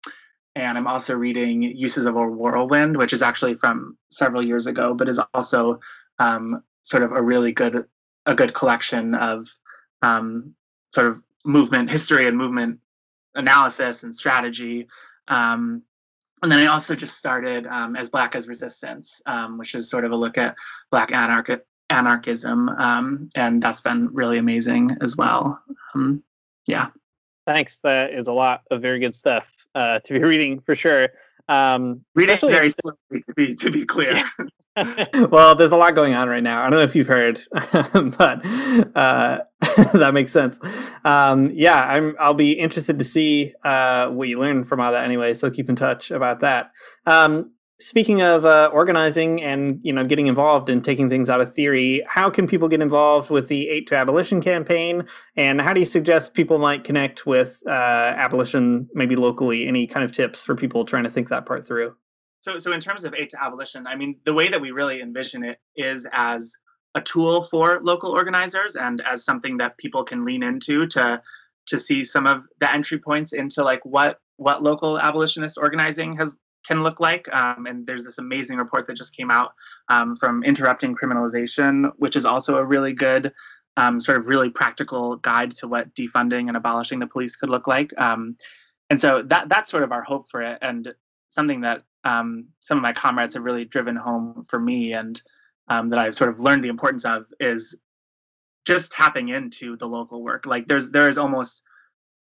and 0.57 0.78
I'm 0.78 0.87
also 0.87 1.14
reading 1.14 1.62
Uses 1.62 2.07
of 2.07 2.16
a 2.16 2.26
Whirlwind, 2.26 2.97
which 2.97 3.12
is 3.12 3.22
actually 3.22 3.55
from 3.55 3.99
several 4.11 4.45
years 4.45 4.66
ago, 4.66 4.95
but 4.95 5.09
is 5.09 5.20
also 5.35 5.80
um, 6.18 6.62
sort 6.82 7.03
of 7.03 7.12
a 7.12 7.22
really 7.22 7.53
good 7.53 7.85
a 8.26 8.35
good 8.35 8.55
collection 8.55 9.14
of 9.14 9.47
um, 10.01 10.55
sort 10.95 11.09
of 11.09 11.22
movement 11.45 11.91
history 11.91 12.26
and 12.26 12.39
movement 12.39 12.80
analysis 13.35 14.03
and 14.03 14.14
strategy. 14.14 14.87
Um, 15.29 15.83
and 16.43 16.53
then 16.53 16.59
I 16.59 16.66
also 16.66 16.95
just 16.95 17.16
started 17.16 17.66
um, 17.66 17.97
as 17.97 18.11
Black 18.11 18.35
as 18.35 18.47
Resistance, 18.47 19.22
um, 19.27 19.57
which 19.57 19.75
is 19.75 19.89
sort 19.89 20.05
of 20.05 20.12
a 20.12 20.16
look 20.16 20.37
at 20.37 20.57
Black 20.91 21.11
anarch- 21.11 21.62
anarchism, 21.89 22.68
um, 22.68 23.31
and 23.35 23.62
that's 23.62 23.81
been 23.81 24.12
really 24.12 24.39
amazing 24.39 24.97
as 25.01 25.16
well. 25.16 25.59
Um, 25.95 26.22
yeah. 26.66 26.89
Thanks. 27.47 27.79
That 27.79 28.12
is 28.12 28.29
a 28.29 28.33
lot 28.33 28.62
of 28.70 28.83
very 28.83 28.99
good 28.99 29.14
stuff 29.14 29.53
uh, 29.75 30.01
to 30.01 30.12
be 30.12 30.18
reading 30.25 30.61
for 30.61 30.75
sure. 30.75 31.09
Um, 31.49 32.05
reading 32.14 32.37
very 32.41 32.70
slowly 32.70 32.97
to 33.11 33.35
be 33.35 33.55
to 33.55 33.70
be 33.70 33.85
clear. 33.85 34.16
Yeah. 34.16 34.29
well, 35.31 35.55
there's 35.55 35.70
a 35.70 35.77
lot 35.77 35.95
going 35.95 36.14
on 36.14 36.29
right 36.29 36.43
now. 36.43 36.61
I 36.62 36.70
don't 36.70 36.81
know 36.81 36.85
if 36.85 36.97
you've 36.97 37.07
heard, 37.07 37.41
but 37.53 38.45
uh, 38.97 39.39
that 39.93 40.11
makes 40.12 40.33
sense. 40.33 40.59
Um, 41.05 41.51
yeah, 41.55 41.81
I'm. 41.81 42.16
I'll 42.18 42.35
be 42.35 42.53
interested 42.53 42.99
to 42.99 43.05
see 43.05 43.55
uh, 43.62 44.11
what 44.11 44.29
you 44.29 44.41
learn 44.41 44.64
from 44.64 44.81
all 44.81 44.91
that 44.91 45.05
anyway. 45.05 45.35
So 45.35 45.51
keep 45.51 45.68
in 45.68 45.77
touch 45.77 46.11
about 46.11 46.41
that. 46.41 46.72
Um, 47.07 47.53
speaking 47.79 48.20
of 48.20 48.45
uh, 48.45 48.70
organizing 48.72 49.41
and 49.43 49.79
you 49.83 49.93
know 49.93 50.05
getting 50.05 50.27
involved 50.27 50.68
and 50.68 50.85
taking 50.85 51.09
things 51.09 51.31
out 51.31 51.41
of 51.41 51.55
theory, 51.55 52.03
how 52.09 52.29
can 52.29 52.49
people 52.49 52.66
get 52.66 52.83
involved 52.83 53.31
with 53.31 53.47
the 53.47 53.68
Eight 53.68 53.87
to 53.89 53.97
Abolition 53.97 54.41
campaign? 54.41 55.07
And 55.37 55.61
how 55.61 55.72
do 55.72 55.79
you 55.79 55.87
suggest 55.87 56.35
people 56.35 56.59
might 56.59 56.83
connect 56.83 57.27
with 57.27 57.62
uh, 57.64 57.70
abolition, 57.70 58.89
maybe 58.93 59.14
locally? 59.14 59.68
Any 59.68 59.87
kind 59.87 60.05
of 60.05 60.11
tips 60.11 60.43
for 60.43 60.57
people 60.57 60.85
trying 60.85 61.05
to 61.05 61.11
think 61.11 61.29
that 61.29 61.47
part 61.47 61.64
through? 61.64 61.95
So, 62.45 62.59
so 62.59 62.72
in 62.72 62.80
terms 62.80 63.07
of 63.07 63.14
Eight 63.14 63.30
to 63.30 63.42
Abolition, 63.42 63.86
I 63.86 63.97
mean, 63.97 64.16
the 64.26 64.34
way 64.34 64.51
that 64.51 64.61
we 64.61 64.70
really 64.70 65.01
envision 65.01 65.42
it 65.42 65.59
is 65.76 66.07
as 66.12 66.55
a 66.95 67.01
tool 67.01 67.42
for 67.42 67.80
local 67.82 68.11
organizers 68.11 68.76
and 68.76 69.01
as 69.01 69.24
something 69.24 69.57
that 69.57 69.78
people 69.78 70.05
can 70.05 70.26
lean 70.26 70.42
into 70.42 70.86
to 70.88 71.22
to 71.68 71.78
see 71.78 72.05
some 72.05 72.26
of 72.26 72.42
the 72.61 72.70
entry 72.70 72.99
points 72.99 73.32
into 73.32 73.64
like 73.64 73.80
what 73.86 74.18
what 74.36 74.62
local 74.62 74.99
abolitionist 74.99 75.57
organizing 75.57 76.14
has 76.18 76.36
can 76.66 76.82
look 76.82 77.01
like. 77.01 77.34
Um, 77.34 77.64
and 77.64 77.86
there's 77.86 78.05
this 78.05 78.18
amazing 78.18 78.59
report 78.59 78.86
that 78.88 78.97
just 78.99 79.16
came 79.16 79.30
out 79.30 79.53
um, 79.88 80.14
from 80.14 80.45
Interrupting 80.45 80.95
Criminalization, 80.95 81.92
which 81.97 82.14
is 82.14 82.26
also 82.26 82.59
a 82.59 82.64
really 82.64 82.92
good 82.92 83.32
um, 83.78 83.99
sort 83.99 84.18
of 84.18 84.28
really 84.28 84.51
practical 84.51 85.16
guide 85.16 85.51
to 85.53 85.66
what 85.66 85.95
defunding 85.95 86.49
and 86.49 86.59
abolishing 86.59 86.99
the 86.99 87.07
police 87.07 87.36
could 87.36 87.49
look 87.49 87.66
like. 87.66 87.99
Um, 87.99 88.36
and 88.90 89.01
so 89.01 89.22
that 89.22 89.49
that's 89.49 89.70
sort 89.70 89.82
of 89.82 89.92
our 89.92 90.03
hope 90.03 90.28
for 90.28 90.42
it, 90.42 90.59
and 90.61 90.92
something 91.30 91.62
that 91.62 91.84
um, 92.05 92.49
some 92.61 92.79
of 92.79 92.83
my 92.83 92.93
comrades 92.93 93.35
have 93.35 93.45
really 93.45 93.65
driven 93.65 93.97
home 93.97 94.45
for 94.49 94.59
me 94.59 94.93
and 94.93 95.21
um, 95.69 95.91
that 95.91 95.99
I've 95.99 96.15
sort 96.15 96.31
of 96.31 96.41
learned 96.41 96.65
the 96.65 96.69
importance 96.69 97.05
of 97.05 97.27
is 97.41 97.81
just 98.65 98.93
tapping 98.93 99.29
into 99.29 99.77
the 99.77 99.87
local 99.87 100.23
work. 100.23 100.47
Like 100.47 100.67
there's 100.67 100.91
there 100.91 101.09
is 101.09 101.19
almost 101.19 101.63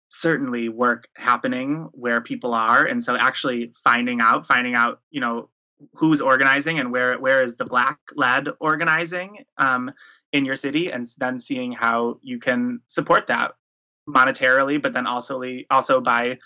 certainly 0.09 0.69
work 0.69 1.07
happening 1.15 1.89
where 1.93 2.21
people 2.21 2.53
are 2.53 2.85
and 2.85 3.03
so 3.03 3.17
actually 3.17 3.73
finding 3.83 4.21
out 4.21 4.45
finding 4.45 4.75
out 4.75 5.01
you 5.09 5.19
know 5.19 5.49
who's 5.95 6.21
organizing 6.21 6.79
and 6.79 6.91
where 6.91 7.17
where 7.19 7.41
is 7.41 7.57
the 7.57 7.65
black 7.65 7.97
led 8.15 8.47
organizing 8.59 9.43
um, 9.57 9.91
in 10.31 10.45
your 10.45 10.55
city 10.55 10.91
and 10.91 11.07
then 11.17 11.39
seeing 11.39 11.71
how 11.71 12.19
you 12.21 12.39
can 12.39 12.79
support 12.85 13.25
that 13.25 13.53
monetarily 14.07 14.79
but 14.79 14.93
then 14.93 15.07
also 15.07 15.41
also 15.71 15.99
by 15.99 16.37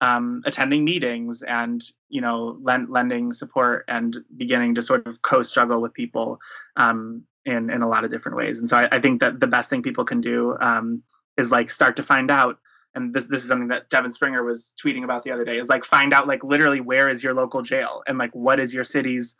um, 0.00 0.42
attending 0.44 0.84
meetings 0.84 1.42
and 1.42 1.82
you 2.08 2.20
know 2.20 2.58
lend, 2.62 2.90
lending 2.90 3.32
support 3.32 3.84
and 3.88 4.16
beginning 4.36 4.74
to 4.74 4.82
sort 4.82 5.06
of 5.06 5.22
co-struggle 5.22 5.80
with 5.80 5.94
people 5.94 6.38
um, 6.76 7.22
in 7.44 7.70
in 7.70 7.82
a 7.82 7.88
lot 7.88 8.04
of 8.04 8.10
different 8.10 8.36
ways. 8.36 8.60
And 8.60 8.68
so 8.68 8.76
I, 8.78 8.88
I 8.92 9.00
think 9.00 9.20
that 9.20 9.40
the 9.40 9.46
best 9.46 9.70
thing 9.70 9.82
people 9.82 10.04
can 10.04 10.20
do 10.20 10.56
um, 10.60 11.02
is 11.36 11.50
like 11.50 11.70
start 11.70 11.96
to 11.96 12.02
find 12.02 12.30
out 12.30 12.58
and 12.96 13.14
this 13.14 13.26
this 13.26 13.42
is 13.42 13.48
something 13.48 13.68
that 13.68 13.88
Devyn 13.90 14.12
Springer 14.12 14.42
was 14.42 14.72
tweeting 14.82 15.04
about 15.04 15.22
the 15.22 15.30
other 15.30 15.44
day 15.44 15.58
is 15.58 15.68
like 15.68 15.84
find 15.84 16.12
out 16.12 16.26
like 16.26 16.42
literally 16.42 16.80
where 16.80 17.08
is 17.08 17.22
your 17.22 17.34
local 17.34 17.62
jail 17.62 18.02
and 18.08 18.18
like 18.18 18.34
what 18.34 18.58
is 18.58 18.74
your 18.74 18.84
city's 18.84 19.36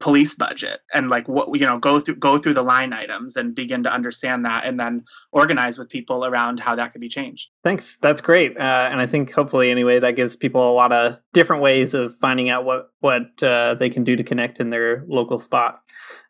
police 0.00 0.32
budget 0.32 0.80
and 0.94 1.10
like 1.10 1.28
what 1.28 1.48
you 1.58 1.66
know 1.66 1.78
go 1.78 2.00
through 2.00 2.16
go 2.16 2.38
through 2.38 2.54
the 2.54 2.62
line 2.62 2.92
items 2.92 3.36
and 3.36 3.54
begin 3.54 3.82
to 3.82 3.92
understand 3.92 4.46
that 4.46 4.64
and 4.64 4.80
then 4.80 5.04
organize 5.30 5.78
with 5.78 5.90
people 5.90 6.24
around 6.24 6.58
how 6.58 6.74
that 6.74 6.90
could 6.90 7.02
be 7.02 7.08
changed 7.08 7.50
thanks 7.62 7.98
that's 7.98 8.22
great 8.22 8.56
uh, 8.56 8.88
and 8.90 8.98
i 8.98 9.06
think 9.06 9.30
hopefully 9.30 9.70
anyway 9.70 10.00
that 10.00 10.16
gives 10.16 10.36
people 10.36 10.70
a 10.70 10.72
lot 10.72 10.90
of 10.90 11.18
different 11.34 11.62
ways 11.62 11.92
of 11.92 12.16
finding 12.16 12.48
out 12.48 12.64
what 12.64 12.90
what 13.00 13.42
uh, 13.42 13.74
they 13.74 13.90
can 13.90 14.02
do 14.02 14.16
to 14.16 14.24
connect 14.24 14.58
in 14.58 14.70
their 14.70 15.04
local 15.06 15.38
spot 15.38 15.82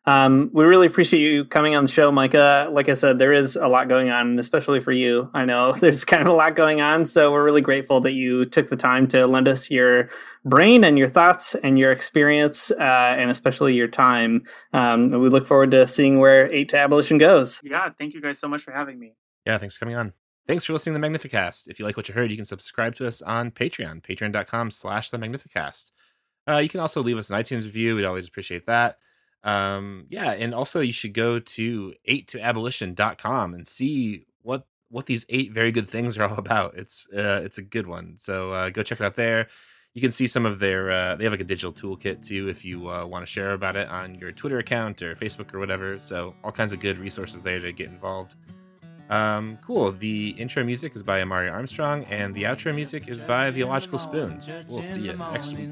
um, 0.06 0.50
we 0.54 0.64
really 0.64 0.86
appreciate 0.86 1.20
you 1.20 1.44
coming 1.44 1.76
on 1.76 1.84
the 1.84 1.90
show, 1.90 2.10
Micah. 2.10 2.70
Like 2.72 2.88
I 2.88 2.94
said, 2.94 3.18
there 3.18 3.34
is 3.34 3.54
a 3.54 3.68
lot 3.68 3.88
going 3.88 4.08
on, 4.08 4.38
especially 4.38 4.80
for 4.80 4.92
you. 4.92 5.30
I 5.34 5.44
know 5.44 5.72
there's 5.80 6.04
kind 6.04 6.22
of 6.22 6.28
a 6.28 6.32
lot 6.32 6.56
going 6.56 6.80
on, 6.80 7.04
so 7.04 7.30
we're 7.30 7.44
really 7.44 7.60
grateful 7.60 8.00
that 8.00 8.12
you 8.12 8.46
took 8.46 8.70
the 8.70 8.76
time 8.76 9.06
to 9.08 9.26
lend 9.26 9.46
us 9.46 9.70
your 9.70 10.08
brain 10.44 10.84
and 10.84 10.98
your 10.98 11.08
thoughts 11.08 11.54
and 11.54 11.78
your 11.78 11.92
experience, 11.92 12.70
uh, 12.70 13.14
and 13.18 13.30
especially 13.30 13.74
your 13.74 13.88
time. 13.88 14.44
Um, 14.72 15.10
we 15.10 15.28
look 15.28 15.46
forward 15.46 15.70
to 15.72 15.86
seeing 15.86 16.18
where 16.18 16.50
Eight 16.52 16.68
to 16.70 16.78
Abolition 16.78 17.18
goes. 17.18 17.60
Yeah, 17.62 17.90
thank 17.98 18.14
you 18.14 18.20
guys 18.20 18.38
so 18.38 18.48
much 18.48 18.62
for 18.62 18.72
having 18.72 18.98
me. 18.98 19.14
Yeah, 19.46 19.58
thanks 19.58 19.74
for 19.74 19.80
coming 19.80 19.96
on. 19.96 20.12
Thanks 20.46 20.64
for 20.64 20.72
listening 20.72 21.00
to 21.00 21.00
the 21.00 21.18
Magnificast. 21.18 21.68
If 21.68 21.78
you 21.78 21.84
like 21.84 21.96
what 21.96 22.08
you 22.08 22.14
heard, 22.14 22.30
you 22.30 22.36
can 22.36 22.44
subscribe 22.44 22.94
to 22.96 23.06
us 23.06 23.22
on 23.22 23.50
Patreon, 23.50 24.02
patreon.com 24.02 24.70
slash 24.70 25.10
the 25.10 25.18
Magnificast. 25.18 25.92
Uh, 26.48 26.56
you 26.56 26.68
can 26.68 26.80
also 26.80 27.02
leave 27.02 27.18
us 27.18 27.30
an 27.30 27.38
iTunes 27.38 27.64
review. 27.64 27.94
We'd 27.94 28.04
always 28.04 28.26
appreciate 28.26 28.66
that. 28.66 28.98
Um, 29.42 30.06
yeah, 30.10 30.32
and 30.32 30.54
also 30.54 30.80
you 30.80 30.92
should 30.92 31.14
go 31.14 31.38
to 31.38 31.94
8toabolition.com 32.08 33.54
and 33.54 33.66
see 33.66 34.26
what 34.42 34.66
what 34.88 35.06
these 35.06 35.24
eight 35.28 35.52
very 35.52 35.70
good 35.70 35.88
things 35.88 36.18
are 36.18 36.24
all 36.24 36.38
about. 36.38 36.74
It's 36.76 37.08
uh, 37.10 37.42
it's 37.44 37.58
a 37.58 37.62
good 37.62 37.86
one. 37.86 38.16
So 38.18 38.52
uh, 38.52 38.70
go 38.70 38.82
check 38.82 39.00
it 39.00 39.04
out 39.04 39.16
there. 39.16 39.48
You 39.94 40.00
can 40.00 40.12
see 40.12 40.28
some 40.28 40.46
of 40.46 40.60
their 40.60 40.90
uh, 40.90 41.16
they 41.16 41.24
have 41.24 41.32
like 41.32 41.40
a 41.40 41.44
digital 41.44 41.72
toolkit 41.72 42.24
too 42.24 42.48
if 42.48 42.64
you 42.64 42.88
uh, 42.88 43.04
want 43.04 43.26
to 43.26 43.30
share 43.30 43.54
about 43.54 43.74
it 43.74 43.88
on 43.88 44.14
your 44.14 44.30
Twitter 44.30 44.58
account 44.58 45.02
or 45.02 45.16
Facebook 45.16 45.52
or 45.52 45.58
whatever. 45.58 45.98
So 45.98 46.34
all 46.44 46.52
kinds 46.52 46.72
of 46.72 46.78
good 46.78 46.96
resources 46.96 47.42
there 47.42 47.58
to 47.58 47.72
get 47.72 47.88
involved. 47.88 48.36
Um, 49.10 49.58
cool. 49.60 49.90
The 49.92 50.30
intro 50.38 50.62
music 50.62 50.94
is 50.94 51.02
by 51.02 51.20
Amaryah 51.20 51.52
Armstrong, 51.52 52.04
and 52.04 52.34
the 52.34 52.44
outro 52.44 52.72
music 52.74 53.08
is 53.08 53.24
by 53.24 53.50
The 53.50 53.62
Illogical 53.62 53.98
Spoon. 53.98 54.40
We'll 54.68 54.82
see 54.82 55.00
you 55.00 55.14
next 55.14 55.54
week. 55.54 55.70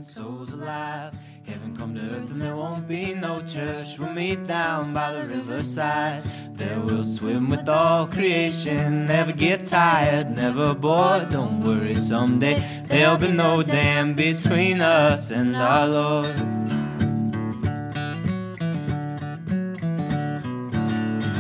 Heaven 1.49 1.75
come 1.79 1.95
to 1.95 2.01
earth 2.03 2.31
and 2.31 2.43
there 2.43 2.57
won't 2.57 2.87
be 2.87 3.15
no 3.15 3.41
church. 3.41 3.99
We'll 3.99 4.13
meet 4.13 4.45
down 4.45 4.93
by 4.93 5.15
the 5.15 5.27
riverside. 5.27 6.23
There 6.55 6.79
we'll 6.81 7.05
swim 7.05 7.49
with 7.49 7.67
all 7.71 8.07
creation. 8.07 9.07
Never 9.07 9.33
get 9.33 9.61
tired, 9.67 10.37
never 10.37 10.75
bored. 10.75 11.31
Don't 11.31 11.65
worry, 11.65 11.97
someday 11.97 12.85
there'll 12.87 13.17
be 13.17 13.33
no 13.33 13.63
dam 13.63 14.15
between 14.15 14.83
us 14.83 15.31
and 15.31 15.57
our 15.57 15.89
Lord. 15.89 16.37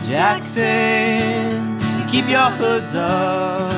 Jackson 0.07 1.47
keep 2.11 2.26
your 2.28 2.50
hoods 2.50 2.94
up. 2.94 3.72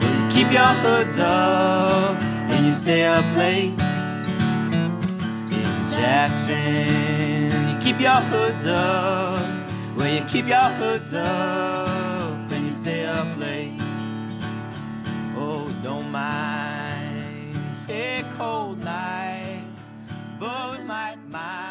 Will 0.00 0.22
you 0.22 0.28
keep 0.30 0.50
your 0.50 0.72
hoods 0.82 1.18
up 1.18 2.20
and 2.50 2.66
you 2.66 2.72
stay 2.72 3.04
up 3.04 3.24
late. 3.36 3.78
In 5.52 5.86
Jackson, 5.92 7.68
you 7.70 7.78
keep 7.80 8.00
your 8.00 8.20
hoods 8.32 8.66
up. 8.66 9.46
Will 9.96 10.08
you 10.08 10.24
keep 10.24 10.46
your 10.46 10.70
hoods 10.80 11.12
up 11.12 12.50
and 12.50 12.64
you 12.64 12.72
stay 12.72 13.04
up 13.04 13.36
late. 13.38 13.78
Oh, 15.36 15.70
don't 15.82 16.10
mind 16.10 17.54
a 17.90 18.24
cold 18.38 18.82
night, 18.82 19.64
but 20.40 20.78
we 20.78 20.84
might 20.84 21.18
mind. 21.28 21.65